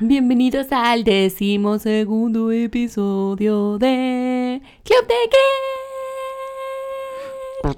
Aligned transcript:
Bienvenidos 0.00 0.72
al 0.72 1.04
decimosegundo 1.04 2.50
episodio 2.50 3.78
de 3.78 4.60
Club 4.82 5.06
de 5.06 5.14
Geeks. 7.62 7.76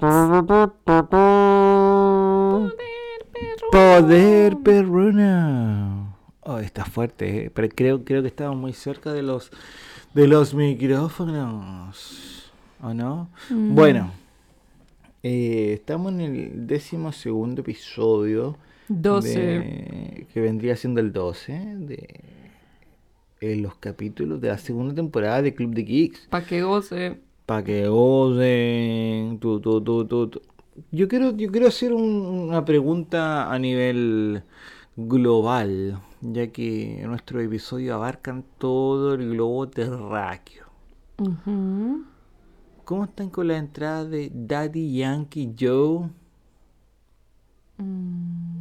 Poder 3.71 4.57
perruna. 4.63 6.17
Oh, 6.41 6.57
está 6.57 6.85
fuerte, 6.85 7.45
eh, 7.45 7.51
pero 7.53 7.69
creo, 7.69 8.03
creo 8.03 8.23
que 8.23 8.29
estamos 8.29 8.57
muy 8.57 8.73
cerca 8.73 9.13
de 9.13 9.21
los 9.21 9.51
de 10.15 10.27
los 10.27 10.55
micrófonos. 10.55 12.51
¿O 12.81 12.95
no? 12.95 13.29
Mm. 13.51 13.75
Bueno, 13.75 14.11
eh, 15.21 15.73
estamos 15.73 16.13
en 16.13 16.21
el 16.21 16.65
décimo 16.65 17.11
segundo 17.11 17.61
episodio. 17.61 18.57
12. 18.89 19.39
de- 19.39 20.27
que 20.33 20.41
vendría 20.41 20.75
siendo 20.75 20.99
el 21.01 21.11
12 21.13 21.53
de 21.77 22.07
eh, 23.41 23.55
los 23.57 23.75
capítulos 23.75 24.41
de 24.41 24.47
la 24.49 24.57
segunda 24.57 24.93
temporada 24.95 25.41
de 25.41 25.53
Club 25.53 25.73
de 25.75 25.83
Geeks. 25.83 26.27
Pa' 26.29 26.43
que 26.43 26.63
goce. 26.63 27.21
Para 27.45 27.63
que 27.63 27.87
osen. 27.87 29.39
tu, 29.39 29.59
tu, 29.61 29.81
tu. 29.81 30.31
Yo 30.91 31.07
quiero, 31.07 31.35
yo 31.35 31.51
quiero 31.51 31.67
hacer 31.67 31.93
un- 31.93 32.03
una 32.49 32.65
pregunta 32.65 33.51
a 33.51 33.57
nivel 33.59 34.43
global, 34.95 35.99
ya 36.21 36.47
que 36.47 37.01
nuestros 37.05 37.43
episodios 37.43 37.93
abarcan 37.95 38.43
todo 38.57 39.13
el 39.13 39.29
globo 39.31 39.67
terráqueo. 39.69 40.65
¿Cómo 42.83 43.03
están 43.05 43.29
con 43.29 43.47
la 43.47 43.57
entrada 43.57 44.05
de 44.05 44.31
Daddy 44.33 44.97
Yankee 44.97 45.53
Joe? 45.59 46.09
Mm. 47.77 48.56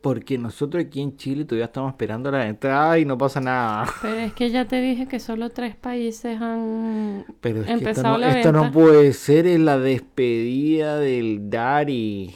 Porque 0.00 0.38
nosotros 0.38 0.84
aquí 0.84 1.02
en 1.02 1.16
Chile 1.16 1.44
todavía 1.44 1.66
estamos 1.66 1.90
esperando 1.92 2.30
la 2.30 2.46
entrada 2.48 2.98
y 2.98 3.04
no 3.04 3.18
pasa 3.18 3.40
nada. 3.40 3.86
Pero 4.00 4.16
es 4.16 4.32
que 4.32 4.50
ya 4.50 4.66
te 4.66 4.80
dije 4.80 5.06
que 5.06 5.20
solo 5.20 5.50
tres 5.50 5.76
países 5.76 6.40
han 6.40 7.26
Pero 7.40 7.60
es 7.60 7.70
que 7.76 7.84
esto 7.84 7.90
empezado 7.90 8.14
no, 8.14 8.18
la 8.18 8.38
esto 8.38 8.50
no 8.52 8.62
venta. 8.62 8.72
puede 8.72 9.12
ser, 9.12 9.46
es 9.46 9.60
la 9.60 9.78
despedida 9.78 10.96
del 10.98 11.50
Daddy, 11.50 12.34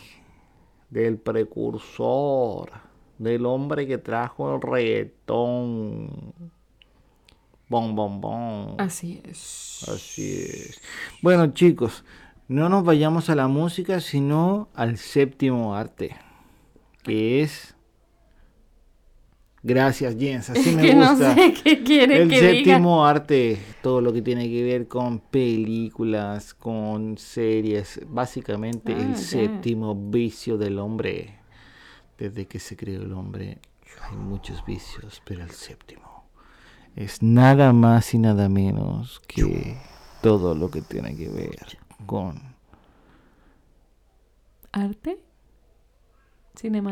del 0.90 1.16
precursor, 1.18 2.70
del 3.18 3.46
hombre 3.46 3.86
que 3.86 3.96
trajo 3.98 4.54
el 4.56 4.60
reggaetón. 4.60 6.10
Bom, 7.68 7.94
bom, 7.96 8.20
bom. 8.20 8.74
Así 8.78 9.22
es. 9.24 9.84
Así 9.88 10.42
es. 10.42 10.80
Bueno, 11.22 11.46
chicos, 11.54 12.04
no 12.46 12.68
nos 12.68 12.84
vayamos 12.84 13.30
a 13.30 13.34
la 13.34 13.48
música, 13.48 14.00
sino 14.00 14.68
al 14.74 14.98
séptimo 14.98 15.74
arte, 15.74 16.14
que 17.04 17.42
es... 17.42 17.76
Gracias, 19.66 20.14
Jens, 20.18 20.50
así 20.50 20.70
Es 20.70 20.76
me 20.76 20.82
que 20.82 20.94
no 20.94 21.10
gusta. 21.12 21.34
sé 21.34 21.54
qué 21.54 21.82
quiere 21.82 22.20
El 22.22 22.28
que 22.28 22.40
diga. 22.42 22.74
séptimo 22.74 23.06
arte, 23.06 23.58
todo 23.82 24.02
lo 24.02 24.12
que 24.12 24.20
tiene 24.20 24.46
que 24.50 24.62
ver 24.62 24.88
con 24.88 25.20
películas, 25.20 26.52
con 26.52 27.16
series, 27.16 28.00
básicamente 28.08 28.94
Ah, 28.94 29.00
el 29.00 29.16
séptimo 29.16 29.94
vicio 29.94 30.58
del 30.58 30.78
hombre. 30.78 31.38
Desde 32.18 32.46
que 32.46 32.58
se 32.60 32.76
creó 32.76 33.02
el 33.02 33.12
hombre 33.14 33.58
hay 34.02 34.16
muchos 34.16 34.64
vicios, 34.66 35.22
pero 35.24 35.42
el 35.44 35.50
séptimo 35.50 36.24
es 36.94 37.22
nada 37.22 37.72
más 37.72 38.12
y 38.12 38.18
nada 38.18 38.48
menos 38.50 39.20
que 39.26 39.78
todo 40.20 40.54
lo 40.54 40.70
que 40.70 40.82
tiene 40.82 41.16
que 41.16 41.28
ver 41.30 41.78
con 42.06 42.54
¿Arte? 44.72 45.18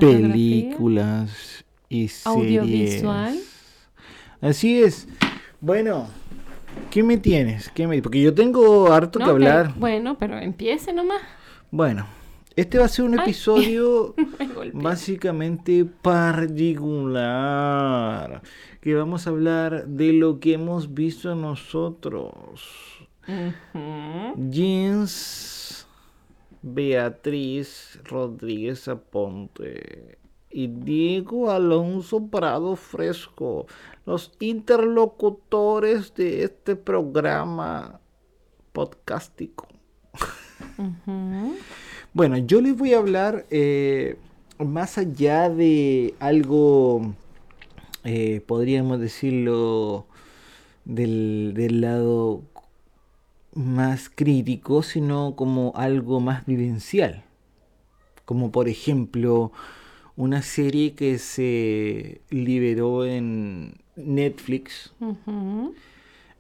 Películas 0.01 1.65
y 1.89 2.09
series. 2.09 2.27
¿Audiovisual? 2.27 3.39
Así 4.41 4.83
es. 4.83 5.07
Bueno, 5.61 6.09
¿qué 6.91 7.03
me 7.03 7.17
tienes? 7.19 7.71
¿Qué 7.71 7.87
me... 7.87 8.03
Porque 8.03 8.21
yo 8.21 8.35
tengo 8.35 8.93
harto 8.93 9.19
No, 9.21 9.25
que 9.27 9.31
hablar. 9.31 9.67
pero- 9.69 9.81
bueno, 9.81 10.19
pero 10.19 10.39
empiece 10.39 10.93
nomás. 10.93 11.23
Bueno, 11.71 12.07
este 12.57 12.79
va 12.79 12.85
a 12.87 12.89
ser 12.89 13.05
un 13.05 13.19
Ay. 13.19 13.25
episodio 13.25 14.15
básicamente 14.75 15.85
particular. 15.85 17.23
Que 18.81 18.95
vamos 18.95 19.27
a 19.27 19.31
hablar 19.31 19.87
de 19.87 20.13
lo 20.13 20.41
que 20.41 20.55
hemos 20.55 20.93
visto 20.93 21.35
nosotros. 21.37 22.71
Jeans, 24.37 25.82
Beatriz 26.63 27.99
Rodríguez 28.05 28.87
Aponte 28.89 30.19
y 30.49 30.69
Diego 30.69 31.51
Alonso 31.51 32.27
Prado 32.29 32.77
Fresco, 32.77 33.67
los 34.07 34.33
interlocutores 34.39 36.15
de 36.15 36.45
este 36.45 36.77
programa 36.77 38.01
podcástico. 38.73 39.67
Ujú. 40.79 41.57
Bueno, 42.13 42.37
yo 42.37 42.61
les 42.61 42.77
voy 42.77 42.95
a 42.95 42.99
hablar 42.99 43.47
eh, 43.51 44.17
más 44.59 44.99
allá 44.99 45.49
de 45.49 46.15
algo, 46.21 47.15
eh, 48.05 48.43
podríamos 48.47 49.01
decirlo, 49.01 50.07
del, 50.85 51.53
del 51.55 51.81
lado 51.81 52.43
más 53.55 54.09
crítico, 54.09 54.83
sino 54.83 55.35
como 55.37 55.73
algo 55.77 56.21
más 56.21 56.47
vivencial. 56.47 57.25
Como 58.25 58.51
por 58.53 58.69
ejemplo, 58.69 59.53
una 60.17 60.43
serie 60.43 60.95
que 60.95 61.19
se 61.19 62.21
liberó 62.31 63.05
en 63.05 63.75
Netflix, 63.97 64.95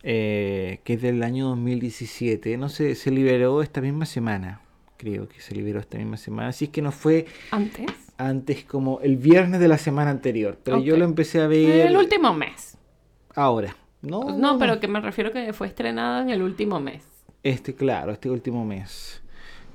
eh, 0.03 0.81
que 0.84 0.95
es 0.95 1.03
del 1.03 1.22
año 1.22 1.49
2017. 1.49 2.56
No 2.56 2.69
sé, 2.69 2.95
se 2.95 3.11
liberó 3.11 3.62
esta 3.62 3.81
misma 3.81 4.06
semana. 4.06 4.61
Creo 4.97 5.28
que 5.28 5.41
se 5.41 5.55
liberó 5.55 5.81
esta 5.81 5.99
misma 5.99 6.17
semana. 6.17 6.49
Así 6.49 6.67
es 6.67 6.71
que 6.71 6.81
no 6.83 6.93
fue 6.93 7.27
Antes. 7.51 7.87
antes 8.19 8.65
como 8.65 9.01
el 9.01 9.17
viernes 9.17 9.61
de 9.61 9.69
la 9.69 9.78
semana 9.78 10.11
anterior. 10.11 10.59
Pero 10.62 10.81
yo 10.81 10.97
lo 10.97 11.05
empecé 11.05 11.41
a 11.41 11.47
ver 11.49 11.89
El 11.89 11.97
último 11.97 12.33
mes. 12.33 12.77
ahora. 13.34 13.77
No, 14.03 14.37
No, 14.37 14.59
pero 14.59 14.81
que 14.81 14.89
me 14.89 15.01
refiero 15.01 15.33
que 15.33 15.53
fue 15.53 15.67
estrenado 15.69 16.21
en 16.23 16.31
el 16.31 16.43
último 16.43 16.81
mes. 16.81 17.03
Este, 17.43 17.75
claro, 17.75 18.13
este 18.13 18.31
último 18.31 18.65
mes. 18.65 19.23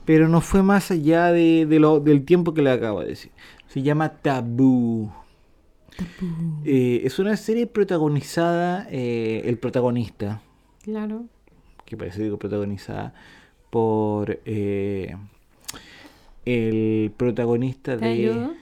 Pero 0.06 0.28
no 0.30 0.40
fue 0.42 0.64
más 0.64 0.92
allá 0.92 1.32
de, 1.32 1.66
de 1.66 1.80
lo, 1.80 2.00
del 2.00 2.24
tiempo 2.24 2.54
que 2.54 2.62
le 2.62 2.72
acabo 2.72 3.02
de 3.02 3.08
decir. 3.08 3.32
Se 3.68 3.82
llama 3.82 4.10
Tabú. 4.10 5.12
Eh, 6.64 7.02
es 7.04 7.20
una 7.20 7.36
serie 7.38 7.68
protagonizada, 7.68 8.88
eh, 8.92 9.42
el 9.46 9.58
protagonista, 9.58 10.42
Claro. 10.84 11.26
que 11.86 11.98
parece 11.98 12.22
digo 12.24 12.38
protagonizada 12.38 13.14
por 13.70 14.40
eh, 14.46 15.16
el 16.46 17.12
protagonista 17.18 17.98
¿Te 17.98 18.06
de... 18.06 18.12
ayudo? 18.12 18.54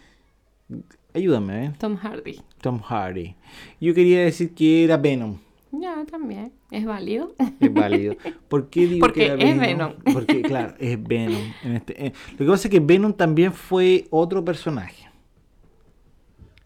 Ayúdame, 1.14 1.66
¿eh? 1.66 1.72
Tom 1.78 1.96
Hardy. 1.98 2.42
Tom 2.62 2.80
Hardy. 2.82 3.36
Yo 3.80 3.94
quería 3.94 4.22
decir 4.22 4.54
que 4.54 4.84
era 4.84 4.98
Venom. 4.98 5.38
Ya, 5.82 6.06
también. 6.10 6.52
¿Es 6.72 6.86
válido? 6.86 7.36
Es 7.60 7.74
válido. 7.74 8.16
¿Por 8.48 8.70
qué 8.70 8.88
digo 8.88 9.00
Porque 9.00 9.22
que 9.22 9.26
era 9.26 9.36
es 9.36 9.60
Venom? 9.60 9.94
Venom. 9.98 10.14
Porque, 10.14 10.42
claro, 10.42 10.76
es 10.80 11.02
Venom. 11.02 11.42
En 11.64 11.76
este, 11.76 12.08
eh, 12.08 12.14
lo 12.32 12.38
que 12.38 12.46
pasa 12.46 12.68
es 12.68 12.72
que 12.72 12.80
Venom 12.80 13.14
también 13.14 13.54
fue 13.54 14.08
otro 14.10 14.44
personaje. 14.46 15.10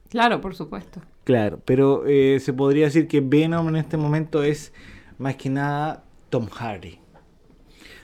Claro, 0.09 0.41
por 0.41 0.55
supuesto. 0.55 1.01
Claro, 1.23 1.59
pero 1.63 2.05
eh, 2.07 2.39
se 2.39 2.53
podría 2.53 2.85
decir 2.85 3.07
que 3.07 3.21
Venom 3.21 3.69
en 3.69 3.75
este 3.75 3.97
momento 3.97 4.43
es 4.43 4.73
más 5.17 5.35
que 5.35 5.49
nada 5.49 6.03
Tom 6.29 6.47
Hardy. 6.47 6.99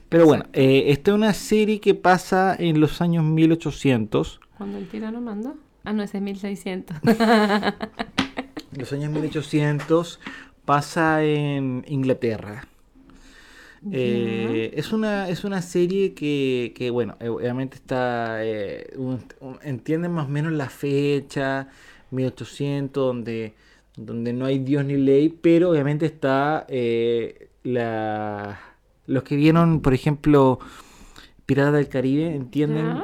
Pero 0.09 0.25
bueno, 0.25 0.45
eh, 0.53 0.85
esta 0.87 1.11
es 1.11 1.15
una 1.15 1.33
serie 1.33 1.79
que 1.79 1.95
pasa 1.95 2.55
en 2.57 2.79
los 2.79 3.01
años 3.01 3.23
1800. 3.23 4.39
Cuando 4.57 4.77
el 4.77 4.87
tirano 4.87 5.19
manda. 5.19 5.55
Ah, 5.83 5.93
no, 5.93 6.03
ese 6.03 6.17
es 6.17 6.23
1600. 6.23 6.97
En 8.75 8.81
los 8.81 8.91
años 8.91 9.09
1800 9.09 10.19
pasa 10.65 11.23
en 11.23 11.85
Inglaterra. 11.87 12.67
Eh, 13.91 14.71
es 14.75 14.91
una 14.93 15.29
es 15.29 15.43
una 15.43 15.61
serie 15.61 16.15
que, 16.15 16.73
que, 16.75 16.89
bueno 16.89 17.17
eh, 17.19 17.29
obviamente 17.29 17.75
está 17.75 18.43
eh, 18.43 18.87
un- 18.97 19.23
un- 19.41 19.59
entienden 19.63 20.11
más 20.11 20.25
o 20.25 20.29
menos 20.29 20.53
la 20.53 20.69
fecha 20.69 21.67
1800 22.09 23.05
donde 23.05 23.53
donde 23.95 24.33
no 24.33 24.45
hay 24.45 24.57
Dios 24.59 24.83
ni 24.85 24.97
ley 24.97 25.29
pero 25.29 25.69
obviamente 25.69 26.07
está 26.07 26.65
eh, 26.67 27.49
la 27.63 28.59
los 29.05 29.21
que 29.23 29.35
vieron 29.35 29.81
por 29.81 29.93
ejemplo 29.93 30.57
Piratas 31.45 31.73
del 31.73 31.87
Caribe 31.87 32.33
entienden 32.35 33.03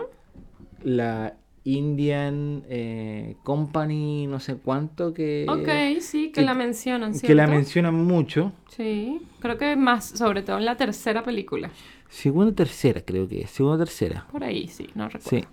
la 0.84 1.36
Indian 1.64 2.64
eh, 2.70 3.36
Company 3.44 4.26
no 4.28 4.40
sé 4.40 4.56
cuánto 4.56 5.14
que 5.14 5.46
ok, 5.48 6.02
sí, 6.02 6.28
que 6.28 6.32
que- 6.34 6.42
la 6.42 6.54
mencionan, 6.56 7.14
¿cierto? 7.14 7.28
que 7.28 7.36
la 7.36 7.46
mencionan 7.48 7.94
mucho 7.96 8.52
Sí, 8.76 9.22
creo 9.40 9.58
que 9.58 9.76
más, 9.76 10.06
sobre 10.06 10.42
todo 10.42 10.58
en 10.58 10.66
la 10.66 10.76
tercera 10.78 11.24
película. 11.24 11.70
segunda 12.10 12.52
o 12.52 12.56
tercera 12.56 13.02
creo 13.02 13.28
que 13.28 13.42
es 13.42 13.52
segunda 13.52 13.76
o 13.76 13.80
tercera 13.86 14.26
Por 14.32 14.44
ahí, 14.44 14.68
sí, 14.68 14.88
no 14.96 15.08
recuerdo. 15.08 15.30
Sí. 15.30 15.46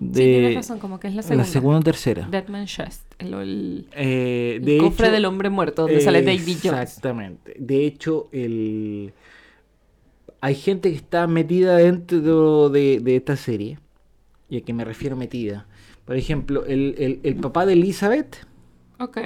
De, 0.00 0.20
Sí, 0.22 0.24
tienes 0.28 0.54
razón, 0.56 0.78
como 0.80 0.98
que 0.98 1.06
es 1.08 1.14
la 1.14 1.22
segunda. 1.22 1.44
La 1.44 1.50
segunda 1.50 1.78
o 1.78 1.82
tercera. 1.82 2.26
Dead 2.28 2.48
Man 2.48 2.66
Chest, 2.66 3.02
el, 3.18 3.32
el- 3.34 3.88
Eh, 3.94 4.54
el 4.56 4.64
de 4.64 4.78
cofre 4.78 5.06
hecho, 5.06 5.12
del 5.14 5.24
hombre 5.26 5.50
muerto, 5.50 5.82
donde 5.82 6.00
sale 6.00 6.22
David 6.22 6.56
Jones. 6.62 6.80
Exactamente. 6.82 7.54
De 7.58 7.86
hecho, 7.86 8.28
el... 8.32 9.12
hay 10.40 10.54
gente 10.56 10.90
que 10.90 10.96
está 10.96 11.26
metida 11.26 11.76
dentro 11.76 12.70
de, 12.70 12.98
de 13.00 13.16
esta 13.16 13.36
serie. 13.36 13.78
Y 14.54 14.58
a 14.58 14.60
que 14.60 14.72
me 14.72 14.84
refiero 14.84 15.16
metida. 15.16 15.66
Por 16.04 16.14
ejemplo, 16.16 16.64
el, 16.64 16.94
el- 16.98 17.18
el 17.24 17.34
papá 17.36 17.66
de 17.66 17.72
Elizabeth 17.72 18.46
Ok. 19.00 19.18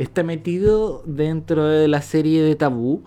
está 0.00 0.24
metido 0.24 1.04
dentro 1.06 1.64
de 1.68 1.86
la 1.86 2.02
serie 2.02 2.42
de 2.42 2.56
Tabú. 2.56 3.04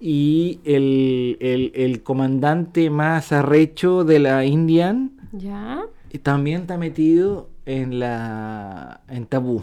Y 0.00 0.58
el, 0.64 1.36
el- 1.40 1.70
el 1.76 2.02
comandante 2.02 2.90
más 2.90 3.30
arrecho 3.30 4.02
de 4.02 4.18
la 4.18 4.44
Indian 4.44 5.12
Ya. 5.32 5.82
también 6.22 6.62
está 6.62 6.76
metido 6.76 7.50
en 7.66 8.00
la 8.00 9.02
en 9.08 9.26
Tabú. 9.26 9.62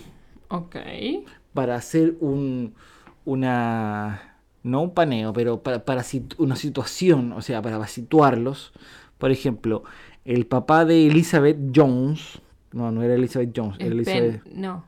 Ok. 0.50 0.78
para 1.54 1.76
hacer 1.76 2.16
un 2.22 2.74
una 3.26 4.38
no 4.64 4.82
un 4.82 4.92
paneo, 4.94 5.34
pero 5.34 5.62
para, 5.62 5.84
para 5.84 6.06
una 6.38 6.56
situación, 6.56 7.34
o 7.34 7.42
sea, 7.42 7.62
para 7.62 7.86
situarlos. 7.88 8.72
Por 9.18 9.32
ejemplo, 9.32 9.84
el 10.28 10.46
papá 10.46 10.86
de 10.86 11.08
Elizabeth 11.08 11.58
Jones, 11.76 12.40
no, 12.74 12.92
no 12.92 13.02
era 13.02 13.16
Elizabeth 13.16 13.52
Jones, 13.56 13.78
Elizabeth, 13.80 14.44
Ben- 14.44 14.62
no. 14.62 14.84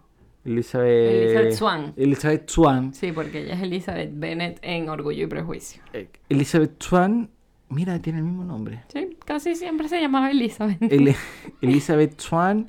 Elizabeth, 0.46 1.12
Elizabeth 1.12 1.54
Swann. 1.54 1.94
Elizabeth 1.98 2.50
Swan. 2.50 2.94
Sí, 2.94 3.12
porque 3.12 3.44
ella 3.44 3.54
es 3.56 3.62
Elizabeth 3.62 4.12
Bennet 4.14 4.60
en 4.62 4.90
Orgullo 4.90 5.24
y 5.24 5.28
Prejuicio. 5.28 5.82
Eh, 5.94 6.08
Elizabeth 6.30 6.82
Swan, 6.82 7.30
mira, 7.70 8.00
tiene 8.00 8.20
el 8.20 8.26
mismo 8.26 8.44
nombre. 8.44 8.82
Sí, 8.88 9.18
casi 9.26 9.56
siempre 9.56 9.88
se 9.90 10.00
llamaba 10.00 10.30
Elizabeth. 10.32 10.78
El- 10.82 11.16
Elizabeth 11.62 12.20
Swan, 12.20 12.68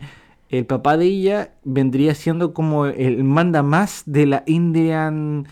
el 0.49 0.67
papá 0.67 0.97
de 0.97 1.07
ella, 1.07 1.53
vendría 1.65 2.15
siendo 2.15 2.53
como 2.55 2.87
el 2.87 3.23
manda 3.25 3.63
más 3.63 4.03
de 4.07 4.27
la 4.27 4.43
Indian 4.47 5.47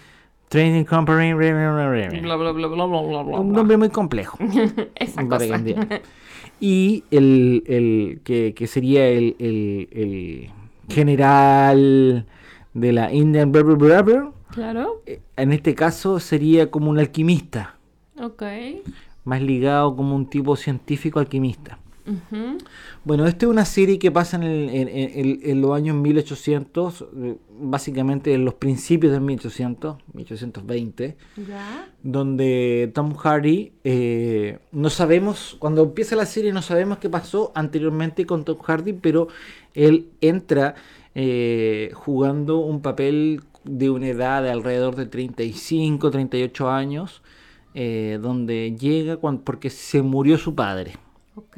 Training 0.49 0.85
Company. 0.85 1.33
bla, 1.35 1.53
bla, 1.53 2.37
bla, 2.37 2.53
bla, 2.53 2.69
bla, 2.69 2.87
bla, 2.87 3.23
bla, 3.23 3.41
Un 3.41 3.53
nombre 3.53 3.77
muy 3.77 3.91
complejo. 3.91 4.39
Esa 4.97 5.27
cosa. 5.27 5.61
Y 6.61 7.05
el, 7.11 7.63
el 7.67 8.21
que, 8.25 8.53
que 8.55 8.67
sería 8.67 9.07
el, 9.07 9.37
el- 9.39 9.89
el 9.93 10.51
general 10.89 12.27
de 12.75 12.93
la 12.93 13.13
Indian 13.13 13.53
blah, 13.53 14.33
Claro. 14.51 15.03
eh, 15.07 15.21
en 15.37 15.53
este 15.53 15.75
caso 15.75 16.19
sería 16.21 16.71
como 16.71 16.91
un 16.91 16.99
alquimista, 16.99 17.77
Ok. 18.21 18.43
más 19.25 19.43
ligado 19.43 19.95
como 19.95 20.17
un 20.17 20.27
tipo 20.27 20.57
científico 20.57 21.21
alquimista. 21.21 21.79
Bueno, 23.05 23.27
esta 23.27 23.47
es 23.47 23.51
una 23.51 23.65
serie 23.65 23.99
que 23.99 24.11
pasa 24.11 24.37
en, 24.37 24.43
el- 24.45 24.69
en- 24.71 24.89
en- 24.89 25.41
en 25.43 25.61
los 25.61 25.75
años 25.77 25.97
1800, 25.97 27.07
eh, 27.17 27.37
básicamente 27.61 28.35
en 28.35 28.45
los 28.45 28.55
principios 28.55 29.13
de 29.13 29.21
1800, 29.21 29.99
1820, 30.15 31.17
Ya. 31.49 31.89
donde 32.03 32.91
Tom 32.95 33.15
Hardy, 33.15 33.73
eh, 33.85 34.59
no 34.73 34.91
sabemos, 34.91 35.57
cuando 35.59 35.83
empieza 35.83 36.17
la 36.17 36.27
serie 36.27 36.53
no 36.53 36.63
sabemos 36.63 36.99
qué 36.99 37.09
pasó 37.11 37.53
anteriormente 37.55 38.27
con 38.27 38.45
Tom 38.45 38.59
Hardy, 38.59 38.93
pero 38.95 39.29
él 39.75 40.09
entra 40.21 40.75
eh, 41.15 41.91
jugando 41.95 42.59
un 42.59 42.81
papel 42.81 43.41
de 43.65 43.91
una 43.91 44.07
edad 44.09 44.43
de 44.43 44.51
alrededor 44.51 44.95
de 44.95 45.07
35, 45.07 46.11
38 46.11 46.71
años, 46.71 47.23
eh, 47.75 48.19
donde 48.23 48.77
llega 48.79 49.19
porque 49.21 49.69
se 49.71 50.03
murió 50.03 50.39
su 50.39 50.55
padre. 50.55 50.93
Ok. 51.39 51.57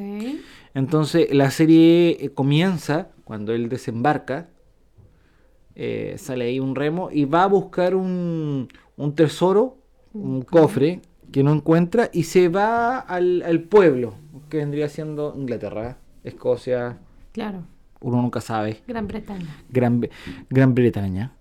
Entonces 0.75 1.33
la 1.35 1.51
serie 1.51 2.19
eh, 2.21 2.31
comienza 2.35 3.09
cuando 3.25 3.53
él 3.55 3.69
desembarca, 3.71 4.49
eh, 5.75 6.17
sale 6.19 6.45
ahí 6.47 6.61
un 6.61 6.75
remo 6.75 7.09
y 7.11 7.25
va 7.25 7.45
a 7.45 7.47
buscar 7.47 7.95
un, 7.95 8.69
un 8.97 9.15
tesoro, 9.15 9.79
un 10.13 10.43
cofre 10.43 11.01
que 11.33 11.43
no 11.43 11.53
encuentra 11.53 12.11
y 12.13 12.25
se 12.25 12.49
va 12.49 12.99
al, 12.99 13.43
al 13.43 13.61
pueblo, 13.63 14.15
que 14.51 14.59
vendría 14.59 14.89
siendo 14.89 15.33
Inglaterra, 15.37 15.97
Escocia, 16.25 16.99
Claro. 17.33 17.63
uno 18.01 18.21
nunca 18.21 18.41
sabe, 18.41 18.83
Gran 18.87 19.07
Bretaña. 19.07 19.57
Gran, 19.71 20.09
Gran 20.51 20.75
Bretaña. 20.75 21.33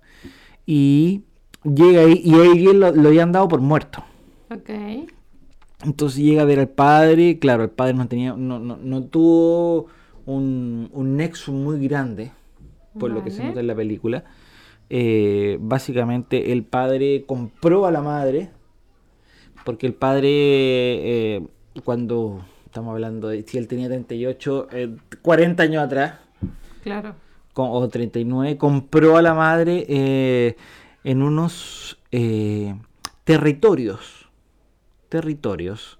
Y 0.66 1.24
llega 1.64 2.02
ahí 2.02 2.22
y 2.24 2.36
ahí 2.36 2.64
lo, 2.74 2.92
lo 2.92 3.10
habían 3.10 3.32
dado 3.32 3.48
por 3.48 3.60
muerto. 3.60 4.04
Ok. 4.52 4.70
Entonces 5.84 6.20
llega 6.22 6.42
a 6.42 6.46
ver 6.46 6.60
al 6.60 6.70
padre, 6.70 7.40
claro, 7.40 7.64
el 7.64 7.70
padre 7.70 7.94
no 7.94 8.08
tenía, 8.08 8.34
no, 8.36 8.60
no, 8.60 8.78
no 8.78 9.04
tuvo 9.06 9.88
un, 10.26 10.90
un 10.92 11.16
nexo 11.18 11.52
muy 11.54 11.86
grande, 11.88 12.32
por 13.00 13.12
lo 13.12 13.24
que 13.24 13.32
se 13.32 13.44
nota 13.44 13.62
en 13.62 13.68
la 13.68 13.76
película. 13.76 14.26
Eh, 14.90 15.58
básicamente 15.62 16.52
el 16.52 16.64
padre 16.64 17.24
compró 17.26 17.86
a 17.86 17.92
la 17.92 18.02
madre, 18.02 18.50
porque 19.64 19.88
el 19.88 19.94
padre, 19.94 20.28
eh, 20.30 21.48
cuando 21.86 22.44
estamos 22.66 22.92
hablando 22.92 23.30
de 23.30 23.44
si 23.44 23.58
él 23.58 23.68
tenía 23.68 23.88
38, 23.88 24.68
eh, 24.74 24.96
40 25.22 25.64
años 25.64 25.84
atrás, 25.84 26.16
Claro. 26.84 27.16
con- 27.54 27.70
o 27.72 27.88
39, 27.88 28.58
compró 28.58 29.16
a 29.16 29.22
la 29.22 29.34
madre 29.34 29.86
eh, 29.88 30.56
en 31.06 31.22
unos 31.22 31.98
territorios, 33.24 34.19
territorios 35.10 36.00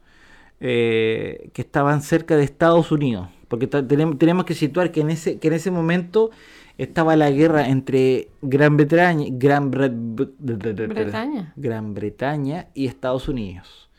eh, 0.60 1.50
que 1.54 1.62
estaban 1.62 2.02
cerca 2.02 2.36
de 2.38 2.44
Estados 2.44 2.92
Unidos. 2.92 3.30
Porque 3.48 3.68
ta- 3.68 3.82
tenem- 3.84 4.18
tenemos 4.18 4.46
que 4.46 4.54
situar 4.54 4.92
que 4.92 5.02
en 5.02 5.10
ese, 5.10 5.40
que 5.40 5.48
en 5.48 5.54
ese 5.56 5.72
momento 5.72 6.30
estaba 6.78 7.16
la 7.16 7.32
guerra 7.32 7.68
entre 7.68 8.30
Gran 8.42 8.78
Bretaña, 8.78 9.26
Gran, 9.32 9.72
Bre- 9.72 9.92
Bre- 9.92 10.32
Bre- 10.40 10.58
Bre- 10.76 10.88
Bretaña. 10.88 11.54
Gran 11.56 11.94
Bretaña 11.94 12.68
y 12.74 12.86
Estados 12.88 13.28
Unidos. 13.28 13.90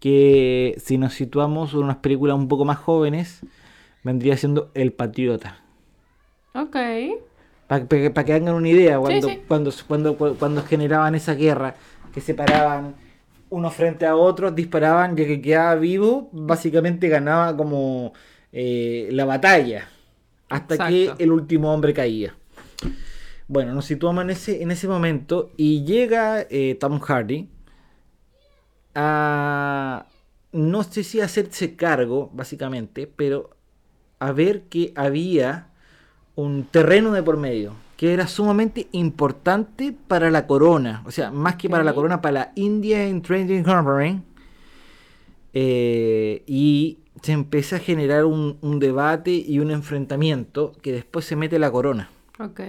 Que 0.00 0.74
si 0.82 0.98
nos 0.98 1.14
situamos 1.14 1.72
en 1.74 1.80
unas 1.80 1.96
películas 1.96 2.36
un 2.36 2.48
poco 2.48 2.64
más 2.64 2.78
jóvenes, 2.78 3.40
vendría 4.02 4.36
siendo 4.36 4.70
El 4.74 4.92
Patriota. 4.92 5.60
Ok. 6.54 6.76
Para 7.66 7.86
que 7.88 8.32
hagan 8.34 8.54
una 8.54 8.68
idea, 8.68 8.98
cuando, 8.98 9.28
sí. 9.28 9.40
Cuando, 9.48 9.72
cuando, 9.88 10.16
cuando 10.36 10.62
generaban 10.62 11.14
esa 11.14 11.34
guerra, 11.34 11.74
que 12.12 12.20
se 12.20 12.34
paraban 12.34 12.94
uno 13.54 13.70
frente 13.70 14.04
a 14.04 14.16
otro, 14.16 14.50
disparaban, 14.50 15.16
y 15.16 15.22
el 15.22 15.28
que 15.28 15.40
quedaba 15.40 15.76
vivo, 15.76 16.28
básicamente 16.32 17.08
ganaba 17.08 17.56
como 17.56 18.12
eh, 18.52 19.08
la 19.12 19.24
batalla, 19.24 19.88
hasta 20.48 20.74
Exacto. 20.74 21.16
que 21.16 21.22
el 21.22 21.30
último 21.30 21.72
hombre 21.72 21.94
caía. 21.94 22.34
Bueno, 23.46 23.72
nos 23.72 23.84
situamos 23.84 24.24
en 24.24 24.30
ese, 24.30 24.62
en 24.62 24.72
ese 24.72 24.88
momento 24.88 25.52
y 25.56 25.84
llega 25.84 26.44
eh, 26.50 26.76
Tom 26.80 26.98
Hardy 26.98 27.48
a, 28.96 30.06
no 30.50 30.82
sé 30.82 31.04
si 31.04 31.20
hacerse 31.20 31.76
cargo, 31.76 32.30
básicamente, 32.32 33.06
pero 33.06 33.50
a 34.18 34.32
ver 34.32 34.62
que 34.62 34.92
había 34.96 35.68
un 36.34 36.64
terreno 36.64 37.12
de 37.12 37.22
por 37.22 37.36
medio 37.36 37.83
que 37.96 38.12
era 38.12 38.26
sumamente 38.26 38.88
importante 38.92 39.94
para 40.08 40.30
la 40.30 40.46
corona, 40.46 41.02
o 41.06 41.10
sea, 41.10 41.30
más 41.30 41.56
que 41.56 41.68
para 41.68 41.84
la 41.84 41.94
corona, 41.94 42.20
para 42.20 42.32
la 42.32 42.52
Indian 42.56 43.22
Trading 43.22 43.62
Company. 43.62 44.22
Eh, 45.52 46.42
y 46.46 46.98
se 47.22 47.32
empieza 47.32 47.76
a 47.76 47.78
generar 47.78 48.24
un, 48.24 48.58
un 48.60 48.80
debate 48.80 49.30
y 49.32 49.60
un 49.60 49.70
enfrentamiento 49.70 50.72
que 50.82 50.92
después 50.92 51.24
se 51.24 51.36
mete 51.36 51.58
la 51.58 51.70
corona. 51.70 52.10
Ok. 52.40 52.60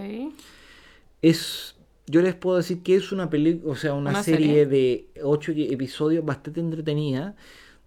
Es, 1.22 1.75
yo 2.05 2.22
les 2.22 2.36
puedo 2.36 2.58
decir 2.58 2.84
que 2.84 2.96
es 2.96 3.12
una 3.12 3.29
película, 3.29 3.74
o 3.74 3.75
sea, 3.75 3.96
una, 3.96 4.12
Una 4.12 4.24
serie, 4.24 4.48
serie. 4.48 4.65
de 4.67 5.08
ocho 5.24 5.51
episodios 5.55 6.24
bastante 6.24 6.60
entretenida, 6.60 7.36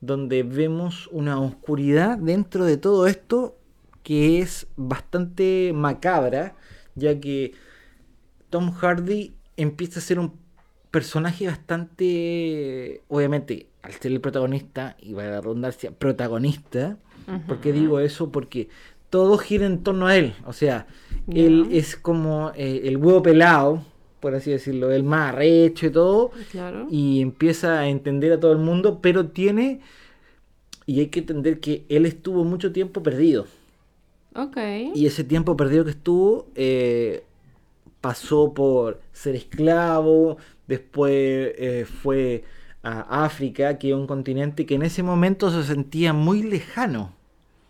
donde 0.00 0.42
vemos 0.42 1.08
una 1.12 1.40
oscuridad 1.40 2.18
dentro 2.18 2.64
de 2.64 2.76
todo 2.76 3.06
esto 3.06 3.56
que 4.02 4.40
es 4.40 4.66
bastante 4.76 5.72
macabra, 5.74 6.56
ya 6.98 7.18
que 7.20 7.52
Tom 8.50 8.70
Hardy 8.72 9.34
empieza 9.56 10.00
a 10.00 10.02
ser 10.02 10.18
un 10.18 10.32
personaje 10.90 11.46
bastante, 11.46 13.02
obviamente, 13.08 13.66
al 13.82 13.92
ser 13.92 14.12
el 14.12 14.20
protagonista, 14.20 14.96
y 15.00 15.14
para 15.14 15.30
la 15.30 15.40
redundancia, 15.40 15.90
protagonista, 15.90 16.98
¿por 17.46 17.60
qué 17.60 17.72
digo 17.72 18.00
eso? 18.00 18.30
Porque 18.32 18.68
todo 19.10 19.38
gira 19.38 19.66
en 19.66 19.82
torno 19.82 20.06
a 20.06 20.16
él, 20.16 20.34
o 20.46 20.52
sea, 20.52 20.86
él 21.32 21.68
es 21.72 21.96
como 21.96 22.52
eh, 22.54 22.82
el 22.84 22.96
huevo 22.96 23.22
pelado, 23.22 23.82
por 24.20 24.34
así 24.34 24.50
decirlo, 24.50 24.90
el 24.92 25.02
más 25.04 25.32
arrecho 25.34 25.86
y 25.86 25.90
todo, 25.90 26.30
Claro. 26.50 26.86
y 26.90 27.20
empieza 27.20 27.78
a 27.80 27.88
entender 27.88 28.32
a 28.32 28.40
todo 28.40 28.52
el 28.52 28.58
mundo, 28.58 29.00
pero 29.00 29.26
tiene, 29.28 29.80
y 30.86 31.00
hay 31.00 31.06
que 31.08 31.20
entender 31.20 31.60
que 31.60 31.84
él 31.88 32.06
estuvo 32.06 32.44
mucho 32.44 32.72
tiempo 32.72 33.02
perdido. 33.02 33.46
Ok. 34.38 34.56
Y 34.94 35.06
ese 35.06 35.24
tiempo 35.24 35.56
perdido 35.56 35.84
que 35.84 35.90
estuvo 35.90 36.46
eh, 36.54 37.24
pasó 38.00 38.54
por 38.54 39.00
ser 39.12 39.34
esclavo, 39.34 40.36
después 40.68 41.12
eh, 41.58 41.84
fue 42.02 42.44
a 42.84 43.24
África, 43.24 43.78
que 43.78 43.88
es 43.88 43.94
un 43.94 44.06
continente 44.06 44.64
que 44.64 44.76
en 44.76 44.82
ese 44.82 45.02
momento 45.02 45.50
se 45.50 45.64
sentía 45.64 46.12
muy 46.12 46.44
lejano. 46.44 47.14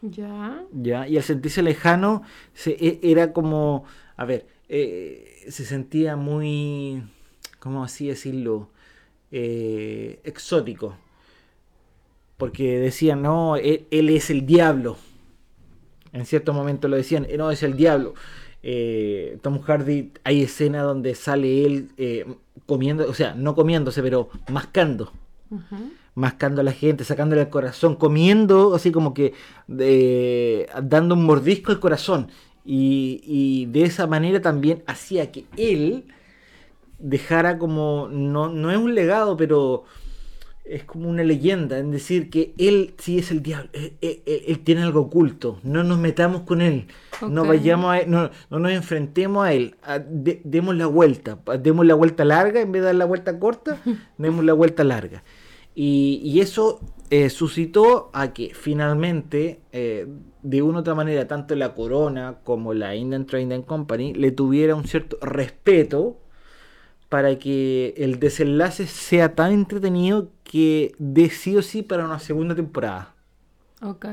Ya. 0.02 0.62
¿ya? 0.72 1.08
Y 1.08 1.16
al 1.16 1.22
sentirse 1.22 1.62
lejano, 1.62 2.22
se, 2.52 2.72
e- 2.72 3.00
era 3.02 3.32
como, 3.32 3.84
a 4.18 4.26
ver, 4.26 4.46
eh, 4.68 5.46
se 5.48 5.64
sentía 5.64 6.16
muy, 6.16 7.02
¿cómo 7.60 7.82
así 7.82 8.08
decirlo? 8.08 8.68
Exótico. 9.30 10.96
Porque 12.36 12.78
decían, 12.78 13.22
no, 13.22 13.56
él, 13.56 13.86
él 13.90 14.10
es 14.10 14.28
el 14.28 14.44
diablo. 14.44 14.98
En 16.12 16.24
cierto 16.26 16.52
momento 16.52 16.88
lo 16.88 16.96
decían, 16.96 17.26
"Eh, 17.28 17.36
no, 17.36 17.50
es 17.50 17.62
el 17.62 17.76
diablo. 17.76 18.14
Eh, 18.62 19.38
Tom 19.42 19.60
Hardy, 19.60 20.12
hay 20.24 20.42
escena 20.42 20.82
donde 20.82 21.14
sale 21.14 21.64
él 21.64 21.88
eh, 21.96 22.26
comiendo, 22.66 23.08
o 23.08 23.14
sea, 23.14 23.34
no 23.34 23.54
comiéndose, 23.54 24.02
pero 24.02 24.30
mascando 24.50 25.12
Ujú. 25.50 25.92
mascando 26.14 26.60
a 26.60 26.64
la 26.64 26.72
gente, 26.72 27.04
sacándole 27.04 27.42
el 27.42 27.48
corazón, 27.50 27.94
comiendo, 27.94 28.74
así 28.74 28.90
como 28.90 29.14
que 29.14 29.34
dando 29.68 31.14
un 31.14 31.24
mordisco 31.24 31.70
al 31.70 31.78
corazón. 31.80 32.28
Y, 32.64 33.20
y 33.24 33.66
de 33.66 33.84
esa 33.84 34.06
manera 34.06 34.42
también 34.42 34.82
hacía 34.86 35.30
que 35.30 35.44
él 35.56 36.04
dejara 36.98 37.58
como, 37.58 38.08
no, 38.10 38.48
no 38.48 38.70
es 38.72 38.76
un 38.76 38.94
legado, 38.94 39.36
pero 39.36 39.84
es 40.68 40.84
como 40.84 41.08
una 41.08 41.24
leyenda, 41.24 41.78
en 41.78 41.90
decir 41.90 42.30
que 42.30 42.54
él 42.58 42.94
sí 42.98 43.18
es 43.18 43.30
el 43.30 43.42
diablo, 43.42 43.70
él, 43.72 43.94
él- 44.00 44.22
él- 44.46 44.58
tiene 44.60 44.82
algo 44.82 45.00
oculto, 45.00 45.58
no 45.62 45.82
nos 45.84 45.98
metamos 45.98 46.42
con 46.42 46.60
él, 46.60 46.86
no 47.28 47.44
vayamos 47.48 47.90
a 47.90 48.00
él, 48.00 48.10
no, 48.10 48.30
no 48.50 48.58
nos 48.58 48.72
enfrentemos 48.72 49.44
a 49.44 49.52
él, 49.52 49.76
a- 49.82 49.98
de- 49.98 50.40
demos 50.44 50.76
la 50.76 50.86
vuelta, 50.86 51.38
demos 51.60 51.86
la 51.86 51.94
vuelta 51.94 52.24
larga 52.24 52.60
en 52.60 52.70
vez 52.72 52.82
de 52.82 52.86
dar 52.86 52.94
la 52.96 53.04
vuelta 53.06 53.38
corta, 53.38 53.78
demos 54.18 54.44
la 54.44 54.52
vuelta 54.52 54.84
larga. 54.84 55.22
Y, 55.74 56.20
y 56.24 56.40
eso 56.40 56.80
eh, 57.10 57.30
suscitó 57.30 58.10
a 58.12 58.32
que 58.32 58.52
finalmente, 58.52 59.60
eh, 59.72 60.06
de 60.42 60.62
una 60.62 60.78
u 60.78 60.80
otra 60.80 60.94
manera, 60.96 61.26
tanto 61.28 61.54
la 61.54 61.74
Corona 61.74 62.38
como 62.44 62.74
la 62.74 62.94
Indian 62.96 63.26
Trading 63.26 63.62
Company 63.62 64.12
le 64.14 64.32
tuviera 64.32 64.74
un 64.74 64.84
cierto 64.84 65.18
respeto 65.22 66.18
para 67.08 67.38
que 67.38 67.94
el 67.96 68.18
desenlace 68.20 68.86
sea 68.86 69.34
tan 69.34 69.52
entretenido 69.52 70.30
que 70.44 70.92
dé 70.98 71.30
sí 71.30 71.56
o 71.56 71.62
sí 71.62 71.82
para 71.82 72.04
una 72.04 72.18
segunda 72.18 72.54
temporada. 72.54 73.14
Ok. 73.82 74.06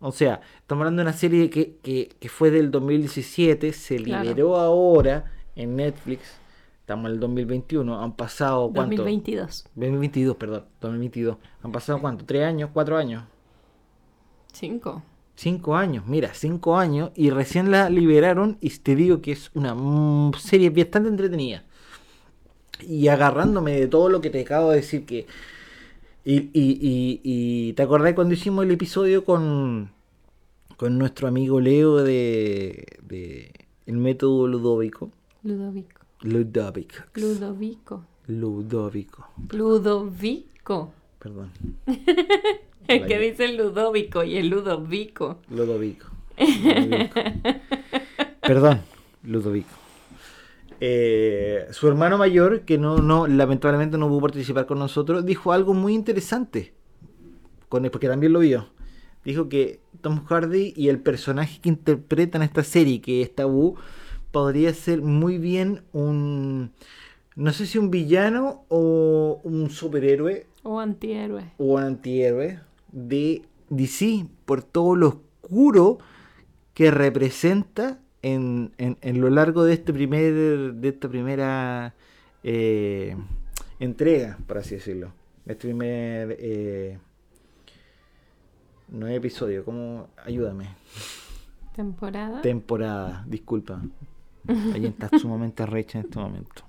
O 0.00 0.12
sea, 0.12 0.40
estamos 0.60 0.82
hablando 0.82 1.02
de 1.02 1.08
una 1.08 1.16
serie 1.16 1.50
que, 1.50 1.76
que, 1.82 2.08
que 2.18 2.28
fue 2.28 2.50
del 2.50 2.70
2017, 2.70 3.72
se 3.72 3.96
Claro. 3.96 4.24
liberó 4.24 4.56
ahora 4.56 5.30
en 5.54 5.76
Netflix. 5.76 6.22
Estamos 6.80 7.06
en 7.06 7.12
el 7.12 7.20
2021, 7.20 8.02
han 8.02 8.12
pasado 8.16 8.70
cuánto? 8.74 8.96
2022. 8.96 9.64
2022, 9.76 10.36
perdón, 10.36 10.64
2022. 10.80 11.36
¿Han 11.62 11.70
pasado 11.72 12.00
cuánto? 12.00 12.24
¿Tres 12.24 12.44
años? 12.44 12.70
¿Cuatro 12.72 12.96
años? 12.96 13.22
Cinco. 14.52 15.02
Cinco 15.34 15.76
años, 15.76 16.04
mira, 16.06 16.34
cinco 16.34 16.76
años 16.76 17.10
y 17.14 17.30
recién 17.30 17.70
la 17.70 17.88
liberaron 17.88 18.58
y 18.60 18.68
te 18.70 18.94
digo 18.94 19.22
que 19.22 19.32
es 19.32 19.50
una 19.54 19.74
serie 20.38 20.68
bastante 20.70 21.08
entretenida. 21.08 21.64
Y 22.88 23.08
agarrándome 23.08 23.78
de 23.78 23.88
todo 23.88 24.08
lo 24.08 24.20
que 24.20 24.30
te 24.30 24.40
acabo 24.40 24.70
de 24.70 24.76
decir 24.76 25.04
que... 25.04 25.26
Y, 26.24 26.34
y, 26.34 26.78
y, 26.80 27.20
y 27.24 27.72
te 27.72 27.82
acordás 27.82 28.14
cuando 28.14 28.34
hicimos 28.34 28.64
el 28.64 28.70
episodio 28.70 29.24
con, 29.24 29.90
con 30.76 30.96
nuestro 30.96 31.26
amigo 31.26 31.60
Leo 31.60 31.96
de, 31.96 32.86
de 33.02 33.52
el 33.86 33.96
método 33.96 34.46
Ludovico. 34.46 35.10
Ludovico. 35.42 36.00
Ludovico. 36.20 37.02
Ludovico. 37.14 38.04
Ludovico. 38.28 39.28
Ludovico. 39.50 40.92
Perdón. 41.18 41.50
Es 42.88 43.06
que 43.06 43.18
dice 43.18 43.46
Ludovico 43.48 44.24
y 44.24 44.36
el 44.36 44.48
Ludovico. 44.48 45.38
Ludovico. 45.50 46.08
Ludovico. 46.36 47.20
Perdón, 48.40 48.80
Ludovico. 49.22 49.81
Eh, 50.84 51.68
su 51.70 51.86
hermano 51.86 52.18
mayor, 52.18 52.62
que 52.62 52.76
no, 52.76 52.98
no, 52.98 53.28
lamentablemente 53.28 53.96
no 53.98 54.08
pudo 54.08 54.22
participar 54.22 54.66
con 54.66 54.80
nosotros, 54.80 55.24
dijo 55.24 55.52
algo 55.52 55.74
muy 55.74 55.94
interesante. 55.94 56.74
Con 57.68 57.88
porque 57.90 58.08
también 58.08 58.32
lo 58.32 58.40
vio. 58.40 58.66
Dijo 59.24 59.48
que 59.48 59.78
Tom 60.00 60.24
Hardy 60.24 60.74
y 60.76 60.88
el 60.88 60.98
personaje 60.98 61.60
que 61.60 61.68
interpreta 61.68 62.36
en 62.36 62.42
esta 62.42 62.64
serie, 62.64 63.00
que 63.00 63.22
es 63.22 63.32
Tabú, 63.32 63.76
podría 64.32 64.74
ser 64.74 65.02
muy 65.02 65.38
bien 65.38 65.84
un. 65.92 66.72
No 67.36 67.52
sé 67.52 67.66
si 67.66 67.78
un 67.78 67.92
villano 67.92 68.64
o 68.68 69.40
un 69.44 69.70
superhéroe 69.70 70.48
O 70.64 70.80
antihéroe. 70.80 71.52
o 71.58 71.64
un 71.76 71.82
antihéroe 71.84 72.58
de 72.90 73.42
DC 73.70 74.26
por 74.44 74.64
todo 74.64 74.96
lo 74.96 75.08
oscuro 75.08 75.98
que 76.74 76.90
representa 76.90 78.00
en, 78.22 78.72
en- 78.78 78.96
en 79.00 79.20
lo 79.20 79.28
largo 79.30 79.64
de 79.64 79.74
este 79.74 79.92
primer 79.92 80.32
de 80.74 80.88
esta 80.88 81.08
primera 81.08 81.94
eh, 82.42 83.16
entrega 83.80 84.38
por 84.46 84.58
así 84.58 84.76
decirlo. 84.76 85.12
Este 85.46 85.66
primer 85.68 86.36
eh, 86.38 86.98
no 88.88 89.06
es 89.08 89.16
episodio 89.16 89.64
como 89.64 90.08
ayúdame. 90.24 90.68
Temporada. 91.74 92.42
temporada 92.42 93.24
disculpa. 93.26 93.80
Ella 94.74 94.88
está 94.88 95.08
sumamente 95.18 95.64
recha 95.66 95.98
en 96.00 96.04
este 96.06 96.18
momento 96.18 96.64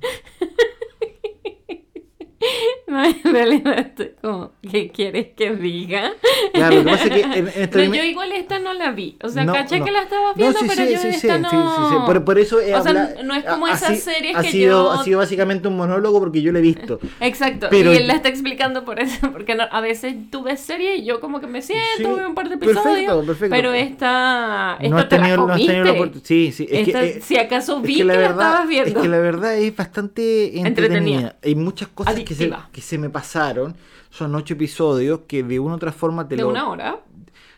No, 2.93 3.03
en 3.03 3.23
realidad 3.23 3.79
estoy 3.79 4.11
como, 4.21 4.51
¿qué 4.69 4.89
quieres 4.91 5.27
que 5.35 5.55
diga? 5.55 6.11
Claro, 6.53 6.75
lo 6.77 6.83
que 6.83 6.91
pasa 6.91 7.03
es 7.05 7.09
que 7.11 7.21
en, 7.21 7.33
en 7.33 7.47
esta 7.47 7.59
Pero 7.61 7.71
primer- 7.71 7.99
yo 8.01 8.05
igual 8.05 8.31
esta 8.33 8.59
no 8.59 8.73
la 8.73 8.91
vi. 8.91 9.17
O 9.23 9.29
sea, 9.29 9.43
No, 9.45 9.53
caché 9.53 9.79
no. 9.79 9.85
que 9.85 9.91
la 9.91 10.01
estaba 10.03 10.27
No, 10.29 10.33
viendo, 10.35 10.59
sí, 10.59 10.65
pero 10.69 10.85
sí, 10.87 10.93
yo 10.93 10.99
sí, 10.99 11.07
esta 11.07 11.35
sí, 11.37 11.41
no. 11.41 11.49
sí, 11.49 11.57
sí, 11.57 11.83
sí. 11.89 11.95
Por, 12.05 12.23
por 12.25 12.39
eso 12.39 12.59
he 12.61 12.75
O 12.75 12.83
sea, 12.83 13.15
no 13.23 13.33
es 13.33 13.43
como 13.45 13.65
ha- 13.65 13.73
esas 13.73 13.99
series 13.99 14.35
ha 14.35 14.41
que 14.43 14.51
sido, 14.51 14.83
yo- 14.83 14.91
Ha 14.91 15.03
sido 15.03 15.19
básicamente 15.19 15.67
un 15.67 15.75
monólogo 15.77 16.19
porque 16.19 16.41
yo 16.41 16.51
lo 16.51 16.59
he 16.59 16.61
visto. 16.61 16.99
Exacto. 17.19 17.67
Pero- 17.69 17.91
y 17.93 17.97
él 17.97 18.07
la 18.07 18.13
está 18.13 18.29
explicando 18.29 18.85
por 18.85 18.99
eso. 18.99 19.31
Porque 19.31 19.55
no- 19.55 19.67
a 19.71 19.81
veces 19.81 20.15
tú 20.29 20.43
ves 20.43 20.59
serie 20.59 20.97
y 20.97 21.05
yo 21.05 21.19
como 21.19 21.39
que 21.41 21.47
me 21.47 21.61
siento, 21.61 22.15
veo 22.15 22.27
un 22.27 22.35
par 22.35 22.49
de 22.49 22.55
episodios. 22.55 22.83
perfecto, 22.85 23.25
perfecto. 23.25 23.55
Pero 23.55 23.73
esta. 23.73 24.77
esta 24.79 24.89
no 24.89 24.97
has 24.97 25.09
te 25.09 25.17
la 25.17 25.23
tenido, 25.23 25.47
no 25.47 25.53
has 25.53 25.65
tenido 25.65 25.85
la 25.85 25.97
comiste. 25.97 26.19
Sí, 26.23 26.51
sí. 26.51 26.67
Es 26.69 26.87
Esta, 26.87 26.99
que, 27.01 27.07
eh, 27.07 27.21
si 27.21 27.37
acaso 27.37 27.77
es 27.77 27.81
vi 27.83 27.93
que 27.93 27.99
que, 27.99 28.03
la 28.05 28.13
la 28.13 28.19
verdad, 28.19 28.47
estabas 28.49 28.67
viendo. 28.67 28.89
Es 28.89 28.95
que 29.03 29.09
la 29.09 29.19
verdad 29.19 29.57
es 29.57 29.75
bastante 29.75 30.57
entretenida. 30.59 30.67
Entretenida. 30.67 31.35
Hay 31.43 31.55
muchas 31.55 31.87
cosas 31.89 32.13
que 32.19 32.35
se, 32.35 32.51
que 32.71 32.81
se 32.83 32.97
me 32.97 33.09
pasaron. 33.09 33.75
Son 34.09 34.33
ocho 34.35 34.53
episodios 34.53 35.21
que 35.27 35.43
de 35.43 35.59
una 35.59 35.73
u 35.73 35.77
otra 35.77 35.91
forma 35.91 36.27
te 36.27 36.35
de 36.35 36.43
lo... 36.43 36.49
una 36.49 36.69
hora. 36.69 36.99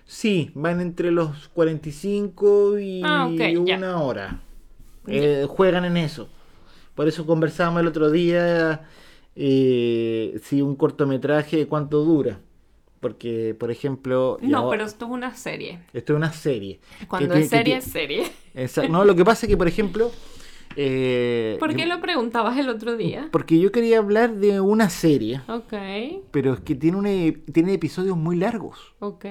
Sí, 0.05 0.51
van 0.53 0.81
entre 0.81 1.11
los 1.11 1.47
45 1.49 2.79
y 2.79 3.01
Ah, 3.03 3.27
una 3.57 3.97
hora. 4.01 4.39
Eh, 5.07 5.45
juegan 5.49 5.85
en 5.85 5.97
eso. 5.97 6.29
Por 6.93 7.07
eso 7.07 7.25
conversábamos 7.25 7.81
el 7.81 7.87
otro 7.87 8.09
día 8.11 8.87
eh, 9.35 10.39
si 10.43 10.61
un 10.61 10.75
cortometraje 10.75 11.67
cuánto 11.67 12.03
dura. 12.03 12.39
Porque, 12.99 13.55
por 13.59 13.69
ejemplo... 13.69 14.37
No, 14.41 14.57
ahora- 14.59 14.69
pero 14.77 14.85
esto 14.85 15.05
es 15.05 15.11
una 15.11 15.35
serie. 15.35 15.79
Esto 15.93 16.13
es 16.13 16.17
una 16.17 16.31
serie. 16.33 16.79
Cuando 17.07 17.33
que 17.35 17.41
es 17.41 17.49
serie, 17.49 17.73
que 17.73 17.77
es 17.79 17.85
serie. 17.85 18.31
Exacto. 18.55 18.91
No, 18.91 19.05
lo 19.05 19.15
que 19.15 19.23
pasa 19.25 19.45
es 19.45 19.49
que, 19.49 19.57
por 19.57 19.67
ejemplo... 19.67 20.11
eh, 20.75 21.57
¿Por 21.59 21.71
yo- 21.71 21.77
qué 21.77 21.85
lo 21.85 21.99
preguntabas 22.01 22.57
el 22.57 22.69
otro 22.69 22.95
día? 22.97 23.29
Porque 23.31 23.59
yo 23.59 23.71
quería 23.71 23.97
hablar 23.99 24.35
de 24.35 24.59
una 24.61 24.89
serie, 24.89 25.41
Ok, 25.47 25.73
pero 26.31 26.53
es 26.53 26.59
que 26.61 26.75
tiene, 26.75 27.31
tiene 27.53 27.73
episodios 27.73 28.17
muy 28.17 28.35
largos. 28.35 28.93
ok. 28.99 29.25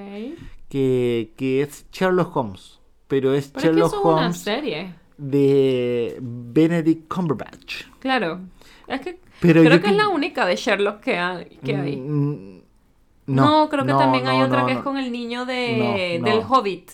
Que, 0.68 1.32
que 1.36 1.62
es 1.62 1.86
Sherlock 1.92 2.34
Holmes. 2.36 2.80
Pero 3.06 3.32
es 3.34 3.48
Pero 3.48 3.58
es 3.58 3.62
que 3.62 3.68
Sherlock 3.68 3.86
eso 3.92 3.98
es 3.98 4.04
una 4.04 4.14
Holmes 4.22 4.38
serie. 4.38 4.94
de 5.18 6.18
Benedict 6.20 7.06
Cumberbatch. 7.12 7.84
Claro. 8.00 8.40
Es 8.88 9.00
que 9.00 9.20
Pero 9.40 9.62
creo 9.62 9.80
que 9.80 9.88
es 9.88 9.96
la 9.96 10.08
única 10.08 10.44
de 10.46 10.56
Sherlock 10.56 11.00
que 11.00 11.16
hay. 11.18 11.44
Que 11.62 11.76
hay. 11.76 11.96
Mm, 11.96 12.60
No, 13.26 13.68
creo 13.70 13.84
que 13.86 13.92
no, 13.92 13.98
también 13.98 14.26
hay 14.26 14.38
no, 14.38 14.46
otra 14.46 14.60
no, 14.62 14.66
que 14.66 14.72
no. 14.74 14.78
es 14.80 14.84
con 14.84 14.96
el 14.98 15.12
niño 15.12 15.44
de, 15.46 16.18
No, 16.20 16.24
del 16.30 16.40
no. 16.40 16.48
Hobbit. 16.48 16.90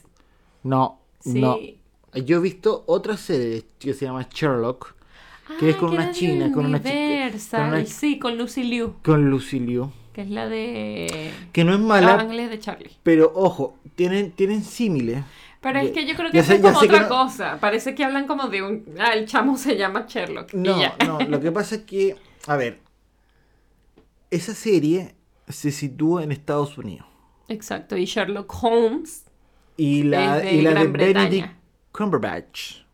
No, 0.62 1.00
Sí. 1.20 1.79
Yo 2.14 2.38
he 2.38 2.40
visto 2.40 2.82
otra 2.86 3.16
serie 3.16 3.64
que 3.78 3.94
se 3.94 4.04
llama 4.06 4.26
Sherlock, 4.32 4.94
que 5.58 5.70
es 5.70 5.76
Ah, 5.76 5.78
con 5.78 5.90
una 5.90 6.10
china, 6.10 6.50
con 6.52 6.66
una 6.66 6.78
chica- 6.82 7.30
con 7.50 7.68
una- 7.68 7.84
Sí, 7.86 8.18
con 8.18 8.36
Lucy 8.38 8.62
Liu, 8.64 8.94
con 9.02 9.30
Lucy 9.30 9.60
Liu. 9.60 9.92
que 10.12 10.22
es 10.22 10.30
la 10.30 10.48
de 10.48 11.30
Que 11.52 11.62
no 11.64 11.72
es 11.72 11.78
Los 11.78 11.88
mala, 11.88 12.14
Ángeles 12.20 12.50
de 12.50 12.58
Charlie. 12.58 12.90
pero 13.04 13.30
ojo, 13.34 13.78
tienen, 13.94 14.32
tienen 14.32 14.64
símiles. 14.64 15.22
Pero 15.60 15.78
es 15.78 15.90
que 15.92 16.06
yo 16.06 16.14
creo 16.16 16.30
que 16.30 16.38
ya 16.38 16.42
sé- 16.42 16.54
es 16.56 16.62
como 16.62 16.78
otra 16.78 17.00
no- 17.02 17.08
cosa. 17.08 17.58
Parece 17.60 17.94
que 17.94 18.02
hablan 18.02 18.26
como 18.26 18.48
de 18.48 18.62
un... 18.62 18.84
Ah, 18.98 19.12
el 19.12 19.26
chamo 19.26 19.56
se 19.58 19.76
llama 19.76 20.06
Sherlock. 20.08 20.54
No, 20.54 20.76
no, 21.06 21.20
lo 21.20 21.38
que 21.40 21.52
pasa 21.52 21.74
es 21.76 21.82
que, 21.82 22.16
a 22.46 22.56
ver, 22.56 22.80
esa 24.30 24.54
serie 24.54 25.14
se 25.48 25.70
sitúa 25.70 26.24
en 26.24 26.32
Estados 26.32 26.78
Unidos. 26.78 27.06
Exacto, 27.48 27.96
y 27.96 28.04
Sherlock 28.06 28.52
Holmes. 28.62 29.26
Y 29.76 30.04
la, 30.04 30.38
Es 30.38 30.44
de 30.44 30.52
y 30.54 30.62
la 30.62 30.70
de 30.70 30.74
Gran 30.74 30.92
Bretaña. 30.92 31.24
Benedict 31.28 31.59
Cumberbatch. 31.92 32.84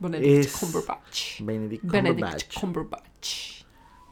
Benedict 0.00 0.46
Es- 0.46 0.56
Cumberbatch. 0.56 1.40
Benedict 1.42 1.84
Benedict 1.84 2.54
Cumberbatch. 2.54 2.60
Cumberbatch. 2.60 3.64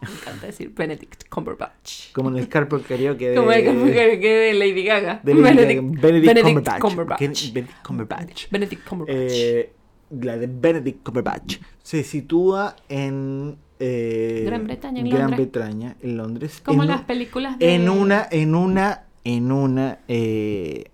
Me 0.02 0.09
encanta 0.09 0.47
decir 0.47 0.73
Benedict 0.75 1.28
Cumberbatch. 1.28 2.12
Como 2.12 2.31
en 2.31 2.38
el 2.38 2.49
Carpool 2.49 2.83
Karaoke 2.83 3.31
de, 3.31 3.37
Como 3.37 3.52
el 3.52 3.62
que 3.62 4.21
que 4.21 4.28
de 4.28 4.54
Lady 4.54 4.83
Gaga. 4.83 5.21
de 5.23 5.35
Lady 5.35 5.42
Gaga, 5.42 5.52
Benedict, 5.54 6.00
Benedict, 6.02 6.81
Cumberbatch. 6.81 7.21
Benedict 7.52 7.83
Cumberbatch. 7.87 8.50
Benedict 8.50 8.88
Cumberbatch. 8.88 9.33
Eh, 9.33 9.73
la 10.21 10.37
de 10.37 10.47
Benedict 10.49 11.02
Cumberbatch 11.04 11.59
se 11.83 12.02
sitúa 12.02 12.76
en 12.88 13.57
eh, 13.78 14.42
Gran 14.45 14.64
Bretaña, 14.64 15.00
en 15.00 15.09
Gran 15.09 15.31
Londres. 15.31 15.38
Bretaña, 15.38 15.97
en 16.02 16.16
Londres. 16.16 16.62
Como 16.64 16.83
en, 16.83 16.88
las 16.88 17.02
películas 17.02 17.59
de... 17.59 17.75
en 17.75 17.88
una, 17.88 18.26
en 18.31 18.54
una, 18.54 19.04
en 19.25 19.52
una, 19.52 19.99
eh, 20.09 20.85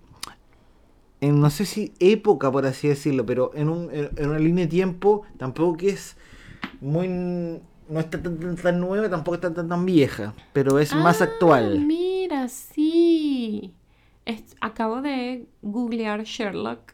en 1.21 1.39
no 1.39 1.49
sé 1.49 1.65
si 1.65 1.93
época 1.99 2.51
por 2.51 2.65
así 2.65 2.87
decirlo, 2.87 3.25
pero 3.25 3.51
en, 3.55 3.69
un, 3.69 3.89
en, 3.93 4.09
en 4.15 4.29
una 4.29 4.39
línea 4.39 4.65
de 4.65 4.69
tiempo 4.71 5.23
tampoco 5.37 5.77
que 5.77 5.89
es 5.89 6.15
muy, 6.81 7.07
no 7.07 7.99
está 7.99 8.21
tan, 8.21 8.39
tan, 8.39 8.55
tan 8.55 8.79
nueva, 8.79 9.09
tampoco 9.09 9.35
está 9.35 9.53
tan, 9.53 9.67
tan 9.69 9.85
vieja, 9.85 10.33
pero 10.53 10.79
es 10.79 10.93
más 10.95 11.21
Ah, 11.21 11.25
actual. 11.25 11.79
Mira, 11.85 12.47
sí. 12.47 13.73
Es- 14.25 14.55
acabo 14.61 15.01
de 15.01 15.47
googlear 15.61 16.23
Sherlock 16.23 16.93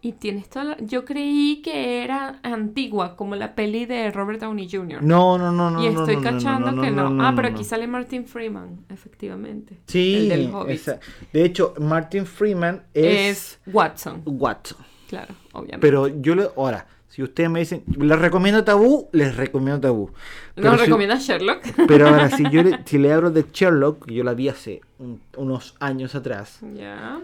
y 0.00 0.12
tienes 0.12 0.48
toda 0.48 0.64
la- 0.64 0.76
Yo 0.78 1.04
creí 1.04 1.60
que 1.62 2.02
era 2.04 2.38
antigua, 2.42 3.16
como 3.16 3.34
la 3.36 3.54
peli 3.54 3.84
de 3.86 4.10
Robert 4.12 4.40
Downey 4.40 4.68
Jr. 4.70 5.02
No, 5.02 5.36
no, 5.38 5.50
no, 5.52 5.70
no. 5.70 5.82
y 5.84 5.90
no, 5.90 6.00
estoy 6.00 6.16
no, 6.16 6.22
no, 6.22 6.30
cachando 6.30 6.72
no, 6.72 6.82
que 6.82 6.90
no. 6.90 7.10
no, 7.10 7.24
ah, 7.24 7.30
no, 7.30 7.36
pero 7.36 7.48
no. 7.50 7.54
aquí 7.54 7.64
sale 7.64 7.86
Martin 7.86 8.24
Freeman, 8.26 8.84
efectivamente. 8.88 9.80
Sí, 9.86 10.16
El 10.16 10.28
del 10.28 10.54
Hobbit. 10.54 10.74
esa- 10.76 11.00
de 11.32 11.44
hecho, 11.44 11.74
Martin 11.80 12.26
Freeman 12.26 12.82
es, 12.94 13.58
Es 13.58 13.60
Watson, 13.74 14.22
Watson. 14.24 14.78
claro, 15.08 15.34
obviamente. 15.52 15.78
Pero 15.86 16.06
yo 16.08 16.34
le. 16.34 16.48
Ahora, 16.56 16.86
si 17.08 17.22
ustedes 17.22 17.50
me 17.50 17.58
dicen, 17.60 17.82
¿les 17.98 18.18
recomiendo 18.18 18.62
tabú? 18.62 19.08
Les 19.12 19.36
recomiendo 19.36 19.80
tabú. 19.80 20.10
Pero 20.54 20.70
¿Nos 20.70 20.78
si- 20.80 20.86
recomiendas 20.86 21.22
Sherlock? 21.26 21.60
Pero 21.88 22.06
ahora, 22.08 22.30
si 22.30 22.48
yo 22.50 22.62
le, 22.62 22.78
si 22.84 22.98
le 22.98 23.12
hablo 23.12 23.30
de 23.32 23.44
Sherlock, 23.52 24.08
yo 24.08 24.22
la 24.22 24.34
vi 24.34 24.48
hace 24.48 24.80
un- 25.00 25.20
unos 25.36 25.74
años 25.80 26.14
atrás, 26.14 26.60
ya. 26.74 27.18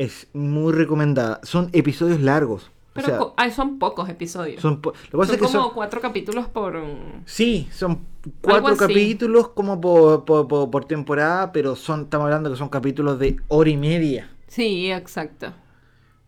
Es 0.00 0.28
muy 0.32 0.72
recomendada. 0.72 1.40
Son 1.42 1.68
episodios 1.72 2.20
largos. 2.20 2.70
Pero 2.94 3.06
o 3.06 3.10
sea, 3.10 3.18
co- 3.18 3.34
ay, 3.36 3.50
son 3.52 3.78
pocos 3.78 4.08
episodios. 4.08 4.60
son 4.60 4.80
po- 4.80 4.90
lo 4.90 4.94
que 4.94 5.10
Son 5.10 5.20
pasa 5.20 5.32
es 5.34 5.38
que 5.38 5.46
como 5.46 5.64
son. 5.66 5.74
cuatro 5.74 6.00
capítulos 6.00 6.48
por... 6.48 6.82
Sí, 7.26 7.68
son 7.70 8.00
cuatro 8.40 8.76
capítulos 8.76 9.48
como 9.50 9.80
por, 9.80 10.24
por- 10.24 10.48
por- 10.48 10.70
por 10.70 10.84
temporada, 10.86 11.52
pero 11.52 11.76
son, 11.76 12.02
estamos 12.02 12.24
hablando 12.24 12.50
que 12.50 12.56
son 12.56 12.68
capítulos 12.68 13.18
de 13.18 13.36
hora 13.48 13.70
y 13.70 13.76
media. 13.76 14.30
Sí, 14.48 14.90
exacto. 14.90 15.52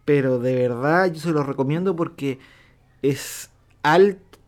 Pero 0.05 0.39
de 0.39 0.55
verdad 0.55 1.13
yo 1.13 1.19
se 1.21 1.31
los 1.31 1.47
recomiendo 1.47 1.97
porque 1.97 2.39
es 3.03 3.51
alto. 3.83 4.39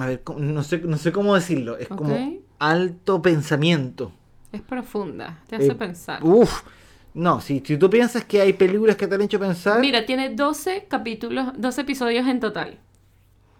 a 0.00 0.06
ver, 0.06 0.22
no 0.38 0.62
sé, 0.64 0.78
no 0.78 0.96
sé 0.96 1.12
cómo 1.12 1.34
decirlo. 1.34 1.76
Es 1.78 1.88
como 1.88 2.16
alto 2.58 3.20
pensamiento. 3.22 4.10
Es 4.50 4.62
profunda, 4.62 5.40
te 5.48 5.56
hace 5.56 5.66
Eh, 5.68 5.74
pensar. 5.74 6.24
Uf. 6.24 6.62
No, 7.14 7.40
si, 7.40 7.60
si 7.64 7.76
tú 7.78 7.90
piensas 7.90 8.24
que 8.24 8.40
hay 8.40 8.52
películas 8.52 8.96
que 8.96 9.06
te 9.06 9.14
han 9.14 9.22
hecho 9.22 9.38
pensar, 9.40 9.80
Mira, 9.80 10.06
tiene 10.06 10.34
12 10.34 10.86
capítulos, 10.88 11.48
12 11.56 11.80
episodios 11.80 12.26
en 12.28 12.38
total. 12.40 12.78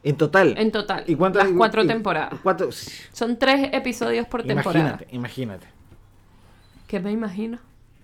en 0.05 0.17
total. 0.17 0.55
En 0.57 0.71
total. 0.71 1.05
¿Y 1.07 1.14
cuántas- 1.17 1.45
las 1.49 1.57
cuatro 1.57 1.83
y- 1.83 1.87
temporadas. 1.88 2.38
cuatro- 2.43 2.71
sí, 2.73 2.90
Son 3.12 3.37
tres 3.38 3.71
episodios 3.73 4.26
por 4.28 4.43
temporada. 4.45 4.78
imagínate, 4.78 5.09
imagínate. 5.17 5.67
¿Qué 6.87 7.00
me 7.00 7.11
imagino? 7.11 7.59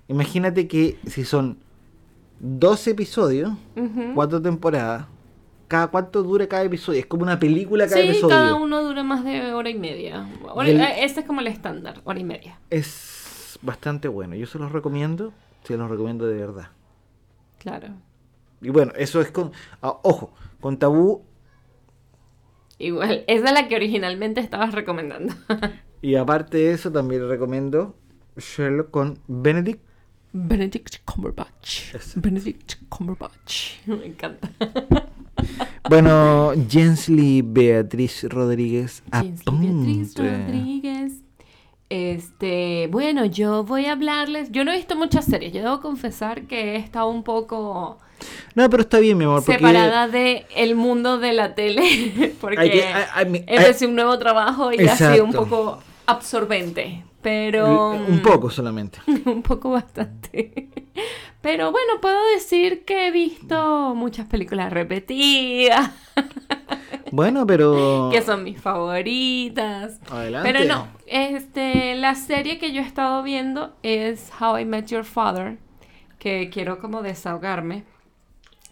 Imagínate 0.08 0.66
que 0.68 0.98
si 1.06 1.24
son 1.24 1.56
12 2.40 2.90
episodios, 2.90 3.52
cuatro 4.14 4.42
temporadas, 4.42 5.06
cada 5.68 5.86
cuánto 5.86 6.22
dura 6.22 6.46
cada 6.46 6.64
episodio. 6.64 7.00
Es 7.00 7.06
como 7.06 7.22
una 7.22 7.38
película 7.38 7.86
cada 7.86 8.02
Sí, 8.02 8.08
episodio. 8.08 8.28
cada 8.36 8.54
uno 8.56 8.82
dura 8.82 9.02
más 9.02 9.24
de 9.24 9.54
hora 9.54 9.70
y 9.70 9.74
media. 9.78 10.26
Hora- 10.52 10.68
Y 10.68 10.72
el- 10.72 10.80
eh, 10.80 11.04
Este 11.04 11.20
es 11.20 11.26
como 11.26 11.40
el 11.40 11.46
estándar, 11.46 12.00
hora 12.04 12.18
y 12.18 12.24
media. 12.24 12.58
Es 12.68 13.23
bastante 13.64 14.08
bueno. 14.08 14.34
Yo 14.36 14.46
se 14.46 14.58
los 14.58 14.72
recomiendo. 14.72 15.32
Se 15.64 15.76
los 15.76 15.90
recomiendo 15.90 16.26
de 16.26 16.34
verdad. 16.34 16.68
Claro. 17.58 17.88
Y 18.60 18.70
bueno, 18.70 18.92
eso 18.96 19.20
es 19.20 19.30
con. 19.30 19.52
ah, 19.82 19.98
ojo, 20.02 20.34
con 20.60 20.78
tabú. 20.78 21.24
Igual, 22.78 23.24
esa 23.26 23.46
es 23.46 23.52
la 23.52 23.68
que 23.68 23.76
originalmente 23.76 24.40
estabas 24.40 24.74
recomendando. 24.74 25.34
Y 26.02 26.16
aparte 26.16 26.58
de 26.58 26.72
eso, 26.72 26.92
también 26.92 27.26
recomiendo 27.30 27.96
Sherlock 28.36 28.90
con 28.90 29.20
Benedict. 29.26 29.80
Benedict 30.34 30.96
Cumberbatch. 31.06 31.94
Benedict 32.16 32.74
Cumberbatch. 32.90 33.78
Me 33.86 34.06
encanta. 34.06 34.50
Bueno, 35.88 36.52
Jensly 36.68 37.42
Beatriz 37.42 38.24
Rodríguez. 38.24 39.02
Kinsley 39.12 40.04
Beatriz. 40.04 40.14
Rodríguez. 40.16 41.23
Este, 41.94 42.88
bueno, 42.90 43.24
yo 43.24 43.62
voy 43.62 43.86
a 43.86 43.92
hablarles. 43.92 44.50
Yo 44.50 44.64
no 44.64 44.72
he 44.72 44.76
visto 44.76 44.96
muchas 44.96 45.26
series. 45.26 45.52
Yo 45.52 45.62
debo 45.62 45.80
confesar 45.80 46.42
que 46.42 46.74
he 46.74 46.76
estado 46.76 47.08
un 47.08 47.22
poco 47.22 47.98
No, 48.56 48.68
pero 48.68 48.82
está 48.82 48.98
bien, 48.98 49.16
mi 49.16 49.24
amor. 49.24 49.44
Porque 49.44 49.52
separada 49.58 50.08
de 50.08 50.44
el 50.56 50.74
mundo 50.74 51.18
de 51.18 51.32
la 51.32 51.54
tele. 51.54 52.34
Porque 52.40 52.58
hay- 53.14 53.44
empecé 53.46 53.86
un 53.86 53.94
nuevo 53.94 54.18
trabajo 54.18 54.72
y 54.72 54.84
ha 54.88 54.96
sido 54.96 55.22
un 55.24 55.30
Exacto. 55.30 55.44
poco 55.48 55.78
absorbente. 56.06 57.04
Pero. 57.22 57.90
un 57.92 58.20
poco 58.22 58.50
solamente. 58.50 58.98
un 59.26 59.42
poco 59.42 59.70
bastante. 59.70 60.68
Pero 61.40 61.70
bueno, 61.70 62.00
puedo 62.00 62.18
decir 62.34 62.84
que 62.84 63.06
he 63.06 63.10
visto 63.12 63.94
muchas 63.94 64.26
películas 64.26 64.72
repetidas, 64.72 65.90
Bueno, 67.14 67.46
pero. 67.46 68.08
que 68.10 68.22
son 68.22 68.42
mis 68.42 68.60
favoritas. 68.60 70.00
Adelante. 70.10 70.52
Pero 70.52 70.64
no, 70.64 70.88
este, 71.06 71.94
la 71.94 72.16
serie 72.16 72.58
que 72.58 72.72
yo 72.72 72.82
he 72.82 72.84
estado 72.84 73.22
viendo 73.22 73.72
es 73.84 74.32
How 74.40 74.58
I 74.58 74.64
Met 74.64 74.86
Your 74.86 75.04
Father, 75.04 75.58
que 76.18 76.50
quiero 76.50 76.80
como 76.80 77.02
desahogarme. 77.02 77.84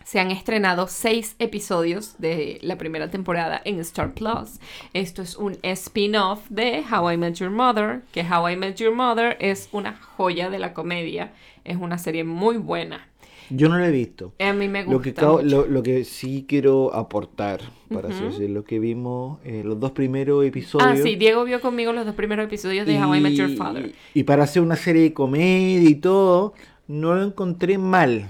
Se 0.03 0.19
han 0.19 0.33
estrenado 0.33 0.89
seis 0.89 1.37
episodios 1.39 2.19
de 2.19 2.59
la 2.63 2.77
primera 2.77 3.09
temporada 3.11 3.63
en 3.65 3.79
Star 3.79 4.13
Plus. 4.13 4.59
Esto 4.93 5.23
es 5.23 5.37
un 5.37 5.57
spin-off 5.63 6.41
de 6.49 6.83
How 6.91 7.13
I 7.13 7.17
Met 7.17 7.35
Your 7.35 7.51
Mother, 7.51 8.03
que 8.11 8.23
How 8.23 8.51
I 8.51 8.57
Met 8.57 8.75
Your 8.75 8.93
Mother 8.93 9.37
es 9.39 9.69
una 9.71 10.01
joya 10.17 10.51
de 10.51 10.59
la 10.59 10.75
comedia. 10.75 11.33
Es 11.63 11.77
una 11.77 11.97
serie 11.97 12.25
muy 12.25 12.57
buena. 12.57 13.07
Yo 13.55 13.69
no 13.69 13.79
lo 13.79 13.85
he 13.85 13.91
visto. 13.91 14.33
A 14.39 14.53
mí 14.53 14.69
me 14.69 14.85
gusta. 14.85 14.93
Lo 14.97 15.01
que, 15.03 15.15
cao- 15.15 15.43
mucho. 15.43 15.57
lo, 15.57 15.67
lo 15.67 15.83
que 15.83 16.05
sí 16.05 16.45
quiero 16.49 16.95
aportar, 16.95 17.61
para 17.93 18.09
Ujú. 18.09 18.25
decirlo, 18.27 18.65
que 18.65 18.79
vimos 18.79 19.39
eh, 19.45 19.63
los 19.65 19.79
dos 19.81 19.91
primeros 19.93 20.45
episodios. 20.45 20.89
Ah, 20.91 20.97
sí, 20.97 21.17
Diego 21.17 21.45
vio 21.45 21.61
conmigo 21.61 21.93
los 21.93 22.07
dos 22.07 22.15
primeros 22.15 22.47
episodios 22.47 22.87
de 22.87 22.99
How 23.03 23.15
I 23.17 23.21
Met 23.21 23.33
Your 23.35 23.55
Father. 23.57 23.93
y 24.15 24.23
para 24.25 24.45
hacer 24.45 24.63
una 24.63 24.77
serie 24.77 25.03
de 25.03 25.13
comedia 25.13 25.89
y 25.89 25.95
todo, 25.97 26.55
no 26.89 27.15
lo 27.15 27.23
encontré 27.23 27.79
mal. 27.79 28.29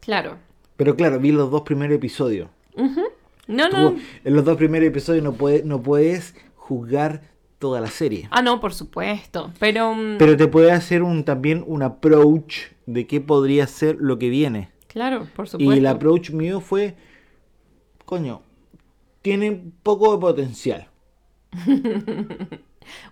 Claro. 0.00 0.36
Pero 0.76 0.96
claro, 0.96 1.18
vi 1.20 1.32
los 1.32 1.50
dos 1.50 1.62
primeros 1.62 1.96
episodios. 1.96 2.48
Ujú. 2.76 3.02
No, 3.46 3.68
no. 3.68 3.90
Tú, 3.92 3.98
en 4.24 4.34
los 4.34 4.44
dos 4.44 4.56
primeros 4.56 4.88
episodios 4.88 5.22
no, 5.22 5.32
puedes 5.32 5.64
no 5.64 5.82
puedes 5.82 6.34
juzgar 6.56 7.22
toda 7.58 7.80
la 7.80 7.88
serie. 7.88 8.28
Ah, 8.30 8.42
no, 8.42 8.60
por 8.60 8.74
supuesto. 8.74 9.52
Pero, 9.60 9.94
mm, 9.94 10.16
Pero 10.18 10.36
te 10.36 10.48
puede 10.48 10.72
hacer 10.72 11.02
un, 11.02 11.22
también 11.24 11.62
un 11.66 11.82
approach 11.82 12.71
de 12.86 13.06
qué 13.06 13.20
podría 13.20 13.66
ser 13.66 13.96
lo 14.00 14.18
que 14.18 14.28
viene. 14.28 14.70
claro, 14.88 15.26
por 15.36 15.48
supuesto. 15.48 15.74
Y 15.74 15.78
el 15.78 15.86
approach 15.86 16.30
mío 16.30 16.60
fue, 16.60 16.94
coño, 18.04 18.42
tiene 19.22 19.50
un 19.50 19.72
poco 19.82 20.12
de 20.12 20.18
potencial. 20.18 20.88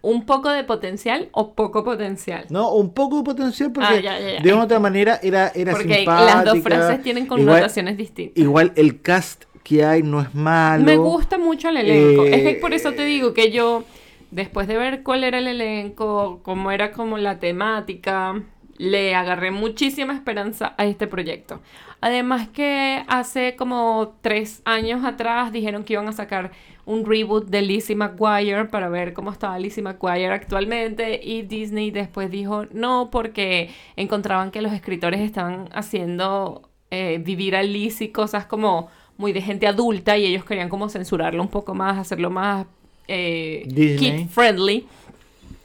¿Un 0.03 0.27
poco 0.27 0.51
de 0.51 0.65
potencial 0.65 1.29
o 1.33 1.55
poco 1.55 1.85
potencial? 1.85 2.47
No, 2.51 2.73
un 2.75 2.93
poco 2.93 3.19
de 3.19 3.23
potencial 3.23 3.71
porque 3.73 3.89
Ah, 3.89 4.01
ya, 4.01 4.19
ya, 4.19 4.33
ya. 4.33 4.41
de 4.43 4.53
una 4.53 4.65
otra 4.65 4.81
manera 4.81 5.21
era, 5.23 5.53
era 5.55 5.73
Porque 5.73 5.95
simpática. 5.95 6.25
las 6.35 6.45
dos 6.45 6.59
frases 6.61 7.03
tienen 7.03 7.25
Igual- 7.27 7.39
connotaciones 7.47 7.97
distintas. 7.97 8.37
Igual, 8.43 8.73
el 8.77 9.01
cast 9.01 9.45
que 9.63 9.85
hay 9.85 10.03
no 10.03 10.21
es 10.21 10.35
malo. 10.35 10.85
Me 10.85 10.97
gusta 10.97 11.39
mucho 11.39 11.69
el 11.69 11.77
elenco. 11.77 12.25
Eh, 12.25 12.35
es 12.35 12.43
que 12.55 12.61
por 12.61 12.75
eso 12.75 12.93
te 12.93 13.05
digo 13.05 13.33
que 13.33 13.53
yo, 13.53 13.85
después 14.33 14.67
de 14.67 14.77
ver 14.77 15.03
cuál 15.05 15.23
era 15.23 15.39
el 15.39 15.47
elenco, 15.47 16.41
cómo 16.43 16.73
era 16.73 16.91
como 16.91 17.17
la 17.19 17.39
temática, 17.39 18.43
le 18.81 19.15
agarré 19.15 19.51
muchísima 19.51 20.15
esperanza 20.15 20.75
a 20.79 20.87
este 20.87 21.07
proyecto. 21.07 21.61
Además 22.01 22.49
que 22.49 23.05
hace 23.09 23.55
como 23.55 24.17
tres 24.23 24.63
años 24.65 25.05
atrás 25.05 25.53
dijeron 25.53 25.85
que 25.85 25.93
iban 25.93 26.09
a 26.09 26.13
sacar 26.13 26.51
un 26.87 27.05
reboot 27.05 27.49
de 27.49 27.61
Lizzie 27.61 27.95
McGuire 27.95 28.65
para 28.65 28.89
ver 28.89 29.13
cómo 29.13 29.33
estaba 29.33 29.59
Lizzie 29.59 29.83
McGuire 29.83 30.33
actualmente 30.33 31.21
y 31.23 31.43
Disney 31.43 31.91
después 31.91 32.31
dijo 32.31 32.65
no 32.73 33.11
porque 33.13 33.69
encontraban 33.97 34.51
que 34.51 34.63
los 34.63 34.73
escritores 34.73 35.21
estaban 35.21 35.69
haciendo 35.73 36.71
eh, 36.91 37.21
vivir 37.23 37.57
a 37.57 37.63
Lizzie 37.63 38.13
cosas 38.13 38.47
como 38.47 38.89
muy 39.19 39.35
de 39.35 39.43
gente 39.43 39.67
adulta 39.67 40.17
y 40.17 40.25
ellos 40.25 40.47
querían 40.47 40.71
como 40.71 40.89
censurarlo 40.89 41.43
un 41.43 41.51
poco 41.51 41.75
más, 41.75 41.99
hacerlo 41.99 42.31
más 42.31 42.67
eh, 43.09 43.69
kid 43.69 44.27
friendly. 44.29 44.87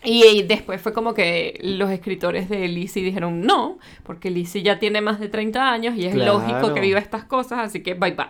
Y 0.06 0.44
después 0.44 0.82
fue 0.82 0.94
como 0.94 1.14
que 1.14 1.60
los 1.64 1.90
escritores 1.92 2.50
de 2.50 2.68
Lizzie 2.68 3.04
dijeron 3.04 3.42
no, 3.42 3.78
porque 4.04 4.30
Lizzie 4.30 4.64
ya 4.64 4.80
tiene 4.80 5.02
más 5.02 5.20
de 5.20 5.30
30 5.30 5.72
años 5.72 5.96
y 5.96 6.06
es 6.06 6.14
Claro. 6.14 6.40
lógico 6.40 6.74
que 6.74 6.82
viva 6.82 7.00
estas 7.00 7.24
cosas, 7.26 7.60
así 7.60 7.82
que 7.82 7.94
bye 7.96 8.12
bye. 8.12 8.28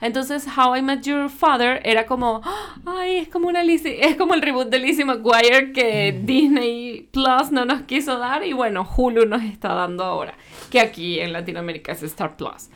Entonces 0.00 0.46
How 0.56 0.76
I 0.76 0.82
Met 0.82 1.02
Your 1.02 1.28
Father 1.30 1.80
era 1.84 2.06
como, 2.06 2.40
ay, 2.86 3.16
es 3.18 3.28
como 3.28 3.48
una 3.48 3.62
Lizzie, 3.62 4.04
es 4.06 4.16
como 4.16 4.34
el 4.34 4.42
reboot 4.42 4.68
de 4.68 4.78
Lizzie 4.78 5.04
McGuire 5.04 5.72
que 5.72 6.18
Disney 6.24 7.08
Plus 7.12 7.50
no 7.50 7.64
nos 7.64 7.82
quiso 7.82 8.18
dar 8.18 8.44
y 8.44 8.52
bueno, 8.52 8.88
Hulu 8.96 9.26
nos 9.26 9.42
está 9.42 9.74
dando 9.74 10.04
ahora, 10.04 10.34
que 10.70 10.80
aquí 10.80 11.20
en 11.20 11.32
Latinoamérica 11.32 11.92
es 11.92 12.02
Star 12.02 12.36
Plus. 12.36 12.68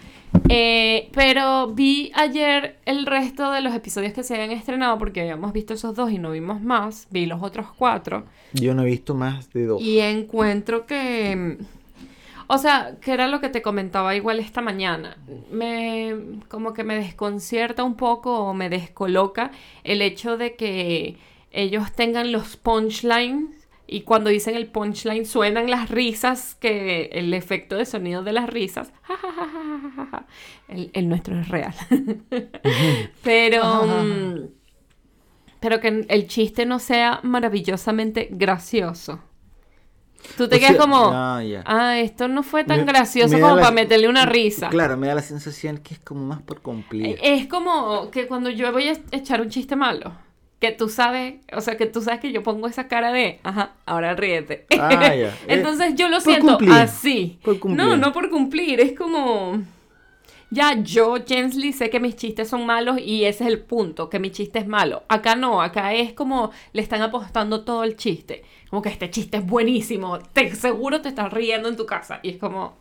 Eh, 0.48 1.10
pero 1.12 1.68
vi 1.68 2.10
ayer 2.14 2.78
el 2.84 3.06
resto 3.06 3.50
de 3.50 3.60
los 3.60 3.74
episodios 3.74 4.12
que 4.12 4.22
se 4.22 4.34
habían 4.34 4.50
estrenado 4.50 4.98
porque 4.98 5.20
habíamos 5.20 5.52
visto 5.52 5.74
esos 5.74 5.94
dos 5.94 6.10
y 6.10 6.18
no 6.18 6.30
vimos 6.30 6.60
más. 6.60 7.06
Vi 7.10 7.26
los 7.26 7.42
otros 7.42 7.66
cuatro. 7.76 8.24
Yo 8.52 8.74
no 8.74 8.82
he 8.82 8.86
visto 8.86 9.14
más 9.14 9.52
de 9.52 9.66
dos. 9.66 9.82
Y 9.82 10.00
encuentro 10.00 10.86
que. 10.86 11.58
O 12.48 12.58
sea, 12.58 12.96
que 13.00 13.12
era 13.12 13.28
lo 13.28 13.40
que 13.40 13.48
te 13.48 13.62
comentaba 13.62 14.14
igual 14.14 14.38
esta 14.38 14.60
mañana. 14.60 15.16
Me. 15.50 16.14
como 16.48 16.74
que 16.74 16.84
me 16.84 16.96
desconcierta 16.96 17.82
un 17.82 17.94
poco 17.94 18.40
o 18.40 18.54
me 18.54 18.68
descoloca 18.68 19.52
el 19.84 20.02
hecho 20.02 20.36
de 20.36 20.56
que 20.56 21.16
ellos 21.50 21.92
tengan 21.92 22.32
los 22.32 22.56
punchlines. 22.56 23.61
Y 23.92 24.02
cuando 24.02 24.30
dicen 24.30 24.54
el 24.56 24.66
punchline 24.68 25.26
suenan 25.26 25.70
las 25.70 25.90
risas, 25.90 26.54
que 26.54 27.10
el 27.12 27.34
efecto 27.34 27.76
de 27.76 27.84
sonido 27.84 28.22
de 28.22 28.32
las 28.32 28.48
risas. 28.48 28.92
ja, 29.02 29.16
ja, 29.16 30.08
ja. 30.10 30.26
El, 30.68 30.90
el 30.94 31.08
nuestro 31.08 31.38
es 31.38 31.48
real. 31.48 31.74
Pero. 33.22 33.62
mm, 33.84 34.36
pero 35.60 35.78
que 35.80 36.04
el 36.08 36.26
chiste 36.26 36.66
no 36.66 36.80
sea 36.80 37.20
maravillosamente 37.22 38.28
gracioso. 38.32 39.20
Tú 40.36 40.48
te 40.48 40.56
O 40.56 40.58
quedas 40.58 40.72
sea, 40.72 40.80
como, 40.80 41.10
ah, 41.12 41.40
ah, 41.66 41.98
esto 42.00 42.26
no 42.28 42.42
fue 42.42 42.64
tan 42.64 42.78
Me- 42.80 42.84
gracioso 42.92 43.34
me 43.34 43.40
como 43.40 43.54
la- 43.56 43.62
para 43.62 43.74
meterle 43.74 44.08
una 44.08 44.26
risa. 44.26 44.70
Claro, 44.70 44.96
me 44.96 45.06
da 45.06 45.14
la 45.14 45.22
sensación 45.22 45.78
que 45.78 45.94
es 45.94 46.00
como 46.00 46.24
más 46.26 46.42
por 46.42 46.62
cumplir. 46.62 47.16
Es 47.22 47.46
como 47.46 48.10
que 48.10 48.26
cuando 48.26 48.50
yo 48.50 48.72
voy 48.72 48.88
a 48.88 48.96
echar 49.12 49.40
un 49.40 49.50
chiste 49.50 49.76
malo, 49.76 50.12
que 50.62 50.70
tú 50.70 50.88
sabes, 50.88 51.40
o 51.52 51.60
sea, 51.60 51.76
que 51.76 51.86
tú 51.86 52.02
sabes 52.02 52.20
que 52.20 52.30
yo 52.30 52.44
pongo 52.44 52.68
esa 52.68 52.86
cara 52.86 53.10
de, 53.10 53.40
ajá, 53.42 53.72
ahora 53.84 54.14
ríete. 54.14 54.64
Ah. 54.78 55.12
Entonces 55.48 55.96
yo 55.96 56.08
lo 56.08 56.18
Por 56.18 56.22
siento 56.22 56.46
cumplir. 56.56 56.72
así. 56.72 57.40
Por 57.42 57.58
cumplir. 57.58 57.84
No, 57.84 57.96
no 57.96 58.12
por 58.12 58.30
cumplir, 58.30 58.78
es 58.78 58.96
como... 58.96 59.60
Ya, 60.50 60.80
yo, 60.80 61.16
Jensley, 61.26 61.72
sé 61.72 61.90
que 61.90 61.98
mis 61.98 62.14
chistes 62.14 62.48
son 62.48 62.64
malos 62.64 63.00
y 63.00 63.24
ese 63.24 63.42
es 63.42 63.50
el 63.50 63.58
punto, 63.58 64.08
que 64.08 64.20
mi 64.20 64.30
chiste 64.30 64.60
es 64.60 64.68
malo. 64.68 65.02
Acá 65.08 65.34
no, 65.34 65.60
acá 65.62 65.94
es 65.94 66.12
como 66.12 66.52
le 66.72 66.80
están 66.80 67.02
apostando 67.02 67.64
todo 67.64 67.82
el 67.82 67.96
chiste. 67.96 68.44
Como 68.70 68.82
que 68.82 68.90
este 68.90 69.10
chiste 69.10 69.38
es 69.38 69.44
buenísimo, 69.44 70.20
te 70.20 70.54
seguro 70.54 71.00
te 71.00 71.08
estás 71.08 71.32
riendo 71.32 71.68
en 71.68 71.76
tu 71.76 71.86
casa. 71.86 72.20
Y 72.22 72.30
es 72.30 72.36
como... 72.36 72.76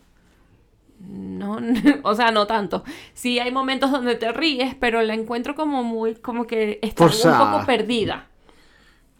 No, 1.07 1.59
no, 1.59 1.73
o 2.03 2.15
sea, 2.15 2.31
no 2.31 2.47
tanto. 2.47 2.83
Sí 3.13 3.39
hay 3.39 3.51
momentos 3.51 3.91
donde 3.91 4.15
te 4.15 4.31
ríes, 4.31 4.75
pero 4.75 5.01
la 5.01 5.13
encuentro 5.13 5.55
como 5.55 5.83
muy, 5.83 6.15
como 6.15 6.47
que 6.47 6.79
está 6.81 7.05
un 7.05 7.11
poco 7.11 7.65
perdida. 7.65 8.30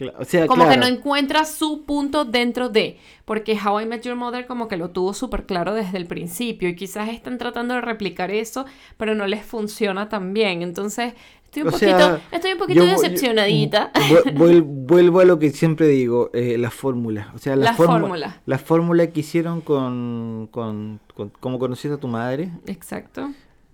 Cla- 0.02 0.14
O 0.18 0.26
sea, 0.26 0.48
Como 0.48 0.68
que 0.68 0.78
no 0.78 0.88
encuentra 0.88 1.46
su 1.46 1.84
punto 1.86 2.26
dentro 2.26 2.70
de. 2.70 2.98
Porque 3.26 3.56
How 3.64 3.82
I 3.82 3.86
Met 3.86 4.02
Your 4.04 4.16
Mother 4.16 4.48
como 4.48 4.68
que 4.68 4.76
lo 4.78 4.90
tuvo 4.90 5.14
súper 5.14 5.46
claro 5.46 5.74
desde 5.76 5.98
el 5.98 6.08
principio. 6.08 6.68
Y 6.70 6.76
quizás 6.76 7.10
están 7.10 7.38
tratando 7.38 7.76
de 7.76 7.82
replicar 7.82 8.32
eso, 8.32 8.66
pero 8.98 9.14
no 9.14 9.28
les 9.28 9.46
funciona 9.46 10.10
tan 10.10 10.34
bien. 10.34 10.64
Entonces, 10.64 11.14
estoy 11.46 11.62
un 11.62 11.68
O 11.68 11.72
poquito, 11.72 11.98
sea, 11.98 12.22
estoy 12.32 12.54
un 12.54 12.58
poquito 12.58 12.84
yo- 12.84 12.90
decepcionadita. 12.90 13.92
vuel- 14.34 14.64
vuelvo 14.66 15.20
a 15.20 15.26
lo 15.26 15.38
que 15.38 15.52
siempre 15.52 15.88
digo, 15.88 16.32
eh, 16.34 16.58
la 16.58 16.72
fórmula. 16.72 17.32
O 17.36 17.38
sea, 17.38 17.56
la, 17.56 17.66
La 17.66 17.74
fórmula. 17.74 18.00
fórmula. 18.00 18.42
La 18.48 18.58
fórmula 18.58 19.08
que 19.08 19.20
hicieron 19.20 19.62
con, 19.62 20.48
con, 20.52 21.00
con 21.14 21.30
cómo 21.40 21.60
conociste 21.60 21.94
a 21.96 22.00
tu 22.00 22.08
madre, 22.08 22.50
Exacto. 22.66 23.30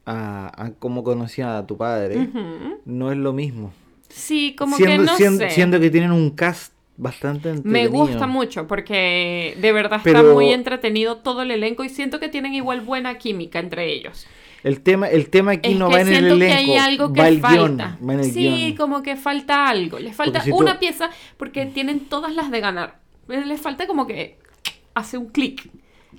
a, 0.06 0.52
a 0.66 0.72
cómo 0.72 1.04
conocía 1.04 1.58
a 1.58 1.66
tu 1.66 1.78
padre, 1.78 2.18
Ujú. 2.18 2.80
no 2.86 3.12
es 3.12 3.18
lo 3.18 3.32
mismo. 3.34 3.72
Sí, 4.18 4.56
como 4.58 4.76
siendo, 4.78 5.04
que 5.04 5.12
no 5.12 5.18
siendo, 5.18 5.40
sé. 5.46 5.50
siendo 5.52 5.80
que 5.80 5.90
tienen 5.90 6.12
un 6.12 6.32
cast 6.32 6.74
bastante 6.98 7.50
Me 7.50 7.56
entretenido. 7.58 7.92
gusta 7.92 8.28
mucho 8.28 8.66
porque 8.68 9.56
de 9.62 9.72
verdad 9.72 10.00
está 10.00 10.12
Pero- 10.22 10.34
muy 10.34 10.52
entretenido 10.52 11.18
todo 11.18 11.44
el 11.44 11.52
elenco 11.52 11.84
y 11.84 11.90
siento 11.90 12.20
que 12.20 12.28
tienen 12.30 12.54
igual 12.56 12.82
buena 12.82 13.18
química 13.18 13.60
entre 13.60 13.94
ellos. 13.94 14.26
El 14.64 14.82
tema, 14.82 15.08
el 15.08 15.30
tema 15.30 15.52
aquí 15.52 15.72
Es 15.74 15.78
no 15.78 15.90
va 15.92 16.02
en 16.02 16.08
el 16.08 16.26
elenco, 16.26 16.40
que 16.40 16.52
hay 16.54 16.76
algo 16.76 17.14
que 17.14 17.22
va 17.22 17.28
el 17.28 17.40
guion, 17.42 17.78
va 17.78 18.14
en 18.14 18.20
el 18.20 18.26
sí, 18.32 18.40
guion. 18.48 18.76
como 18.76 19.04
que 19.04 19.16
falta 19.16 19.70
algo. 19.70 20.00
Les 20.00 20.16
falta 20.16 20.42
si 20.42 20.50
tú- 20.50 20.58
una 20.58 20.80
pieza 20.80 21.12
porque 21.38 21.68
tienen 21.68 22.00
todas 22.02 22.34
las 22.36 22.50
de 22.50 22.60
ganar. 22.60 23.00
Pero 23.28 23.46
Les 23.46 23.62
falta 23.62 23.86
como 23.88 24.08
que 24.08 24.40
hace 24.96 25.18
un 25.20 25.28
clic. 25.28 25.70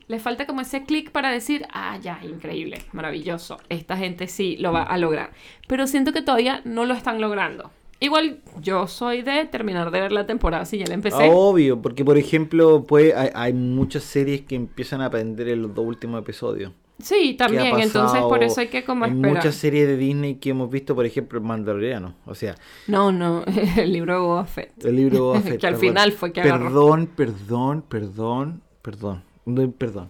Les 0.06 0.22
falta 0.22 0.46
como 0.46 0.60
ese 0.60 0.84
clic 0.84 1.10
para 1.10 1.30
decir, 1.30 1.66
ah, 1.72 1.98
ya, 2.00 2.20
increíble, 2.22 2.78
maravilloso. 2.92 3.58
Esta 3.68 3.96
gente 3.96 4.26
sí 4.28 4.56
lo 4.58 4.72
va 4.72 4.82
a 4.84 4.96
lograr. 4.96 5.32
Pero 5.66 5.86
siento 5.86 6.12
que 6.12 6.22
todavía 6.22 6.62
no 6.64 6.84
lo 6.86 6.94
están 6.94 7.20
logrando. 7.20 7.72
Igual 8.00 8.38
yo 8.60 8.86
soy 8.86 9.22
de 9.22 9.44
terminar 9.46 9.90
de 9.90 10.00
ver 10.00 10.12
la 10.12 10.24
temporada 10.26 10.64
si 10.64 10.78
ya 10.78 10.86
la 10.86 10.94
empecé. 10.94 11.24
Ah, 11.24 11.30
Obvio, 11.32 11.80
porque 11.82 12.04
por 12.04 12.16
ejemplo, 12.16 12.84
pues, 12.86 13.14
hay, 13.14 13.30
hay 13.34 13.52
muchas 13.52 14.04
series 14.04 14.42
que 14.42 14.54
empiezan 14.54 15.00
a 15.00 15.06
aprender 15.06 15.48
en 15.48 15.62
los 15.62 15.74
dos 15.74 15.84
últimos 15.84 16.20
episodios. 16.20 16.70
sí, 17.00 17.34
¿Qué 17.36 17.42
ha 17.42 17.46
también. 17.48 17.80
Entonces 17.80 18.20
por 18.22 18.42
eso 18.44 18.60
hay 18.60 18.68
que 18.68 18.84
como 18.84 19.04
esperar. 19.04 19.34
muchas 19.34 19.54
series 19.56 19.88
de 19.88 19.96
Disney 19.96 20.36
que 20.36 20.50
hemos 20.50 20.70
visto, 20.70 20.94
por 20.94 21.06
ejemplo, 21.06 21.38
el 21.40 21.44
Mandaloriano. 21.44 22.14
O 22.24 22.34
sea, 22.36 22.54
No, 22.86 23.10
no, 23.10 23.42
el 23.76 23.92
libro 23.92 24.14
de 24.14 24.20
Boba 24.20 24.44
Fett. 24.44 24.84
el 24.84 24.94
libro 24.96 25.14
de 25.16 25.20
Boba 25.20 25.40
Fett, 25.42 25.60
Que 25.60 25.66
al 25.66 25.74
perdón. 25.74 25.88
final 25.90 26.12
fue 26.12 26.32
que 26.32 26.40
agarró. 26.40 26.64
Perdón, 26.66 27.06
perdón, 27.16 27.82
perdón, 27.88 28.62
perdón. 28.82 29.22
No, 29.44 29.70
perdón. 29.72 30.08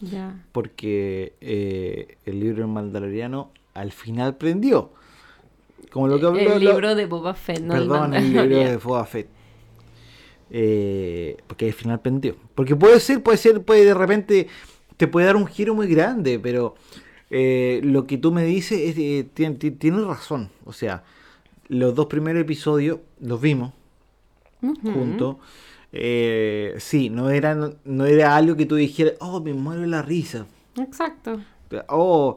Ya. 0.00 0.42
Porque 0.52 1.34
eh, 1.40 2.16
el 2.24 2.40
libro 2.40 2.58
del 2.62 2.68
Mandaloriano 2.72 3.50
al 3.74 3.92
final 3.92 4.36
prendió. 4.36 4.90
Como 5.96 6.08
lo 6.08 6.20
que 6.20 6.26
habló- 6.26 6.52
El 6.56 6.60
libro 6.64 6.94
de 6.94 7.06
Boba 7.06 7.32
Fett, 7.32 7.60
no 7.60 7.72
Perdón, 7.72 8.12
el 8.12 8.24
el 8.24 8.32
libro 8.50 8.70
de 8.70 8.76
Boba 8.76 9.06
Fett. 9.06 9.28
Eh, 10.50 11.36
porque 11.46 11.66
al 11.68 11.72
final 11.72 12.00
prendió. 12.00 12.36
Porque 12.54 12.76
puede 12.76 13.00
ser, 13.00 13.22
puede 13.22 13.38
ser, 13.38 13.62
puede 13.62 13.84
de 13.86 13.94
repente, 13.94 14.46
te 14.98 15.08
puede 15.08 15.26
dar 15.26 15.36
un 15.36 15.46
giro 15.46 15.74
muy 15.74 15.86
grande, 15.88 16.38
pero 16.38 16.74
eh, 17.30 17.80
lo 17.82 18.06
que 18.06 18.18
tú 18.18 18.30
me 18.30 18.44
dices 18.44 18.78
es, 18.78 18.98
eh, 18.98 19.26
tien- 19.34 19.58
ti- 19.58 19.70
tienes 19.70 20.04
razón. 20.04 20.50
O 20.66 20.72
sea, 20.74 21.02
los 21.68 21.94
dos 21.94 22.06
primeros 22.06 22.42
episodios 22.42 22.98
los 23.20 23.40
vimos 23.40 23.72
juntos. 24.92 25.36
Eh, 25.92 26.74
sí, 26.78 27.08
no 27.08 27.30
era, 27.30 27.56
no 27.84 28.04
era 28.04 28.36
algo 28.36 28.54
que 28.54 28.66
tú 28.66 28.74
dijeras, 28.76 29.14
oh, 29.20 29.40
me 29.40 29.54
muero 29.54 29.86
la 29.86 30.02
risa. 30.02 30.46
Exacto. 30.76 31.40
Oh, 31.88 32.36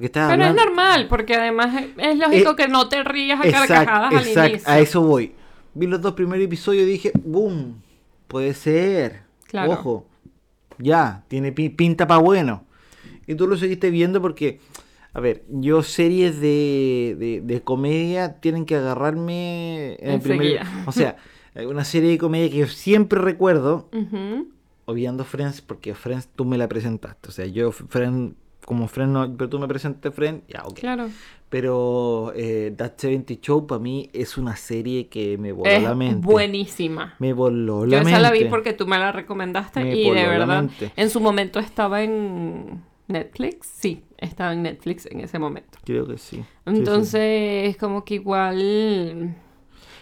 porque 0.00 0.10
Pero 0.10 0.26
es 0.26 0.32
hablando. 0.32 0.64
normal, 0.64 1.06
porque 1.08 1.34
además 1.34 1.74
es- 1.82 1.88
es 1.96 2.18
lógico 2.18 2.50
Eh, 2.52 2.56
que 2.56 2.68
no 2.68 2.88
te 2.88 3.02
rías 3.04 3.40
a 3.40 3.48
Exacto, 3.48 3.74
carcajadas 3.74 4.14
al 4.14 4.48
inicio. 4.48 4.68
a 4.70 4.78
eso 4.78 5.02
voy. 5.02 5.32
Vi 5.74 5.86
los 5.86 6.00
dos 6.00 6.14
primeros 6.14 6.44
episodios 6.44 6.84
y 6.84 6.90
dije, 6.90 7.12
boom, 7.24 7.82
puede 8.26 8.54
ser. 8.54 9.22
Claro. 9.46 9.72
Ojo, 9.72 10.06
ya, 10.78 11.24
tiene 11.28 11.52
pi- 11.52 11.68
pinta 11.70 12.06
para 12.06 12.20
bueno. 12.20 12.64
Y 13.26 13.34
tú 13.34 13.46
lo 13.46 13.56
seguiste 13.56 13.90
viendo 13.90 14.20
porque, 14.22 14.60
a 15.12 15.20
ver, 15.20 15.44
yo 15.48 15.82
series 15.82 16.40
de, 16.40 17.16
de, 17.18 17.40
de 17.42 17.60
comedia 17.62 18.40
tienen 18.40 18.64
que 18.66 18.76
agarrarme 18.76 19.94
en 20.00 20.10
el 20.12 20.20
primer... 20.20 20.60
O 20.86 20.92
sea, 20.92 21.16
una 21.66 21.84
serie 21.84 22.10
de 22.10 22.18
comedia 22.18 22.50
que 22.50 22.66
siempre 22.68 23.20
recuerdo, 23.20 23.88
Ujú. 23.92 24.48
obviando 24.86 25.24
Friends, 25.24 25.60
porque 25.60 25.94
Friends 25.94 26.28
tú 26.34 26.44
me 26.44 26.56
la 26.56 26.68
presentaste. 26.68 27.28
O 27.28 27.32
sea, 27.32 27.46
yo 27.46 27.72
Friends, 27.72 28.34
como 28.68 28.86
Friends 28.86 29.12
no, 29.14 29.34
pero 29.34 29.48
tú 29.48 29.58
me 29.58 29.66
presentaste 29.66 30.10
Friends, 30.10 30.42
ya, 30.46 30.62
ok. 30.66 30.78
Claro. 30.78 31.08
Pero 31.48 32.32
eh, 32.36 32.74
That 32.76 32.92
70 32.98 33.36
Show 33.40 33.66
para 33.66 33.78
mí 33.78 34.10
es 34.12 34.36
una 34.36 34.54
serie 34.56 35.08
que 35.08 35.38
me 35.38 35.52
voló 35.52 35.70
Es 35.70 35.82
la 35.82 35.94
mente. 35.94 36.26
buenísima. 36.26 37.14
Me 37.18 37.32
voló 37.32 37.86
Yo 37.86 37.92
la 37.92 37.96
mente. 37.98 38.10
esa 38.10 38.20
la 38.20 38.30
vi 38.30 38.44
porque 38.44 38.74
tú 38.74 38.86
me 38.86 38.98
la 38.98 39.10
recomendaste 39.10 39.82
Me 39.82 39.96
y 39.96 40.10
de 40.10 40.26
verdad 40.26 40.64
mente. 40.64 40.92
en 40.94 41.08
su 41.08 41.20
momento 41.20 41.58
estaba 41.58 42.02
en 42.02 42.82
Netflix. 43.06 43.66
Sí, 43.74 44.02
estaba 44.18 44.52
en 44.52 44.62
Netflix 44.64 45.06
en 45.06 45.20
ese 45.20 45.38
momento. 45.38 45.78
Creo 45.86 46.06
que 46.06 46.18
sí. 46.18 46.36
Sí, 46.36 46.42
sí. 46.42 46.44
Entonces 46.66 47.70
es 47.70 47.76
como 47.78 48.04
que 48.04 48.16
igual... 48.16 49.34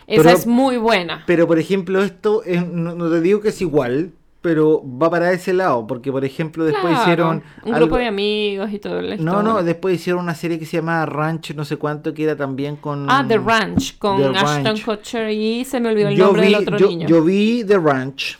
Esa 0.09 0.22
Pero- 0.22 0.31
es 0.37 0.46
muy 0.48 0.76
buena. 0.79 1.22
Pero 1.29 1.46
por 1.46 1.61
ejemplo, 1.61 2.02
esto 2.02 2.42
es- 2.42 2.66
no, 2.66 2.96
no 2.96 3.09
te 3.09 3.20
digo 3.20 3.40
que 3.40 3.50
es 3.50 3.61
igual, 3.62 4.12
pero 4.47 4.81
va 4.87 5.11
para 5.11 5.33
ese 5.33 5.53
lado. 5.53 5.87
Porque 5.89 6.13
por 6.13 6.25
ejemplo, 6.25 6.65
después 6.65 6.87
Claro, 6.93 7.03
hicieron. 7.03 7.43
un 7.65 7.75
algo- 7.75 7.87
grupo 7.87 7.99
de 7.99 8.07
amigos 8.07 8.71
y 8.73 8.79
todo 8.79 9.01
el 9.01 9.25
No, 9.25 9.43
no, 9.43 9.63
después 9.65 9.97
hicieron 9.97 10.23
una 10.23 10.37
serie 10.37 10.57
que 10.59 10.67
se 10.67 10.77
llama 10.77 11.05
Ranch, 11.05 11.53
no 11.57 11.65
sé 11.65 11.77
cuánto, 11.77 12.15
que 12.15 12.23
era 12.23 12.37
también 12.37 12.77
con. 12.77 13.07
Ah, 13.11 13.25
The 13.27 13.39
Ranch, 13.39 13.99
con 13.99 14.19
The 14.19 14.39
Ashton 14.39 14.65
Ranch. 14.65 14.85
Kutcher 14.85 15.31
y 15.33 15.65
se 15.65 15.81
me 15.81 15.89
olvidó 15.89 16.09
el 16.11 16.17
yo 16.17 16.25
nombre 16.27 16.47
vi, 16.47 16.53
del 16.55 16.63
otro 16.63 16.79
yo, 16.79 16.89
niño. 16.89 17.09
yo 17.09 17.23
vi 17.25 17.65
The 17.65 17.79
Ranch. 17.79 18.39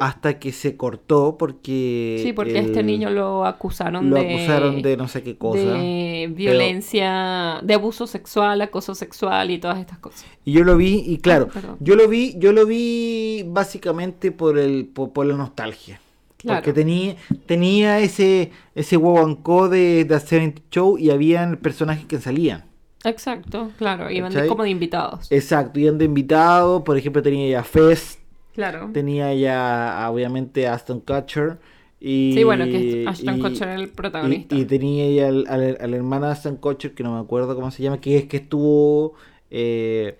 Hasta 0.00 0.38
que 0.38 0.50
se 0.52 0.76
cortó 0.76 1.36
porque... 1.38 2.20
Sí, 2.22 2.32
porque 2.32 2.56
a 2.58 2.62
este 2.62 2.82
niño 2.82 3.10
lo 3.10 3.44
acusaron 3.44 4.08
lo 4.08 4.16
de... 4.16 4.34
acusaron 4.34 4.80
de 4.80 4.96
no 4.96 5.08
sé 5.08 5.22
qué 5.22 5.36
cosa. 5.36 5.74
de 5.74 6.30
violencia, 6.34 7.60
de 7.62 7.74
abuso 7.74 8.06
sexual, 8.06 8.60
acoso 8.62 8.94
sexual 8.94 9.50
y 9.50 9.58
todas 9.58 9.78
estas 9.78 9.98
cosas. 9.98 10.24
Y 10.44 10.52
yo 10.52 10.64
lo 10.64 10.76
vi, 10.76 11.02
y 11.06 11.18
claro, 11.18 11.48
Ah, 11.50 11.54
perdón. 11.54 11.76
yo 11.80 11.96
lo 11.96 12.08
vi, 12.08 12.34
yo 12.38 12.52
lo 12.52 12.64
vi 12.66 13.44
básicamente 13.46 14.32
por 14.32 14.58
el, 14.58 14.86
por, 14.86 15.12
por 15.12 15.26
la 15.26 15.34
nostalgia. 15.36 16.00
Claro. 16.38 16.58
Porque 16.60 16.72
tenía, 16.72 17.16
tenía 17.46 18.00
ese, 18.00 18.50
ese 18.74 18.96
guaguancó 18.96 19.68
de 19.68 20.04
The 20.08 20.18
70 20.18 20.62
Show 20.70 20.98
y 20.98 21.10
habían 21.10 21.56
personajes 21.58 22.04
que 22.06 22.18
salían. 22.18 22.64
Exacto, 23.04 23.70
claro, 23.78 24.10
iban 24.10 24.32
como 24.48 24.62
de 24.62 24.70
invitados. 24.70 25.30
Exacto, 25.30 25.78
iban 25.78 25.98
de 25.98 26.04
invitado, 26.06 26.84
por 26.84 26.96
ejemplo 26.96 27.20
tenía 27.22 27.48
ya 27.50 27.64
Fest, 27.64 28.20
Claro. 28.54 28.90
tenía 28.92 29.32
ya 29.34 30.06
obviamente 30.10 30.66
a 30.68 30.74
Aston 30.74 31.00
Kutcher. 31.00 31.58
Y, 32.00 32.32
Sí, 32.34 32.42
bueno, 32.44 32.64
que 32.64 33.04
Ashton 33.06 33.38
y- 33.38 33.40
Kutcher 33.40 33.68
era 33.68 33.80
el 33.80 33.88
protagonista. 33.88 34.54
Y, 34.54 34.60
y 34.60 34.64
tenía 34.64 35.08
ya 35.10 35.28
al, 35.28 35.46
al, 35.48 35.78
al 35.80 35.94
hermano 35.94 36.26
de 36.26 36.32
Aston 36.32 36.56
Kutcher, 36.56 36.94
que 36.94 37.02
no 37.02 37.14
me 37.14 37.20
acuerdo 37.20 37.54
cómo 37.54 37.70
se 37.70 37.82
llama, 37.82 38.00
que 38.00 38.16
es 38.16 38.24
que 38.24 38.38
estuvo... 38.38 39.14
eh, 39.50 40.16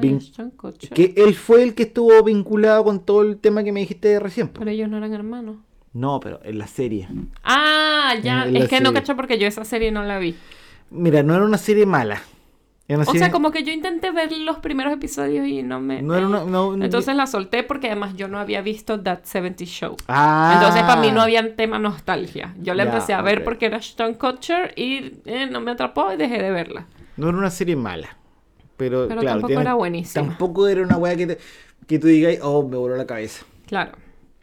vin- 0.00 0.18
Ashton 0.18 0.52
que 0.94 1.14
él 1.16 1.34
fue 1.34 1.62
el 1.62 1.74
que 1.74 1.84
estuvo 1.84 2.22
vinculado 2.22 2.84
con 2.84 3.00
todo 3.04 3.22
el 3.22 3.36
tema 3.38 3.64
que 3.64 3.72
me 3.72 3.80
dijiste 3.80 4.20
recién. 4.20 4.48
Pero 4.48 4.70
ellos 4.70 4.88
no 4.88 4.96
eran 4.98 5.12
hermanos. 5.12 5.56
No, 5.92 6.20
pero 6.20 6.40
en 6.44 6.58
la 6.58 6.66
serie. 6.66 7.08
Ah, 7.42 8.14
ya, 8.22 8.46
En 8.46 8.56
es 8.56 8.68
que 8.68 8.80
no 8.80 8.92
cacho 8.92 9.14
porque 9.16 9.38
yo 9.38 9.46
esa 9.46 9.64
serie 9.64 9.90
no 9.92 10.02
la 10.02 10.18
vi. 10.18 10.34
Mira, 10.90 11.22
no 11.22 11.34
era 11.34 11.44
una 11.44 11.58
serie 11.58 11.86
mala. 11.86 12.22
O 12.86 13.14
sea, 13.14 13.30
como 13.30 13.50
que 13.50 13.62
yo 13.62 13.72
intenté 13.72 14.10
ver 14.10 14.30
los 14.32 14.58
primeros 14.58 14.92
episodios 14.92 15.46
y 15.46 15.62
no 15.62 15.80
me... 15.80 16.02
No 16.02 16.14
era 16.14 16.26
una... 16.28 16.44
no- 16.44 16.74
Entonces 16.74 17.16
la 17.16 17.26
solté 17.26 17.62
porque 17.62 17.86
además 17.86 18.14
yo 18.14 18.28
no 18.28 18.38
había 18.38 18.60
visto 18.60 19.00
That 19.00 19.20
70 19.22 19.64
Show. 19.64 19.96
Ah. 20.06 20.52
Entonces 20.56 20.82
para 20.82 21.00
mí 21.00 21.10
no 21.10 21.22
había 21.22 21.56
tema 21.56 21.78
nostalgia. 21.78 22.54
Yo 22.60 22.74
la 22.74 22.82
empecé 22.82 23.14
a 23.14 23.22
ver 23.22 23.42
porque 23.42 23.66
era 23.66 23.78
Ashton 23.78 24.14
Kutcher 24.14 24.74
y 24.76 25.14
eh, 25.24 25.48
no 25.50 25.60
me 25.62 25.70
atrapó 25.70 26.12
y 26.12 26.16
dejé 26.18 26.42
de 26.42 26.50
verla. 26.50 26.86
No 27.16 27.28
era 27.30 27.38
una 27.38 27.50
serie 27.50 27.74
mala. 27.74 28.18
Pero, 28.76 29.06
Pero 29.08 29.20
claro, 29.20 29.40
tampoco 29.40 29.60
era 29.60 29.74
buenísima. 29.74 30.26
Tampoco 30.26 30.68
era 30.68 30.82
una 30.82 30.96
weá 30.98 31.16
que, 31.16 31.26
te- 31.28 31.38
que 31.86 31.98
tú 31.98 32.08
digas, 32.08 32.38
oh, 32.42 32.68
me 32.68 32.76
voló 32.76 32.96
la 32.96 33.06
cabeza. 33.06 33.46
Claro. 33.66 33.92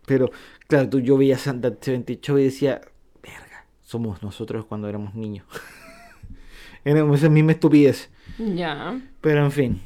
Pero, 0.08 0.32
claro, 0.68 0.90
tú, 0.90 1.00
yo 1.00 1.16
veía 1.18 1.38
Santa 1.38 1.70
70 1.70 2.14
Show 2.22 2.38
y 2.40 2.46
decía, 2.46 2.82
verga, 3.22 3.66
somos 3.82 4.24
nosotros 4.24 4.66
cuando 4.66 4.88
éramos 4.90 5.14
niños. 5.14 5.46
era 6.86 7.06
esa 7.14 7.30
misma 7.30 7.52
estupidez. 7.52 8.10
Ya. 8.38 9.00
Pero 9.22 9.46
en 9.46 9.52
fin. 9.52 9.82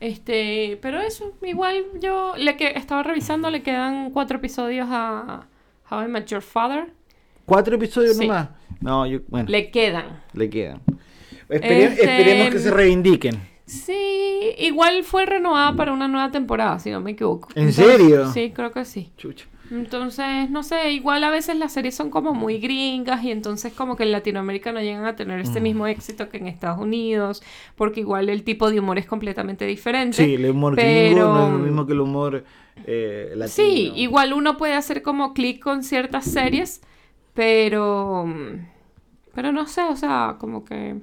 Este, 0.00 0.78
pero 0.80 1.00
eso, 1.00 1.34
igual 1.42 1.84
yo 2.00 2.34
le 2.38 2.56
que 2.56 2.68
estaba 2.76 3.02
revisando, 3.02 3.50
le 3.50 3.62
quedan 3.62 4.10
cuatro 4.10 4.38
episodios 4.38 4.86
a 4.90 5.46
How 5.90 6.04
I 6.04 6.08
Met 6.08 6.26
Your 6.26 6.40
Father. 6.42 6.92
¿Cuatro 7.44 7.76
episodios 7.76 8.16
Sí. 8.16 8.26
nomás? 8.26 8.48
No, 8.80 9.06
yo, 9.06 9.20
bueno, 9.28 9.48
le, 9.50 9.58
Le 9.58 9.70
quedan. 9.70 10.22
quedan. 10.50 10.80
Espere- 11.48 11.84
Este, 11.88 12.02
Esperemos 12.04 12.48
que 12.50 12.58
se 12.60 12.70
reivindiquen. 12.70 13.50
Sí, 13.66 14.54
igual 14.58 15.04
fue 15.04 15.26
renovada 15.26 15.74
para 15.76 15.92
una 15.92 16.08
nueva 16.08 16.30
temporada, 16.30 16.78
si 16.78 16.90
no 16.90 17.00
me 17.00 17.10
equivoco. 17.12 17.48
¿En 17.54 17.68
Entonces, 17.68 17.86
serio? 17.98 18.32
Sí, 18.32 18.52
creo 18.54 18.70
que 18.70 18.84
sí. 18.84 19.12
Chucha. 19.16 19.46
Entonces, 19.70 20.50
no 20.50 20.62
sé, 20.64 20.90
igual 20.92 21.22
a 21.22 21.30
veces 21.30 21.56
las 21.56 21.72
series 21.72 21.94
son 21.94 22.10
como 22.10 22.34
muy 22.34 22.58
gringas 22.58 23.22
y 23.22 23.30
entonces 23.30 23.72
como 23.72 23.96
que 23.96 24.02
en 24.02 24.12
Latinoamérica 24.12 24.72
no 24.72 24.80
llegan 24.80 25.04
a 25.04 25.14
tener 25.16 25.38
Mm. 25.38 25.42
este 25.42 25.60
mismo 25.60 25.86
éxito 25.86 26.28
que 26.28 26.38
en 26.38 26.48
Estados 26.48 26.80
Unidos, 26.80 27.42
porque 27.76 28.00
igual 28.00 28.28
el 28.28 28.42
tipo 28.42 28.68
de 28.70 28.80
humor 28.80 28.98
es 28.98 29.06
completamente 29.06 29.64
diferente. 29.66 30.24
Sí, 30.24 30.34
el 30.34 30.50
humor 30.50 30.74
pero- 30.74 31.10
gringo 31.12 31.34
no 31.34 31.46
es 31.46 31.52
lo 31.52 31.58
mismo 31.58 31.86
que 31.86 31.92
el 31.92 32.00
humor 32.00 32.44
eh, 32.86 33.32
latino. 33.36 33.48
Sí, 33.48 33.92
igual 33.96 34.32
uno 34.32 34.56
puede 34.56 34.74
hacer 34.74 35.02
como 35.02 35.34
clic 35.34 35.62
con 35.62 35.82
ciertas 35.84 36.24
series, 36.24 36.80
pero 37.34 38.26
pero 39.34 39.52
no 39.52 39.66
sé, 39.66 39.82
o 39.82 39.94
sea, 39.96 40.36
como 40.40 40.64
que 40.64 40.96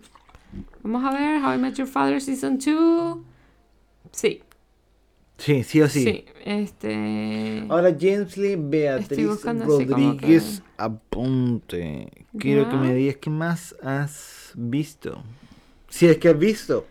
vamos 0.84 1.04
a 1.06 1.12
ver 1.18 1.42
How 1.44 1.54
I 1.54 1.58
Met 1.58 1.76
Your 1.76 1.88
Father 1.88 2.20
season 2.22 2.58
2. 2.58 3.18
Sí, 4.12 4.42
Sí, 5.38 5.64
sí 5.64 5.82
o 5.82 5.88
sí. 5.88 6.04
sí, 6.04 6.26
este 6.46 7.66
Ahora, 7.70 7.96
James 7.98 8.38
Lee 8.38 8.56
Beatriz 8.58 9.44
Rodríguez, 9.44 10.64
apunte. 10.78 12.12
Quiero 12.40 12.70
que 12.70 12.76
me 12.76 12.94
digas 12.94 13.18
qué 13.18 13.30
más 13.30 13.76
has 13.84 14.52
visto. 14.56 15.24
Si 15.90 16.08
es 16.08 16.18
que 16.18 16.30
has 16.30 16.40
visto. 16.40 16.86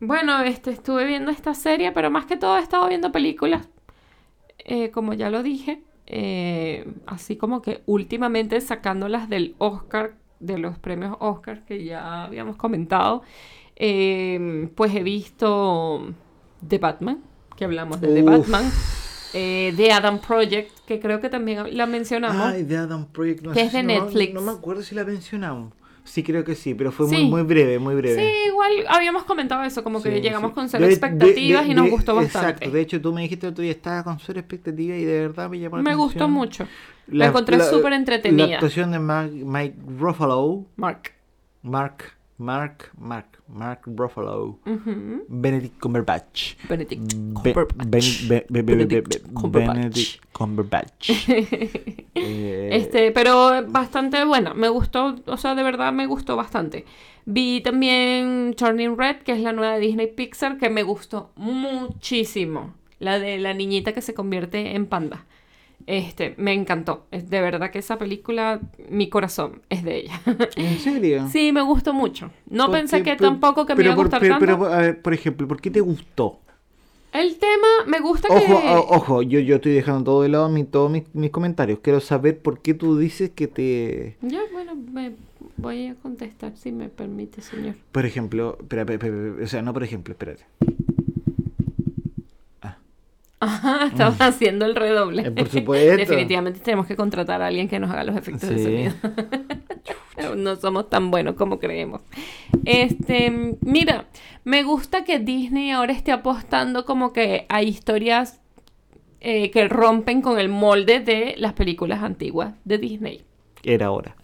Bueno, 0.00 0.42
este, 0.42 0.70
estuve 0.70 1.06
viendo 1.06 1.30
esta 1.30 1.54
serie, 1.54 1.92
pero 1.92 2.10
más 2.10 2.26
que 2.26 2.36
todo 2.36 2.58
he 2.58 2.60
estado 2.60 2.86
viendo 2.88 3.12
películas, 3.12 3.66
eh, 4.58 4.90
como 4.90 5.14
ya 5.14 5.30
lo 5.30 5.42
dije, 5.42 5.82
eh, 6.06 6.86
así 7.06 7.36
como 7.36 7.62
que 7.62 7.82
últimamente 7.86 8.60
sacándolas 8.60 9.28
del 9.30 9.54
Oscar, 9.58 10.14
de 10.38 10.58
los 10.58 10.78
premios 10.78 11.16
Oscar 11.20 11.64
que 11.64 11.84
ya 11.84 12.24
habíamos 12.24 12.56
comentado, 12.56 13.22
eh, 13.76 14.68
pues 14.74 14.94
he 14.94 15.02
visto 15.02 16.12
The 16.66 16.78
Batman, 16.78 17.22
que 17.56 17.64
hablamos 17.64 18.00
de 18.00 18.08
The 18.08 18.22
Uf. 18.22 18.30
Batman, 18.30 18.70
eh, 19.34 19.72
The 19.76 19.92
Adam 19.92 20.18
Project, 20.20 20.70
que 20.86 21.00
creo 21.00 21.20
que 21.20 21.28
también 21.28 21.76
la 21.76 21.86
mencionamos. 21.86 22.40
Ay, 22.46 22.62
de 22.64 22.76
Adam 22.76 23.06
Project. 23.06 23.42
No 23.42 23.52
Que 23.52 23.62
es 23.62 23.72
de 23.72 23.82
no- 23.82 23.88
Netflix. 24.04 24.34
No, 24.34 24.40
me 24.42 24.52
acuerdo 24.52 24.82
si 24.82 24.94
la 24.94 25.04
mencionamos. 25.04 25.72
Sí, 26.04 26.22
creo 26.22 26.44
que 26.44 26.54
sí, 26.54 26.72
pero 26.74 26.92
fue 26.92 27.08
Sí. 27.08 27.16
muy, 27.16 27.24
muy 27.24 27.42
breve, 27.42 27.80
muy 27.80 27.96
breve. 27.96 28.24
Sí, 28.24 28.32
igual 28.46 28.70
habíamos 28.88 29.24
comentado 29.24 29.64
eso, 29.64 29.82
como 29.82 30.00
que 30.00 30.14
Sí, 30.14 30.20
llegamos 30.20 30.50
sí. 30.52 30.54
con 30.54 30.68
cero 30.68 30.86
De- 30.86 30.92
expectativas 30.92 31.64
de- 31.66 31.72
y 31.72 31.74
nos 31.74 31.86
de- 31.86 31.90
gustó 31.90 32.14
bastante. 32.14 32.48
Exacto, 32.50 32.70
de 32.70 32.80
hecho 32.80 33.00
tú 33.00 33.12
me 33.12 33.22
dijiste 33.22 33.46
el 33.46 33.52
otro 33.52 33.62
día 33.62 33.72
estaba 33.72 34.04
con 34.04 34.20
cero 34.20 34.38
expectativa 34.38 34.94
y 34.94 35.04
de 35.04 35.20
verdad 35.22 35.50
me 35.50 35.58
llamó 35.58 35.78
la 35.78 35.82
Me 35.82 35.90
atención. 35.90 36.06
gustó 36.08 36.28
mucho. 36.28 36.68
La 37.08 37.26
encontré 37.26 37.58
súper 37.60 37.92
entretenida. 37.92 38.46
La 38.46 38.54
actuación 38.54 38.92
de 38.92 38.98
Mike 39.00 39.76
Ruffalo, 39.98 40.64
Mark. 40.76 41.10
Mark, 41.62 42.04
Mark, 42.38 42.90
Mark, 42.98 43.40
Mark 43.48 43.80
Ruffalo. 43.86 44.58
Benedict 45.28 45.78
Cumberbatch. 45.80 46.54
Benedict 46.68 47.02
Be- 47.42 47.52
Cumberbatch. 47.54 47.86
Ben- 47.88 48.00
be- 48.28 48.46
be- 48.50 48.62
be- 48.62 48.62
be- 48.62 48.74
Benedict 48.74 49.08
be- 49.08 49.32
Cumberbatch. 49.32 49.76
Benedict 49.76 50.20
Cumberbatch. 50.32 51.10
Eh, 52.18 52.70
Este, 52.72 53.10
pero 53.12 53.62
bastante 53.68 54.24
buena. 54.24 54.54
Me 54.54 54.68
gustó, 54.70 55.16
o 55.26 55.36
sea, 55.36 55.54
de 55.54 55.62
verdad 55.62 55.92
me 55.92 56.06
gustó 56.06 56.34
bastante. 56.36 56.86
Vi 57.26 57.60
también 57.60 58.54
Turning 58.56 58.96
Red, 58.96 59.16
que 59.18 59.32
es 59.32 59.40
la 59.40 59.52
nueva 59.52 59.74
de 59.74 59.80
Disney 59.80 60.06
Pixar, 60.06 60.56
que 60.56 60.70
me 60.70 60.82
gustó 60.82 61.30
muchísimo. 61.36 62.74
La 62.98 63.18
de 63.18 63.36
la 63.38 63.52
niñita 63.52 63.92
que 63.92 64.00
se 64.00 64.14
convierte 64.14 64.74
en 64.74 64.86
panda. 64.86 65.26
Este, 65.86 66.34
me 66.36 66.52
encantó. 66.52 67.06
De 67.12 67.40
verdad 67.40 67.70
que 67.70 67.78
esa 67.78 67.96
película, 67.96 68.60
mi 68.90 69.08
corazón 69.08 69.62
es 69.70 69.84
de 69.84 69.98
ella. 69.98 70.20
¿En 70.56 70.78
serio? 70.78 71.28
sí, 71.30 71.52
me 71.52 71.62
gustó 71.62 71.92
mucho. 71.94 72.30
No 72.50 72.66
¿Por 72.66 72.74
pensé 72.76 72.98
que 73.04 73.14
Pero- 73.16 73.30
tampoco 73.30 73.66
que 73.66 73.74
me 73.76 73.84
iba 73.84 73.92
a 73.92 73.96
por- 73.96 74.06
gustar 74.06 74.20
pero, 74.20 74.34
tanto. 74.38 74.46
pero, 74.58 74.66
a 74.74 74.78
ver, 74.78 75.00
por 75.00 75.14
ejemplo, 75.14 75.46
¿por 75.46 75.60
qué 75.60 75.70
te 75.70 75.80
gustó? 75.80 76.40
El 77.12 77.38
tema, 77.38 77.66
me 77.86 78.00
gusta 78.00 78.28
Ojo, 78.28 78.44
que... 78.44 78.52
o- 78.74 78.88
ojo, 78.90 79.22
yo, 79.22 79.38
yo 79.40 79.56
estoy 79.56 79.72
dejando 79.72 80.04
todo 80.04 80.22
de 80.22 80.28
lado 80.28 80.48
mi, 80.50 80.64
todos 80.64 80.90
mis, 80.90 81.04
mis 81.14 81.30
comentarios. 81.30 81.78
Quiero 81.78 82.00
saber 82.00 82.40
por 82.40 82.60
qué 82.60 82.74
tú 82.74 82.98
dices 82.98 83.30
que 83.30 83.46
te... 83.46 84.16
Ya, 84.22 84.40
bueno, 84.52 84.74
me 84.74 85.12
voy 85.56 85.86
a 85.86 85.94
contestar 85.94 86.56
si 86.56 86.72
me 86.72 86.88
permite, 86.88 87.40
señor. 87.40 87.76
Por 87.92 88.04
ejemplo, 88.04 88.58
espera, 88.60 88.82
espera, 88.82 88.94
espera, 89.06 89.44
o 89.44 89.46
sea, 89.46 89.62
no 89.62 89.72
por 89.72 89.84
ejemplo, 89.84 90.12
espérate. 90.12 90.44
Ajá, 93.40 93.86
estaba 93.86 94.16
haciendo 94.26 94.64
el 94.64 94.74
redoble. 94.74 95.26
Eh, 95.26 95.30
por 95.30 95.48
supuesto. 95.48 95.96
Definitivamente 95.96 96.60
tenemos 96.60 96.86
que 96.86 96.96
contratar 96.96 97.42
a 97.42 97.48
alguien 97.48 97.68
que 97.68 97.78
nos 97.78 97.90
haga 97.90 98.04
los 98.04 98.16
efectos 98.16 98.48
de 98.48 98.58
Sí. 98.58 98.64
sonido. 98.64 98.94
no 100.36 100.56
somos 100.56 100.88
tan 100.88 101.10
buenos 101.10 101.34
como 101.34 101.58
creemos. 101.58 102.00
Este, 102.64 103.56
mira, 103.60 104.06
me 104.44 104.62
gusta 104.62 105.04
que 105.04 105.18
Disney 105.18 105.70
ahora 105.70 105.92
esté 105.92 106.12
apostando 106.12 106.84
como 106.86 107.12
que 107.12 107.46
a 107.48 107.62
historias 107.62 108.40
eh, 109.20 109.50
que 109.50 109.68
rompen 109.68 110.22
con 110.22 110.38
el 110.38 110.48
molde 110.48 111.00
de 111.00 111.34
las 111.36 111.52
películas 111.52 112.02
antiguas 112.02 112.54
de 112.64 112.78
Disney. 112.78 113.24
Era 113.62 113.90
hora. 113.90 114.16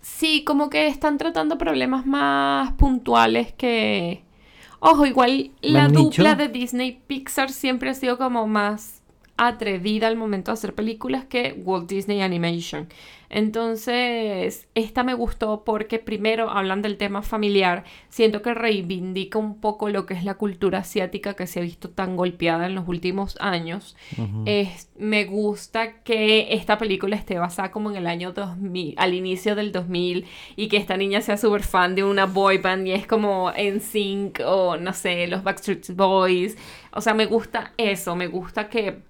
Sí, 0.00 0.44
como 0.44 0.68
que 0.70 0.86
están 0.88 1.18
tratando 1.18 1.58
problemas 1.58 2.06
más 2.06 2.72
puntuales 2.72 3.52
que... 3.52 4.22
Ojo, 4.80 5.06
igual 5.06 5.50
la 5.60 5.84
¿Más 5.84 5.92
dupla 5.92 6.30
nicho? 6.34 6.36
de 6.36 6.48
Disney 6.48 7.00
Pixar 7.06 7.50
siempre 7.50 7.90
ha 7.90 7.94
sido 7.94 8.16
como 8.18 8.46
más 8.46 8.97
atrevida 9.38 10.06
al 10.08 10.16
momento 10.16 10.50
de 10.50 10.54
hacer 10.54 10.74
películas 10.74 11.24
que 11.24 11.54
Walt 11.64 11.88
Disney 11.88 12.20
Animation. 12.20 12.88
Entonces, 13.30 14.68
esta 14.74 15.04
me 15.04 15.12
gustó 15.14 15.62
porque 15.64 15.98
primero 15.98 16.48
hablan 16.50 16.80
del 16.80 16.96
tema 16.96 17.22
familiar, 17.22 17.84
siento 18.08 18.40
que 18.40 18.54
reivindica 18.54 19.38
un 19.38 19.60
poco 19.60 19.90
lo 19.90 20.06
que 20.06 20.14
es 20.14 20.24
la 20.24 20.34
cultura 20.34 20.78
asiática 20.78 21.34
que 21.34 21.46
se 21.46 21.58
ha 21.60 21.62
visto 21.62 21.90
tan 21.90 22.16
golpeada 22.16 22.66
en 22.66 22.74
los 22.74 22.88
últimos 22.88 23.36
años. 23.40 23.96
Es- 24.46 24.88
me 24.98 25.24
gusta 25.26 26.02
que 26.02 26.54
esta 26.54 26.78
película 26.78 27.16
esté 27.16 27.38
basada 27.38 27.70
como 27.70 27.90
en 27.90 27.96
el 27.96 28.06
año 28.06 28.32
2000, 28.32 28.94
al 28.96 29.12
inicio 29.14 29.54
del 29.54 29.72
2000, 29.72 30.24
y 30.56 30.68
que 30.68 30.76
esta 30.78 30.96
niña 30.96 31.20
sea 31.20 31.36
súper 31.36 31.62
fan 31.62 31.94
de 31.94 32.04
una 32.04 32.26
boy 32.26 32.58
band 32.58 32.86
y 32.86 32.92
es 32.92 33.06
como 33.06 33.52
en 33.54 33.80
sync 33.80 34.40
o 34.46 34.76
no 34.78 34.92
sé, 34.94 35.26
los 35.26 35.42
Backstreet 35.42 35.94
Boys. 35.94 36.56
O 36.92 37.00
sea, 37.00 37.12
me 37.14 37.26
gusta 37.26 37.72
eso, 37.76 38.16
me 38.16 38.26
gusta 38.26 38.68
que 38.70 39.06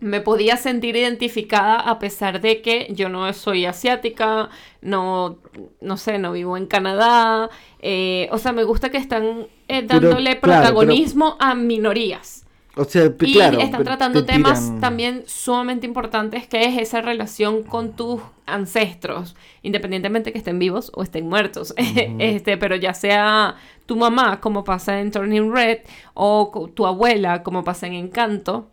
me 0.00 0.20
podía 0.20 0.56
sentir 0.56 0.96
identificada 0.96 1.76
a 1.76 1.98
pesar 1.98 2.40
de 2.40 2.62
que 2.62 2.88
yo 2.90 3.08
no 3.08 3.30
soy 3.32 3.66
asiática, 3.66 4.48
no, 4.80 5.38
no 5.80 5.96
sé, 5.96 6.18
no 6.18 6.32
vivo 6.32 6.56
en 6.56 6.66
Canadá. 6.66 7.50
eh, 7.80 8.28
o 8.32 8.38
sea, 8.38 8.52
me 8.52 8.64
gusta 8.64 8.90
que 8.90 8.96
están 8.98 9.46
eh, 9.68 9.84
Pero, 9.86 10.00
dándole 10.00 10.38
claro, 10.38 10.40
pero- 10.40 10.52
protagonismo 10.54 11.36
a 11.38 11.54
minorías. 11.54 12.44
O 12.76 12.84
sea, 12.84 13.06
Y 13.20 13.32
claro. 13.34 13.58
están 13.58 13.82
tratando 13.84 14.24
te 14.24 14.32
temas 14.32 14.70
tiran- 14.70 14.80
también 14.80 15.24
sumamente 15.26 15.86
importantes, 15.86 16.46
que 16.46 16.64
es 16.64 16.78
esa 16.78 17.00
relación 17.02 17.62
con 17.64 17.94
tus 17.96 18.20
ancestros, 18.46 19.34
independientemente 19.62 20.32
que 20.32 20.38
estén 20.38 20.58
vivos 20.58 20.90
o 20.94 21.02
estén 21.02 21.28
muertos. 21.28 21.74
este, 21.76 22.56
pero 22.56 22.76
ya 22.76 22.94
sea 22.94 23.56
tu 23.86 23.96
mamá, 23.96 24.40
como 24.40 24.62
pasa 24.64 25.00
en 25.00 25.10
Turning 25.10 25.52
Red, 25.52 25.78
o 26.14 26.70
tu 26.72 26.86
abuela, 26.86 27.42
como 27.42 27.64
pasa 27.64 27.86
en 27.88 27.94
Encanto. 27.94 28.68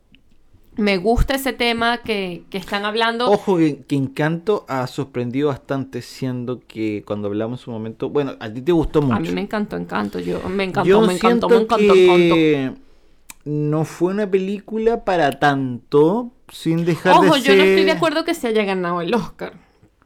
Me 0.78 0.98
gusta 0.98 1.36
ese 1.36 1.54
tema 1.54 1.98
que, 2.00 2.44
que 2.50 2.58
están 2.58 2.86
hablando. 2.86 3.30
Ojo 3.30 3.58
que, 3.58 3.82
que 3.88 3.96
Encanto 3.96 4.66
ha 4.68 4.86
sorprendido 4.88 5.50
bastante, 5.50 6.02
siendo 6.02 6.60
que 6.68 7.04
cuando 7.06 7.28
hablamos 7.28 7.60
en 7.62 7.64
su 7.66 7.72
momento. 7.72 8.10
Bueno, 8.10 8.34
a 8.40 8.50
ti 8.52 8.62
te 8.62 8.72
gustó 8.72 9.02
mucho. 9.02 9.16
A 9.16 9.20
mí 9.20 9.30
me 9.32 9.42
encantó 9.42 9.76
Encanto, 9.76 10.20
yo 10.20 10.40
me 10.50 10.64
encantó, 10.66 10.88
Yo 10.90 11.02
me 11.02 11.14
encantó, 11.14 11.50
me 11.50 11.56
encantó, 11.58 11.94
que 11.94 12.72
no 13.46 13.86
fue 13.86 14.14
una 14.14 14.30
película 14.30 15.04
para 15.04 15.40
tanto, 15.40 16.32
sin 16.52 16.86
dejar 16.86 17.14
Ojo, 17.16 17.36
de 17.36 17.40
yo 17.42 17.46
ser. 17.46 17.58
no 17.58 17.64
estoy 17.64 17.84
de 17.86 17.92
acuerdo 17.92 18.24
que 18.26 18.34
se 18.34 18.48
haya 18.48 18.64
ganado 18.64 19.02
el 19.02 19.14
Oscar, 19.14 19.54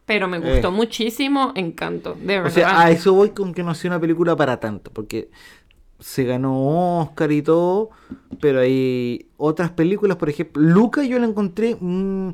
pero 0.05 0.27
me 0.27 0.39
gustó 0.39 0.67
Eh. 0.69 0.71
muchísimo 0.71 1.51
Encanto, 1.55 2.13
de 2.13 2.39
O 2.39 2.43
verdad. 2.43 2.49
sea, 2.51 2.81
a 2.81 2.91
eso 2.91 3.13
voy 3.13 3.31
con 3.31 3.53
que 3.53 3.63
no 3.63 3.73
sea 3.75 3.91
una 3.91 3.99
película 3.99 4.35
para 4.35 4.59
tanto, 4.59 4.91
porque 4.91 5.29
se 6.01 6.25
ganó 6.25 6.99
Oscar 6.99 7.31
y 7.31 7.41
todo, 7.41 7.91
pero 8.41 8.59
hay 8.59 9.27
otras 9.37 9.71
películas, 9.71 10.17
por 10.17 10.29
ejemplo, 10.29 10.61
Luca 10.61 11.03
yo 11.03 11.19
la 11.19 11.27
encontré 11.27 11.77
mm, 11.79 12.31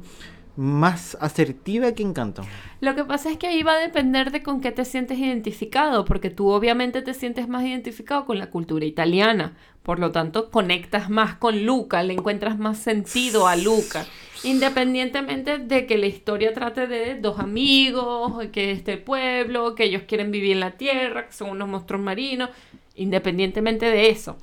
más 0.55 1.15
asertiva 1.21 1.91
que 1.91 2.01
Encanto. 2.01 2.43
Lo 2.79 2.95
que 2.95 3.03
pasa 3.03 3.29
es 3.29 3.37
que 3.37 3.47
ahí 3.47 3.63
va 3.63 3.73
a 3.73 3.79
depender 3.79 4.31
de 4.31 4.41
con 4.41 4.61
qué 4.61 4.71
te 4.71 4.85
sientes 4.85 5.19
identificado, 5.19 6.05
porque 6.05 6.29
tú 6.29 6.49
obviamente 6.49 7.01
te 7.01 7.13
sientes 7.13 7.47
más 7.47 7.63
identificado 7.65 8.25
con 8.25 8.39
la 8.39 8.49
cultura 8.49 8.85
italiana, 8.85 9.55
por 9.83 9.99
lo 9.99 10.11
tanto 10.11 10.49
conectas 10.49 11.09
más 11.09 11.35
con 11.35 11.65
Luca, 11.65 12.01
le 12.03 12.13
encuentras 12.13 12.57
más 12.57 12.77
sentido 12.77 13.47
a 13.47 13.55
Luca, 13.55 14.05
independientemente 14.43 15.59
de 15.59 15.85
que 15.85 15.97
la 15.97 16.07
historia 16.07 16.53
trate 16.53 16.87
de 16.87 17.15
dos 17.15 17.39
amigos, 17.39 18.47
que 18.51 18.71
este 18.71 18.97
pueblo, 18.97 19.75
que 19.75 19.83
ellos 19.83 20.03
quieren 20.07 20.31
vivir 20.31 20.53
en 20.53 20.61
la 20.61 20.71
tierra, 20.71 21.27
que 21.27 21.33
son 21.33 21.49
unos 21.49 21.67
monstruos 21.67 22.01
marinos, 22.01 22.49
independientemente 22.97 23.85
de 23.85 24.09
eso. 24.09 24.35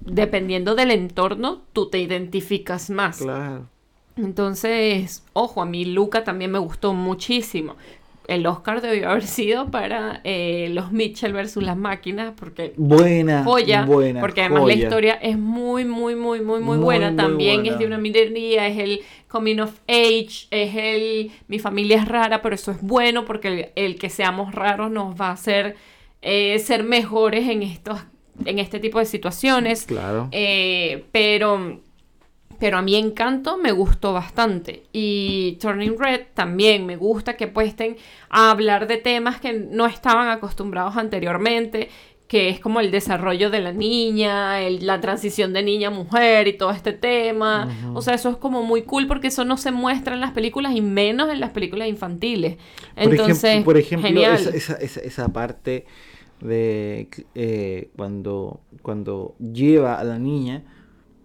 Dependiendo 0.00 0.74
del 0.74 0.90
entorno, 0.92 1.62
tú 1.72 1.90
te 1.90 1.98
identificas 1.98 2.88
más. 2.90 3.18
Claro. 3.18 3.66
Entonces, 4.16 5.22
ojo, 5.32 5.62
a 5.62 5.66
mí 5.66 5.84
Luca 5.84 6.24
también 6.24 6.50
me 6.50 6.58
gustó 6.58 6.92
muchísimo. 6.94 7.76
El 8.26 8.46
Oscar 8.46 8.82
debió 8.82 9.08
haber 9.10 9.26
sido 9.26 9.70
para 9.70 10.20
eh, 10.24 10.68
los 10.72 10.92
Mitchell 10.92 11.32
versus 11.32 11.62
las 11.62 11.76
máquinas, 11.78 12.34
porque 12.38 12.74
Buena, 12.76 13.42
joya, 13.42 13.86
buena. 13.86 14.20
porque 14.20 14.42
además 14.42 14.62
joya. 14.62 14.76
la 14.76 14.82
historia 14.82 15.14
es 15.14 15.38
muy, 15.38 15.84
muy, 15.86 16.14
muy, 16.14 16.40
muy, 16.42 16.60
muy, 16.60 16.76
buena. 16.76 17.08
muy 17.08 17.16
También 17.16 17.60
buena. 17.60 17.72
es 17.72 17.78
de 17.78 17.86
una 17.86 17.96
minoría, 17.96 18.66
es 18.66 18.78
el 18.78 19.00
coming 19.28 19.60
of 19.60 19.72
age, 19.88 20.46
es 20.50 20.74
el 20.76 21.30
mi 21.48 21.58
familia 21.58 21.96
es 22.02 22.06
rara, 22.08 22.42
pero 22.42 22.54
eso 22.54 22.70
es 22.70 22.82
bueno 22.82 23.24
porque 23.24 23.48
el, 23.48 23.84
el 23.84 23.98
que 23.98 24.10
seamos 24.10 24.54
raros 24.54 24.90
nos 24.90 25.18
va 25.18 25.28
a 25.28 25.32
hacer 25.32 25.76
eh, 26.22 26.58
ser 26.58 26.82
mejores 26.84 27.48
en 27.48 27.62
estos, 27.62 28.00
en 28.44 28.58
este 28.58 28.80
tipo 28.80 28.98
de 28.98 29.04
situaciones. 29.06 29.84
Claro. 29.84 30.28
Eh, 30.32 31.04
pero, 31.12 31.80
pero 32.58 32.78
a 32.78 32.82
mí 32.82 32.96
Encanto 32.96 33.56
me 33.58 33.72
gustó 33.72 34.12
bastante. 34.12 34.82
Y 34.92 35.58
Turning 35.60 35.96
Red 35.98 36.22
también 36.34 36.86
me 36.86 36.96
gusta 36.96 37.36
que 37.36 37.46
puesten 37.46 37.96
a 38.30 38.50
hablar 38.50 38.86
de 38.88 38.96
temas 38.96 39.40
que 39.40 39.52
no 39.52 39.86
estaban 39.86 40.28
acostumbrados 40.28 40.96
anteriormente, 40.96 41.88
que 42.26 42.50
es 42.50 42.60
como 42.60 42.80
el 42.80 42.90
desarrollo 42.90 43.48
de 43.48 43.60
la 43.60 43.72
niña, 43.72 44.60
el- 44.60 44.84
la 44.86 45.00
transición 45.00 45.54
de 45.54 45.62
niña 45.62 45.88
a 45.88 45.90
mujer 45.90 46.46
y 46.46 46.52
todo 46.58 46.72
este 46.72 46.92
tema. 46.92 47.74
O 47.94 48.02
sea, 48.02 48.12
eso 48.12 48.28
es 48.28 48.36
como 48.36 48.62
muy 48.62 48.82
cool 48.82 49.06
porque 49.06 49.28
eso 49.28 49.46
no 49.46 49.56
se 49.56 49.70
muestra 49.70 50.12
en 50.14 50.20
las 50.20 50.32
películas 50.32 50.74
y 50.76 50.82
menos 50.82 51.30
en 51.30 51.40
las 51.40 51.50
películas 51.52 51.88
infantiles. 51.88 52.56
Por 52.56 53.02
Entonces, 53.04 53.44
ejemplo, 53.44 53.64
por 53.64 53.76
ejemplo 53.78 54.08
genial. 54.08 54.34
esa, 54.34 54.50
esa, 54.50 54.74
esa, 54.74 55.00
esa 55.00 55.28
parte 55.32 55.86
de 56.40 57.08
eh, 57.34 57.90
cuando, 57.96 58.60
cuando 58.82 59.34
lleva 59.38 59.98
a 59.98 60.04
la 60.04 60.18
niña, 60.18 60.62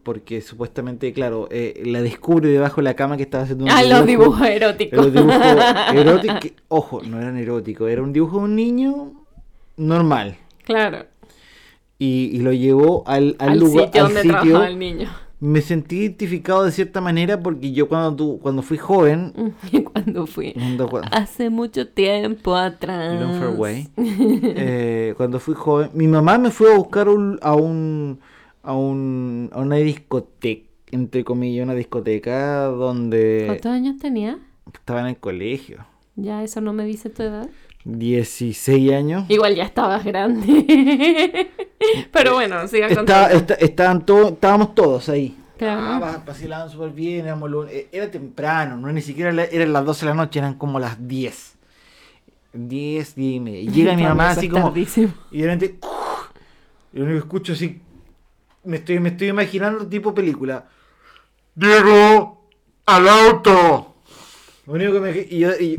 porque 0.03 0.41
supuestamente, 0.41 1.13
claro, 1.13 1.47
eh, 1.51 1.81
la 1.85 2.01
descubre 2.01 2.49
debajo 2.49 2.77
de 2.77 2.83
la 2.83 2.93
cama 2.95 3.15
que 3.15 3.23
estaba 3.23 3.43
haciendo 3.45 3.65
un 3.65 3.71
Ah, 3.71 3.83
los 3.83 4.05
dibujo. 4.05 4.31
dibujos 4.31 4.47
eróticos. 4.47 4.97
Los 5.05 5.13
dibujos 5.13 5.35
eróticos, 5.93 6.39
que- 6.39 6.53
ojo, 6.67 7.01
no 7.03 7.19
eran 7.21 7.37
eróticos, 7.37 7.89
era 7.89 8.01
un 8.01 8.11
dibujo 8.11 8.39
de 8.39 8.43
un 8.43 8.55
niño 8.55 9.13
normal. 9.77 10.37
claro. 10.65 11.05
Y, 11.99 12.31
y 12.33 12.39
lo 12.39 12.51
llevó 12.51 13.03
al, 13.07 13.35
al 13.39 13.51
Al 13.51 13.59
lugar, 13.59 13.85
sitio 13.85 14.01
al 14.01 14.07
donde 14.07 14.21
sitio. 14.23 14.37
trabajaba 14.41 14.67
el 14.67 14.79
niño. 14.79 15.09
Me 15.43 15.59
sentí 15.61 15.97
identificado 15.97 16.63
de 16.63 16.71
cierta 16.71 17.01
manera 17.01 17.37
porque 17.41 17.73
yo 17.73 17.89
cuando, 17.89 18.15
tu- 18.15 18.39
cuando 18.39 18.61
fui 18.61 18.77
joven, 18.77 19.33
Cuando 19.91 20.25
fui. 20.25 20.53
cuando- 20.53 20.87
cuando- 20.89 21.09
Hace 21.11 21.49
mucho 21.49 21.87
tiempo 21.89 22.55
atrás. 22.55 23.19
Way. 23.57 23.89
Eh, 23.97 25.13
cuando 25.17 25.39
fui 25.41 25.53
joven, 25.53 25.89
mi 25.93 26.07
mamá 26.07 26.37
me 26.37 26.49
fue 26.49 26.73
a 26.73 26.77
buscar 26.77 27.09
un- 27.09 27.39
a 27.41 27.55
un 27.55 28.19
a 28.63 28.73
un 28.73 29.49
a 29.51 29.59
una 29.59 29.75
discoteca, 29.75 30.69
entre 30.91 31.25
comillas, 31.25 31.65
una 31.65 31.73
discoteca 31.75 32.63
donde 32.67 33.43
¿Cuántos 33.47 33.71
años 33.73 33.97
tenía? 33.99 34.39
estaba 34.73 35.01
en 35.01 35.07
el 35.07 35.17
colegio. 35.17 35.85
Ya 36.15 36.41
eso 36.43 36.61
no 36.61 36.71
me 36.71 36.85
dice 36.85 37.09
tu 37.09 37.23
edad. 37.23 37.49
16 37.85 38.91
años. 38.93 39.25
Igual 39.29 39.55
ya 39.55 39.63
estabas 39.63 40.03
grande. 40.03 41.49
Pero 42.11 42.33
bueno, 42.35 42.67
siga 42.67 42.87
contando. 42.93 43.35
esta- 43.35 43.53
estaban 43.55 44.05
todos, 44.05 44.31
estábamos 44.33 44.73
todos 44.75 45.09
ahí. 45.09 45.37
Claro. 45.57 45.81
Ah, 45.81 45.99
va- 45.99 46.23
vacilaban 46.25 46.69
súper 46.69 46.91
bien, 46.91 47.25
éramos 47.25 47.67
eh, 47.69 47.87
era 47.91 48.09
temprano, 48.09 48.75
no 48.77 48.91
ni 48.91 49.01
siquiera 49.01 49.31
la- 49.31 49.45
eran 49.45 49.73
las 49.73 49.85
12 49.85 50.05
de 50.05 50.09
la 50.11 50.15
noche, 50.15 50.39
eran 50.39 50.55
como 50.55 50.79
las 50.79 51.07
10. 51.07 51.53
10, 52.53 53.15
10 53.15 53.35
y 53.35 53.39
media. 53.39 53.59
Y 53.61 53.67
llega 53.69 53.95
mi 53.95 54.03
mamá 54.11 54.31
así 54.31 54.47
como, 54.49 54.65
tardísimo. 54.67 55.13
Y 55.31 55.41
de 55.41 55.47
repente, 55.47 55.79
y 56.93 56.97
lo 56.97 57.03
único 57.05 57.19
que 57.19 57.25
escucho 57.25 57.53
así, 57.53 57.81
me 58.63 58.77
estoy, 58.77 58.99
me 58.99 59.09
estoy 59.09 59.27
imaginando 59.27 59.85
tipo 59.87 60.13
película. 60.13 60.65
Diego, 61.55 62.47
al 62.85 63.07
auto. 63.09 63.95
Lo 64.65 64.73
único 64.73 64.93
que 64.93 64.99
me 65.01 65.11
y 65.29 65.39
yo, 65.39 65.49
y, 65.59 65.75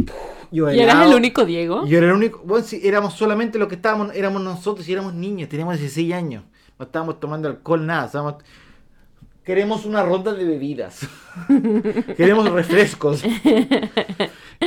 yo 0.55 0.73
¿Y 0.73 0.81
eras 0.81 1.07
el 1.09 1.15
único 1.15 1.45
Diego? 1.45 1.85
Y 1.87 1.91
yo 1.91 1.99
era 1.99 2.07
el 2.09 2.13
único, 2.15 2.41
bueno, 2.45 2.65
sí, 2.67 2.81
éramos 2.83 3.15
solamente 3.15 3.59
los 3.59 3.69
que 3.69 3.75
estábamos, 3.75 4.15
éramos 4.15 4.43
nosotros 4.43 4.89
y 4.89 4.93
éramos 4.93 5.15
niños, 5.15 5.49
teníamos 5.49 5.79
16 5.79 6.13
años. 6.15 6.45
No 6.79 6.87
estábamos 6.87 7.21
tomando 7.21 7.49
alcohol, 7.49 7.85
nada, 7.87 8.07
estábamos... 8.07 8.37
Queremos 9.45 9.85
una 9.85 10.03
ronda 10.03 10.33
de 10.33 10.43
bebidas. 10.45 11.07
Queremos 12.17 12.51
refrescos. 12.51 13.23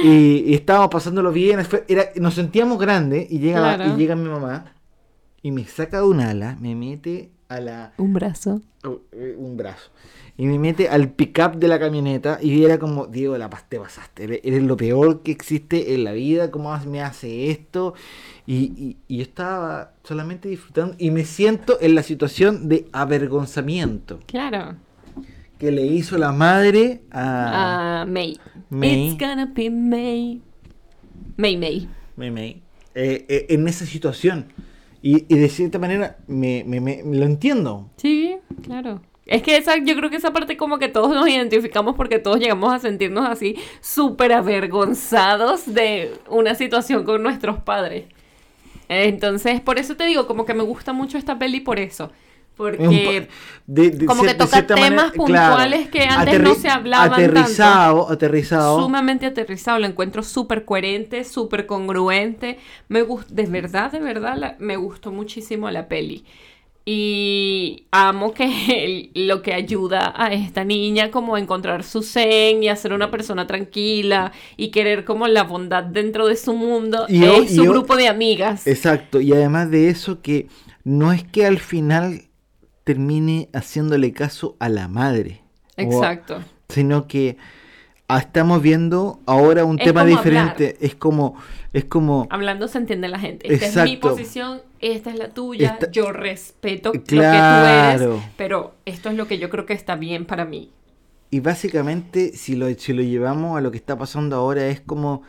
y, 0.03 0.43
y 0.45 0.53
estábamos 0.53 0.89
pasándolo 0.89 1.31
bien. 1.31 1.59
Era, 1.87 2.09
nos 2.17 2.35
sentíamos 2.35 2.77
grandes 2.77 3.31
y 3.31 3.39
llega, 3.39 3.75
Claro. 3.75 3.93
y 3.93 3.97
llega 3.97 4.15
mi 4.15 4.29
mamá 4.29 4.73
y 5.41 5.51
me 5.51 5.65
saca 5.65 5.97
de 5.97 6.03
un 6.07 6.19
ala, 6.19 6.57
me 6.59 6.75
mete 6.75 7.31
a 7.49 7.59
la 7.59 7.93
Un 7.97 8.13
brazo. 8.13 8.61
uh, 8.83 8.97
eh, 9.13 9.35
un 9.37 9.57
brazo 9.57 9.89
y 10.39 10.45
me 10.45 10.59
mete 10.59 10.87
al 10.89 11.09
pickup 11.09 11.55
de 11.55 11.67
la 11.67 11.79
camioneta 11.79 12.37
y 12.41 12.63
era 12.63 12.77
como 12.77 13.07
Diego 13.07 13.37
la 13.37 13.49
te 13.49 13.79
pasaste 13.79 14.39
eres, 14.43 14.63
lo 14.63 14.77
peor 14.77 15.23
que 15.23 15.31
existe 15.31 15.95
en 15.95 16.03
la 16.03 16.11
vida 16.11 16.51
cómo 16.51 16.77
me 16.85 17.01
hace 17.01 17.49
esto 17.49 17.95
y, 18.45 18.55
y- 18.77 18.97
y 19.07 19.17
yo 19.17 19.23
estaba 19.23 19.93
solamente 20.03 20.47
disfrutando 20.47 20.95
y 20.99 21.09
me 21.11 21.25
siento 21.25 21.77
en 21.81 21.95
la 21.95 22.03
situación 22.03 22.69
de 22.69 22.87
avergonzamiento 22.91 24.19
Claro. 24.27 24.75
que 25.57 25.71
le 25.71 25.85
hizo 25.87 26.17
la 26.17 26.31
madre 26.31 27.01
a 27.11 28.01
Ah, 28.01 28.05
May. 28.05 28.39
May. 28.69 29.07
It's 29.09 29.17
gonna 29.19 29.47
be 29.47 29.69
May. 29.71 30.41
May 31.35 31.57
May. 31.57 31.89
Meme, 32.15 32.61
eh, 32.95 33.25
eh, 33.29 33.45
en 33.49 33.67
esa 33.67 33.85
situación 33.85 34.45
y, 35.01 35.25
y 35.33 35.37
de 35.37 35.49
cierta 35.49 35.77
manera 35.79 36.17
me, 36.27 36.63
me- 36.65 36.79
me- 36.81 37.01
lo 37.03 37.25
entiendo 37.25 37.89
Sí, 37.97 38.35
claro. 38.63 39.01
Es 39.27 39.43
que 39.43 39.57
esa, 39.57 39.77
yo 39.77 39.95
creo 39.95 40.09
que 40.09 40.15
esa 40.15 40.31
parte 40.31 40.55
como 40.57 40.79
que 40.79 40.87
todos 40.87 41.13
nos 41.13 41.27
identificamos 41.27 41.95
porque 41.95 42.17
todos 42.19 42.39
llegamos 42.39 42.73
a 42.73 42.79
sentirnos 42.79 43.27
así 43.27 43.55
súper 43.81 44.31
avergonzados 44.33 45.73
de 45.73 46.13
una 46.29 46.55
situación 46.55 47.03
con 47.03 47.21
nuestros 47.23 47.59
padres. 47.59 48.05
Entonces, 48.89 49.59
por 49.61 49.77
eso 49.79 49.95
te 49.95 50.05
digo, 50.05 50.27
como 50.27 50.45
que 50.45 50.53
me 50.53 50.63
gusta 50.63 50.93
mucho 50.93 51.17
esta 51.17 51.37
peli 51.37 51.59
por 51.59 51.79
eso. 51.79 52.11
Porque 52.55 53.27
de- 53.67 53.91
de 53.91 54.05
como 54.07 54.23
que 54.23 54.33
toca 54.33 54.65
temas 54.65 55.11
puntuales 55.11 55.89
que 55.89 56.01
antes 56.05 56.41
no 56.41 56.55
se 56.55 56.69
hablaban 56.69 57.13
Aterrizado, 57.13 58.09
aterrizado. 58.09 58.81
sumamente 58.81 59.27
aterrizado, 59.27 59.77
lo 59.77 59.85
encuentro 59.85 60.23
súper 60.23 60.65
coherente, 60.65 61.23
súper 61.23 61.67
congruente. 61.67 62.57
Me 62.87 63.03
de 63.29 63.45
verdad, 63.45 63.91
de 63.91 63.99
verdad, 63.99 64.35
la- 64.37 64.55
me 64.57 64.75
gustó 64.75 65.11
muchísimo 65.11 65.69
la 65.69 65.87
peli. 65.87 66.25
Y 66.89 67.85
amo 67.91 68.33
que 68.33 68.45
el- 68.85 69.11
lo 69.27 69.41
que 69.41 69.53
ayuda 69.53 70.13
a 70.15 70.31
esta 70.31 70.63
niña 70.63 71.11
como 71.11 71.35
a 71.35 71.39
encontrar 71.39 71.83
su 71.83 72.01
zen 72.01 72.63
y 72.63 72.69
a 72.69 72.77
ser 72.77 72.93
una 72.93 73.11
persona 73.11 73.45
tranquila 73.45 74.31
y 74.55 74.69
querer 74.69 75.03
como 75.03 75.27
la 75.27 75.43
bondad 75.43 75.83
dentro 75.83 76.27
de 76.27 76.37
su 76.37 76.53
mundo 76.53 77.05
Y 77.09 77.25
es 77.25 77.53
su 77.55 77.65
yo- 77.65 77.71
grupo 77.73 77.97
de 77.97 78.07
amigas. 78.07 78.65
Exacto, 78.67 79.19
y 79.19 79.33
además 79.33 79.69
de 79.69 79.89
eso 79.89 80.21
que 80.21 80.47
no 80.85 81.11
es 81.11 81.25
que 81.25 81.45
al 81.45 81.59
final 81.59 82.29
termine 82.85 83.49
haciéndole 83.53 84.13
caso 84.13 84.55
a 84.61 84.69
la 84.69 84.87
madre. 84.87 85.41
Exacto. 85.75 86.41
sino 86.69 87.05
que 87.07 87.35
ah, 88.07 88.19
estamos 88.19 88.61
viendo 88.61 89.19
ahora 89.25 89.65
un 89.65 89.77
Es 89.77 89.83
tema 89.85 90.05
diferente. 90.05 90.77
Es 90.79 90.95
como, 90.95 91.35
es 91.77 91.85
como, 91.85 92.27
Hablando 92.29 92.67
se 92.67 92.77
entiende 92.77 93.07
la 93.07 93.19
gente. 93.19 93.51
Esta 93.53 93.65
es 93.83 93.89
mi 93.89 93.97
posición, 93.97 94.61
esta 94.79 95.09
es 95.11 95.17
la 95.19 95.29
tuya. 95.29 95.71
Esta- 95.73 95.91
Yo 95.91 96.11
respeto 96.11 96.91
lo 96.93 97.03
que 97.03 97.15
tú 97.15 97.21
eres, 97.21 98.01
pero 98.37 98.75
esto 98.85 99.09
es 99.09 99.15
lo 99.15 99.27
que 99.27 99.37
yo 99.39 99.49
creo 99.49 99.65
que 99.65 99.73
está 99.73 99.95
bien 99.95 100.25
para 100.25 100.45
mí. 100.45 100.71
y 101.29 101.39
básicamente 101.41 102.31
si 102.33 102.55
lo, 102.55 102.67
si 102.75 102.93
lo 102.93 103.01
llevamos 103.01 103.57
a 103.57 103.61
lo 103.61 103.69
que 103.71 103.77
está 103.77 103.97
pasando 103.97 104.35
ahora 104.37 104.67
es 104.67 104.79
como 104.79 105.23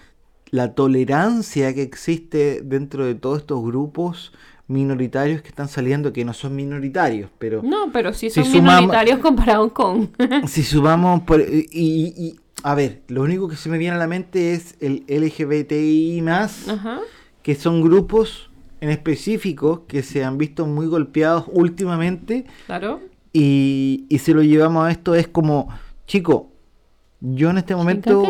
la 0.50 0.72
tolerancia 0.74 1.74
que 1.74 1.82
existe 1.82 2.60
dentro 2.62 3.04
de 3.04 3.14
todos 3.16 3.40
estos 3.40 3.62
grupos 3.62 4.32
minoritarios 4.68 5.42
que 5.42 5.48
están 5.48 5.68
saliendo, 5.68 6.12
que 6.12 6.24
no 6.24 6.32
son 6.34 6.54
minoritarios, 6.54 7.30
pero 7.38 7.62
No, 7.62 7.90
pero 7.92 8.12
sí 8.12 8.30
Si 8.30 8.42
son 8.44 8.52
minoritarios 8.52 9.18
comparados 9.18 9.72
con. 9.72 10.10
si 10.46 10.62
sumamos 10.62 11.22
por, 11.22 11.40
y, 11.40 11.66
y- 11.72 12.14
y- 12.16 12.40
a 12.62 12.74
ver, 12.74 13.02
lo 13.08 13.22
único 13.22 13.48
que 13.48 13.56
se 13.56 13.68
me 13.68 13.78
viene 13.78 13.96
a 13.96 13.98
la 13.98 14.06
mente 14.08 14.52
es 14.52 14.74
el 14.80 15.04
LGBTI 15.08 16.20
más, 16.22 16.68
Ajá. 16.68 17.00
que 17.42 17.54
son 17.54 17.82
grupos 17.82 18.50
en 18.80 18.90
específico 18.90 19.86
que 19.86 20.02
se 20.02 20.24
han 20.24 20.38
visto 20.38 20.66
muy 20.66 20.86
golpeados 20.86 21.44
últimamente 21.52 22.44
Claro. 22.66 23.00
y, 23.32 24.04
y 24.08 24.18
si 24.18 24.32
lo 24.32 24.42
llevamos 24.42 24.86
a 24.86 24.90
esto 24.90 25.14
es 25.14 25.28
como, 25.28 25.68
chico, 26.06 26.50
yo 27.20 27.50
en 27.50 27.58
este 27.58 27.74
momento, 27.74 28.22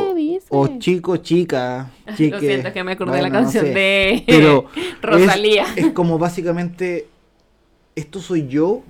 o 0.48 0.78
chico, 0.78 1.18
chica, 1.18 1.90
chique, 2.16 2.30
Lo 2.30 2.40
siento, 2.40 2.72
que 2.72 2.82
me 2.84 2.92
acordé 2.92 3.16
de 3.16 3.22
la 3.22 3.28
no 3.28 3.34
canción 3.40 3.66
sé, 3.66 3.72
de 3.74 4.24
pero 4.26 4.64
Rosalía. 5.02 5.64
Es, 5.76 5.86
es 5.86 5.92
como 5.92 6.18
básicamente, 6.18 7.06
esto 7.94 8.20
soy 8.20 8.48
yo, 8.48 8.82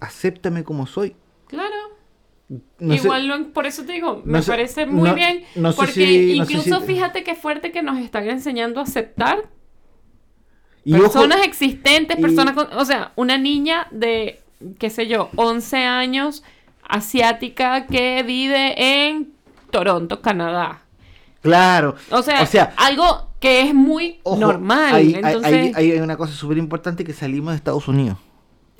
acéptame 0.00 0.64
como 0.64 0.86
soy. 0.86 1.14
Sé- 2.78 2.94
Igual, 2.94 3.26
lo- 3.28 3.52
por 3.52 3.66
eso 3.66 3.84
te 3.84 3.92
digo, 3.92 4.22
no 4.24 4.32
me 4.32 4.42
sé- 4.42 4.50
parece 4.50 4.86
muy 4.86 5.08
no- 5.08 5.14
bien. 5.14 5.44
no 5.54 5.70
sé 5.72 5.76
porque 5.76 5.92
si- 5.92 6.00
sé 6.02 6.36
incluso 6.36 6.80
si- 6.80 6.86
fíjate 6.86 7.22
qué 7.24 7.34
fuerte 7.34 7.72
que 7.72 7.82
nos 7.82 7.98
están 7.98 8.28
enseñando 8.28 8.80
a 8.80 8.82
aceptar 8.82 9.38
y 10.84 10.94
ojo, 10.94 11.02
personas 11.04 11.44
existentes, 11.46 12.18
y- 12.18 12.22
personas 12.22 12.54
con, 12.54 12.68
o 12.76 12.84
sea, 12.84 13.12
una 13.16 13.38
niña 13.38 13.86
de, 13.90 14.40
qué 14.78 14.90
sé 14.90 15.06
yo, 15.06 15.30
11 15.36 15.78
años, 15.78 16.42
asiática, 16.88 17.86
que 17.86 18.22
vive 18.24 18.74
en 19.06 19.32
Toronto, 19.70 20.20
Canadá. 20.20 20.82
claro, 21.40 21.94
O 22.10 22.22
sea, 22.22 22.42
O 22.42 22.46
sea, 22.46 22.74
algo 22.76 23.28
que 23.40 23.62
es 23.62 23.74
muy 23.74 24.20
ojo, 24.24 24.38
normal. 24.38 24.94
hay, 24.94 25.14
hay- 25.14 25.20
Entonces, 25.24 25.76
hay- 25.76 25.92
hay 25.92 26.00
una 26.00 26.16
cosa 26.16 26.32
súper 26.34 26.58
importante 26.58 27.02
que 27.04 27.12
salimos 27.12 27.52
de 27.52 27.56
Estados 27.56 27.88
Unidos. 27.88 28.18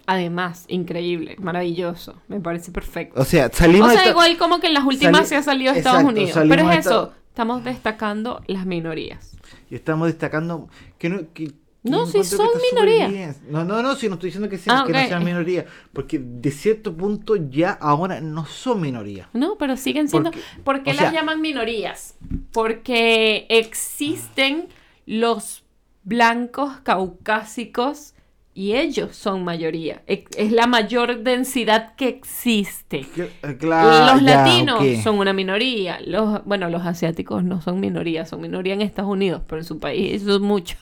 Además, 0.06 0.64
increíble, 0.68 1.36
maravilloso, 1.38 2.20
me 2.28 2.40
parece 2.40 2.70
perfecto. 2.72 3.20
O 3.20 3.24
sea, 3.24 3.50
salimos 3.52 3.90
O 3.90 3.92
sea, 3.92 4.08
igual 4.10 4.36
como 4.38 4.60
que 4.60 4.66
en 4.68 4.74
las 4.74 4.84
últimas 4.84 5.28
se 5.28 5.36
ha 5.36 5.42
salido 5.42 5.72
de 5.72 5.78
Estados 5.78 6.00
Exacto, 6.00 6.20
Unidos. 6.20 6.38
Pero 6.48 6.70
es 6.70 6.86
eso, 6.86 7.12
estamos 7.28 7.64
destacando 7.64 8.42
las 8.46 8.66
minorías. 8.66 9.36
Y 9.70 9.74
estamos 9.74 10.08
destacando 10.08 10.68
que 10.98 11.08
no. 11.08 11.32
Que, 11.32 11.52
No, 11.84 12.04
que 12.06 12.12
son 12.12 12.20
está 12.20 12.36
súper 12.36 12.62
minoría. 12.72 13.08
bien. 13.08 13.36
No, 13.48 13.64
no, 13.64 13.82
no, 13.82 13.96
si 13.96 14.08
no 14.08 14.14
estoy 14.14 14.28
diciendo 14.28 14.48
que, 14.48 14.56
sean, 14.58 14.78
Ah, 14.78 14.84
que 14.86 14.92
no 14.92 14.98
sean 15.00 15.24
minoría. 15.24 15.66
Porque 15.92 16.20
de 16.22 16.50
cierto 16.52 16.96
punto 16.96 17.34
ya 17.36 17.70
ahora 17.72 18.20
no 18.20 18.46
son 18.46 18.80
minoría. 18.80 19.28
No, 19.32 19.56
pero 19.58 19.76
siguen 19.76 20.08
siendo. 20.08 20.30
Porque- 20.30 20.44
¿Por 20.62 20.82
qué 20.84 20.90
las 20.94 21.10
sea- 21.10 21.12
llaman 21.12 21.40
minorías? 21.40 22.14
Porque 22.52 23.46
existen 23.48 24.68
los 25.06 25.64
blancos 26.04 26.72
caucásicos 26.84 28.14
y 28.54 28.74
ellos 28.74 29.16
son 29.16 29.44
mayoría. 29.44 30.02
E- 30.06 30.24
Es 30.36 30.52
la 30.52 30.66
mayor 30.66 31.20
densidad 31.22 31.94
que 31.96 32.08
existe. 32.08 33.06
Eh, 33.16 33.56
Claro, 33.58 34.12
los 34.14 34.22
latinos 34.22 34.82
son 35.02 35.18
una 35.18 35.32
minoría. 35.32 35.98
Los, 36.04 36.44
bueno, 36.44 36.68
los 36.68 36.84
asiáticos 36.84 37.42
no 37.44 37.60
son 37.62 37.80
minoría, 37.80 38.26
son 38.26 38.40
minoría 38.42 38.74
en 38.74 38.82
Estados 38.82 39.10
Unidos, 39.10 39.42
pero 39.46 39.60
en 39.60 39.64
su 39.64 39.78
país 39.78 40.22
son 40.22 40.42
muchos. 40.42 40.78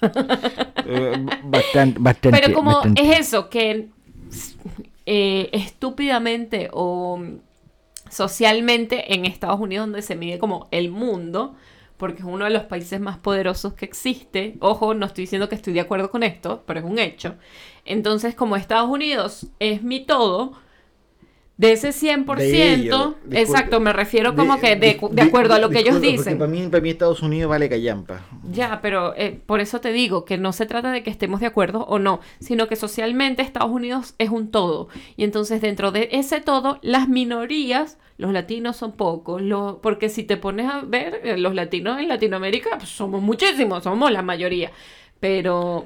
Eh, 0.87 1.27
bastante, 1.45 1.99
bastante. 2.01 2.41
Pero 2.41 2.55
como 2.55 2.73
bastante. 2.73 3.03
es 3.03 3.21
eso, 3.21 3.49
que 3.49 3.89
eh, 5.07 5.49
estúpidamente 5.53 6.69
o 6.73 7.21
socialmente 8.09 9.15
en 9.15 9.25
Estados 9.25 9.61
Unidos, 9.61 9.87
donde 9.87 10.03
se 10.03 10.17
mide 10.17 10.39
como 10.39 10.69
el 10.71 10.91
mundo, 10.91 11.55
porque 12.01 12.23
es 12.23 12.25
uno 12.25 12.47
de 12.47 12.51
los 12.51 12.65
países 12.65 12.99
más 12.99 13.19
poderosos 13.19 13.75
que 13.75 13.85
existe. 13.85 14.57
Ojo, 14.61 14.95
no 14.95 15.05
estoy 15.05 15.25
diciendo 15.25 15.51
que 15.51 15.55
estoy 15.55 15.75
de 15.75 15.81
acuerdo 15.81 16.11
con 16.11 16.23
esto, 16.23 16.65
pero 16.67 16.81
es 16.81 16.87
un 16.87 16.99
hecho. 16.99 17.37
Entonces, 17.85 18.35
como 18.35 18.57
Estados 18.57 18.89
Unidos 18.91 19.49
es 19.59 19.83
mi 19.83 20.07
todo, 20.07 20.55
de 21.61 21.73
ese 21.73 21.93
100%, 21.93 23.17
De 23.23 23.41
exacto, 23.43 23.81
me 23.81 23.93
refiero 23.93 24.35
como 24.35 24.59
que 24.59 24.77
de, 24.77 24.99
de 25.11 25.23
acuerdo 25.23 25.53
a 25.55 25.59
lo 25.59 25.69
que 25.69 25.81
ellos 25.81 26.01
dicen. 26.01 26.39
Para 26.39 26.51
mí, 26.51 26.67
para 26.69 26.81
mí 26.81 26.89
Estados 26.89 27.21
Unidos 27.23 27.51
vale 27.51 27.69
callampa. 27.69 28.25
Ya, 28.51 28.81
pero 28.81 29.15
eh, 29.15 29.39
por 29.45 29.61
eso 29.61 29.79
te 29.83 29.93
digo 29.93 30.25
que 30.25 30.39
no 30.39 30.55
se 30.55 30.65
trata 30.65 30.91
de 30.91 31.03
que 31.03 31.11
estemos 31.11 31.41
de 31.41 31.47
acuerdo 31.47 31.85
o 31.85 31.99
no, 31.99 32.21
sino 32.41 32.67
que 32.67 32.77
socialmente 32.77 33.43
Estados 33.43 33.71
Unidos 33.71 34.15
es 34.17 34.31
un 34.31 34.51
todo. 34.51 34.89
Y 35.19 35.25
entonces 35.25 35.61
dentro 35.61 35.93
de 35.93 36.09
ese 36.13 36.41
todo, 36.41 36.79
las 36.81 37.09
minorías, 37.11 37.99
los 38.17 38.33
latinos 38.33 38.79
son 38.79 38.93
pocos, 38.93 39.43
lo- 39.43 39.81
porque 39.83 40.09
si 40.09 40.25
te 40.25 40.39
pones 40.39 40.67
a 40.67 40.81
ver, 40.81 41.21
eh, 41.25 41.37
los 41.37 41.55
latinos 41.55 41.99
en 42.01 42.09
Latinoamérica 42.09 42.71
pues, 42.79 42.89
somos 42.89 43.21
muchísimos, 43.21 43.85
somos 43.85 44.11
la 44.11 44.23
mayoría. 44.23 44.71
Pero, 45.21 45.85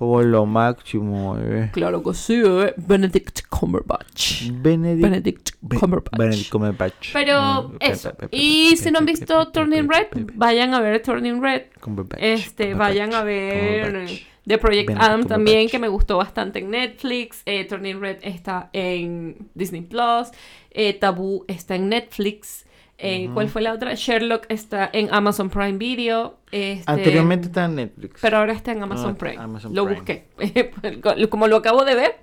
Somos 0.00 0.24
lo 0.24 0.46
máximo, 0.46 1.34
bebé. 1.34 1.70
claro 1.72 2.02
que 2.02 2.14
sí, 2.14 2.42
eh, 2.42 2.72
Benedict 2.78 3.42
Cumberbatch. 3.50 4.50
Benedict, 4.50 5.02
Benedict 5.02 5.50
Be- 5.60 5.76
Cumberbatch. 5.76 6.18
Benedict 6.18 6.48
Cumberbatch. 6.50 7.12
Pero 7.12 7.74
eso. 7.80 8.12
Y 8.30 8.76
si 8.78 8.90
no 8.90 9.00
han 9.00 9.04
visto 9.06 9.48
Turning 9.52 9.88
Red, 9.90 10.06
vayan 10.34 10.72
a 10.72 10.80
ver 10.80 11.02
Turning 11.02 11.42
Red. 11.42 11.64
Cumberbatch, 11.82 12.18
Este, 12.22 12.72
vayan 12.72 13.12
a 13.12 13.22
ver 13.24 13.84
Cumberbatch. 13.92 14.22
The 14.46 14.56
Project 14.56 14.86
Benedict 14.88 15.06
Adam 15.06 15.26
también, 15.26 15.68
que 15.68 15.78
me 15.78 15.88
gustó 15.88 16.16
bastante 16.16 16.60
en 16.60 16.70
Netflix. 16.70 17.42
Eh, 17.44 17.66
Turning 17.66 18.00
Red 18.00 18.20
está 18.22 18.70
en 18.72 19.50
Disney 19.54 19.82
Plus. 19.82 20.28
Eh, 20.70 20.94
Taboo 20.94 21.44
está 21.46 21.74
en 21.76 21.90
Netflix. 21.90 22.64
Eh, 23.02 23.30
¿Cuál 23.32 23.48
fue 23.48 23.62
la 23.62 23.72
otra? 23.72 23.94
Sherlock 23.94 24.44
está 24.48 24.90
en 24.92 25.12
Amazon 25.12 25.48
Prime 25.50 25.78
Video. 25.78 26.36
Este, 26.52 26.90
Anteriormente 26.90 27.46
estaba 27.46 27.66
en 27.66 27.76
Netflix. 27.76 28.20
Pero 28.20 28.36
ahora 28.38 28.52
está 28.52 28.72
en 28.72 28.82
Amazon 28.82 29.12
Ah, 29.14 29.18
Prime. 29.18 29.36
Amazon 29.38 29.74
lo 29.74 29.84
Prime. 29.86 30.24
busqué. 30.36 31.28
Como 31.30 31.48
lo 31.48 31.56
acabo 31.56 31.84
de 31.84 31.94
ver, 31.94 32.16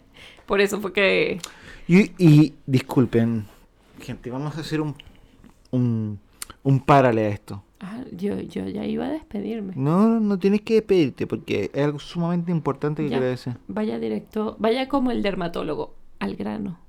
por 0.45 0.61
eso 0.61 0.80
fue 0.80 0.93
que. 0.93 1.39
Y, 1.88 2.11
y 2.23 2.53
disculpen, 2.65 3.45
gente, 4.01 4.30
vamos 4.30 4.55
a 4.57 4.61
hacer 4.61 4.82
un, 4.82 4.95
un, 5.71 6.19
un 6.63 6.80
párale 6.82 7.25
a 7.25 7.30
esto. 7.30 7.63
Ah, 7.80 8.01
yo, 8.11 8.39
yo 8.41 8.67
ya 8.67 8.86
iba 8.86 9.05
a 9.05 9.09
despedirme. 9.11 9.73
No, 9.75 10.07
no, 10.07 10.19
no 10.19 10.39
tienes 10.39 10.61
que 10.61 10.75
despedirte 10.75 11.28
porque 11.28 11.69
es 11.73 11.84
algo 11.84 11.99
sumamente 11.99 12.51
importante 12.51 13.03
que 13.03 13.09
Ya. 13.09 13.17
quiero 13.17 13.30
decir. 13.32 13.53
Vaya 13.67 13.99
directo, 13.99 14.55
vaya 14.59 14.88
como 14.89 15.11
el 15.11 15.21
dermatólogo, 15.23 15.95
al 16.19 16.36
grano. 16.36 16.80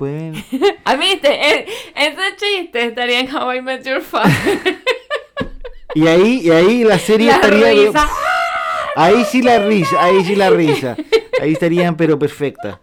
Pueden. 0.00 0.32
Ah, 0.86 0.96
viste, 0.96 1.28
E- 1.28 1.66
ese 1.94 2.36
chiste 2.38 2.86
estaría 2.86 3.20
en 3.20 3.36
How 3.36 3.52
I 3.52 3.60
Met 3.60 3.84
Your 3.86 4.00
Father. 4.00 4.32
Y 5.94 6.06
ahí, 6.06 6.40
y 6.44 6.50
ahí 6.52 6.84
la 6.84 6.98
serie 6.98 7.26
La 7.26 7.34
estaría. 7.34 7.70
risa. 7.72 8.08
Ahí 8.96 9.24
sí 9.24 9.42
la 9.42 9.58
risa, 9.66 10.02
ahí 10.02 10.24
sí 10.24 10.34
la 10.36 10.50
risa. 10.50 10.96
Ahí 11.40 11.52
estarían, 11.52 11.96
pero 11.96 12.18
perfecta. 12.18 12.80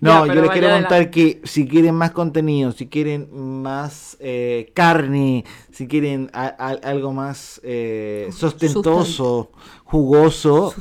No, 0.00 0.26
Ya, 0.26 0.34
yo 0.34 0.40
les 0.42 0.50
quiero 0.50 0.70
contar 0.70 1.10
que 1.10 1.40
si 1.44 1.66
quieren 1.66 1.94
más 1.94 2.12
contenido, 2.12 2.72
si 2.72 2.86
quieren 2.88 3.28
más 3.62 4.16
eh, 4.20 4.70
carne, 4.74 5.44
si 5.72 5.88
quieren 5.88 6.30
a- 6.32 6.54
a- 6.58 6.88
algo 6.90 7.12
más 7.12 7.60
eh, 7.64 8.28
sostentoso, 8.32 9.50
jugoso. 9.84 10.74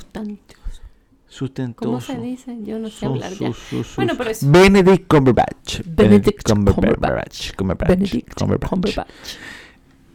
Sustentoso. 1.37 1.89
¿Cómo 1.89 2.01
se 2.01 2.19
dice? 2.19 2.57
Yo 2.63 2.79
no 2.79 2.89
sé 2.89 3.05
hablar 3.05 3.31
ya. 3.33 3.51
Bueno, 3.95 4.13
pero 4.17 4.29
es 4.31 4.49
Benedict 4.49 5.07
Cumberbatch. 5.07 5.81
Benedict 5.85 6.43
Cumberbatch. 6.43 7.53
Cumberbatch. 7.55 7.87
Benedict 7.87 8.33
Cumberbatch. 8.33 8.69
Cumberbatch. 8.69 9.09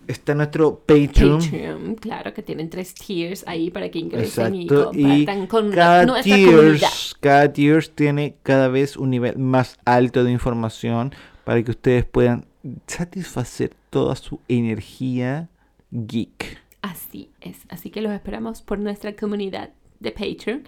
Está 0.09 0.35
nuestro 0.35 0.81
Patreon. 0.81 1.41
Patreon, 1.41 1.95
claro 1.95 2.35
que 2.35 2.43
tienen 2.43 2.69
tres 2.69 2.93
tiers 2.93 3.45
ahí 3.47 3.71
para 3.71 3.89
que 3.89 4.01
ingresen 4.01 4.55
y 4.55 4.63
Exacto. 4.65 4.91
Y 4.93 5.03
compartan 5.03 5.47
con 5.47 5.71
cada 5.71 6.07
nuestra 6.07 6.37
comunidad. 6.37 6.79
tiers, 6.79 7.17
cada 7.21 7.53
tiers 7.53 7.95
tiene 7.95 8.35
cada 8.43 8.69
vez 8.69 8.97
un 8.97 9.11
nivel 9.11 9.39
más 9.39 9.79
alto 9.85 10.25
de 10.25 10.33
información 10.33 11.15
para 11.45 11.63
que 11.63 11.71
ustedes 11.71 12.05
puedan 12.05 12.47
satisfacer 12.87 13.75
toda 13.91 14.17
su 14.17 14.41
energía 14.49 15.49
geek. 15.93 16.59
Así 16.83 17.31
es. 17.41 17.59
Así 17.69 17.91
que 17.91 18.03
los 18.03 18.13
esperamos 18.13 18.61
por 18.61 18.81
nuestra 18.81 19.15
comunidad 19.15 19.71
de 20.01 20.11
Patreon. 20.11 20.65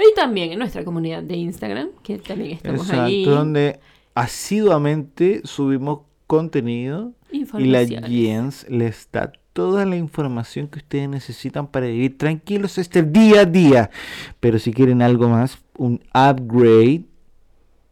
Y 0.00 0.14
también 0.14 0.52
en 0.52 0.58
nuestra 0.58 0.84
comunidad 0.84 1.22
de 1.22 1.36
Instagram, 1.36 1.90
que 2.02 2.18
también 2.18 2.52
estamos 2.52 2.82
Exacto, 2.82 3.02
ahí. 3.04 3.24
donde 3.24 3.80
asiduamente 4.14 5.42
subimos 5.44 6.00
contenido 6.26 7.12
y 7.30 7.44
la. 7.66 7.86
Jens 7.86 8.66
les 8.68 9.08
da 9.12 9.32
toda 9.52 9.84
la 9.84 9.96
información 9.96 10.68
que 10.68 10.78
ustedes 10.78 11.08
necesitan 11.08 11.66
para 11.66 11.86
vivir 11.86 12.16
tranquilos 12.16 12.78
este 12.78 13.02
día 13.02 13.40
a 13.40 13.44
día. 13.44 13.90
Pero 14.38 14.58
si 14.58 14.72
quieren 14.72 15.02
algo 15.02 15.28
más, 15.28 15.58
un 15.76 16.00
upgrade, 16.14 17.04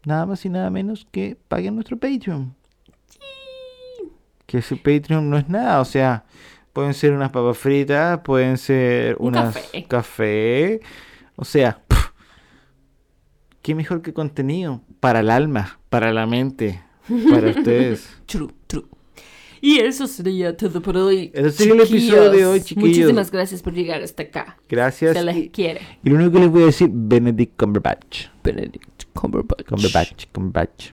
nada 0.05 0.25
más 0.25 0.45
y 0.45 0.49
nada 0.49 0.71
menos 0.71 1.07
que 1.11 1.37
paguen 1.49 1.75
nuestro 1.75 1.97
Patreon. 1.99 2.55
Que 4.47 4.59
ese 4.59 4.77
Patreon 4.77 5.29
no 5.29 5.37
es 5.37 5.49
nada, 5.49 5.81
o 5.81 5.85
sea, 5.85 6.25
pueden 6.73 6.95
ser 6.95 7.13
unas 7.13 7.31
papas 7.31 7.59
fritas, 7.59 8.21
pueden 8.21 8.57
ser 8.57 9.17
Un 9.19 9.29
unas 9.29 9.55
café. 9.55 9.85
café, 9.85 10.81
o 11.37 11.45
sea, 11.45 11.83
qué 13.63 13.75
mejor 13.75 14.03
que 14.03 14.13
contenido 14.13 14.83
para 15.01 15.21
el 15.21 15.31
alma, 15.31 15.79
para 15.89 16.13
la 16.13 16.27
mente, 16.27 16.83
para 17.31 17.49
ustedes. 17.57 18.09
True, 18.27 18.49
true. 18.67 18.85
Y 19.61 19.79
eso 19.81 20.07
sería 20.07 20.57
todo 20.57 20.81
por 20.81 20.97
hoy. 20.97 21.33
Eso 21.35 21.51
sería 21.51 21.75
el 21.75 21.81
episodio 21.81 22.31
de 22.31 22.47
hoy, 22.47 22.61
chiquillos. 22.61 22.89
Muchísimas 22.91 23.31
gracias 23.33 23.61
por 23.61 23.73
llegar 23.75 24.01
hasta 24.03 24.23
acá. 24.23 24.57
Gracias. 24.69 25.17
Se 25.17 25.25
les 25.25 25.37
Y, 25.37 25.49
quiere. 25.49 25.81
y 26.05 26.09
lo 26.11 26.15
único 26.17 26.33
que 26.33 26.39
les 26.39 26.49
voy 26.51 26.63
a 26.63 26.67
decir, 26.67 26.89
Benedict 26.93 27.57
Cumberbatch. 27.57 28.27
Benedict 28.45 29.05
Cumberbatch. 29.15 29.65
Cumberbatch, 29.67 30.27
Cumberbatch. 30.33 30.91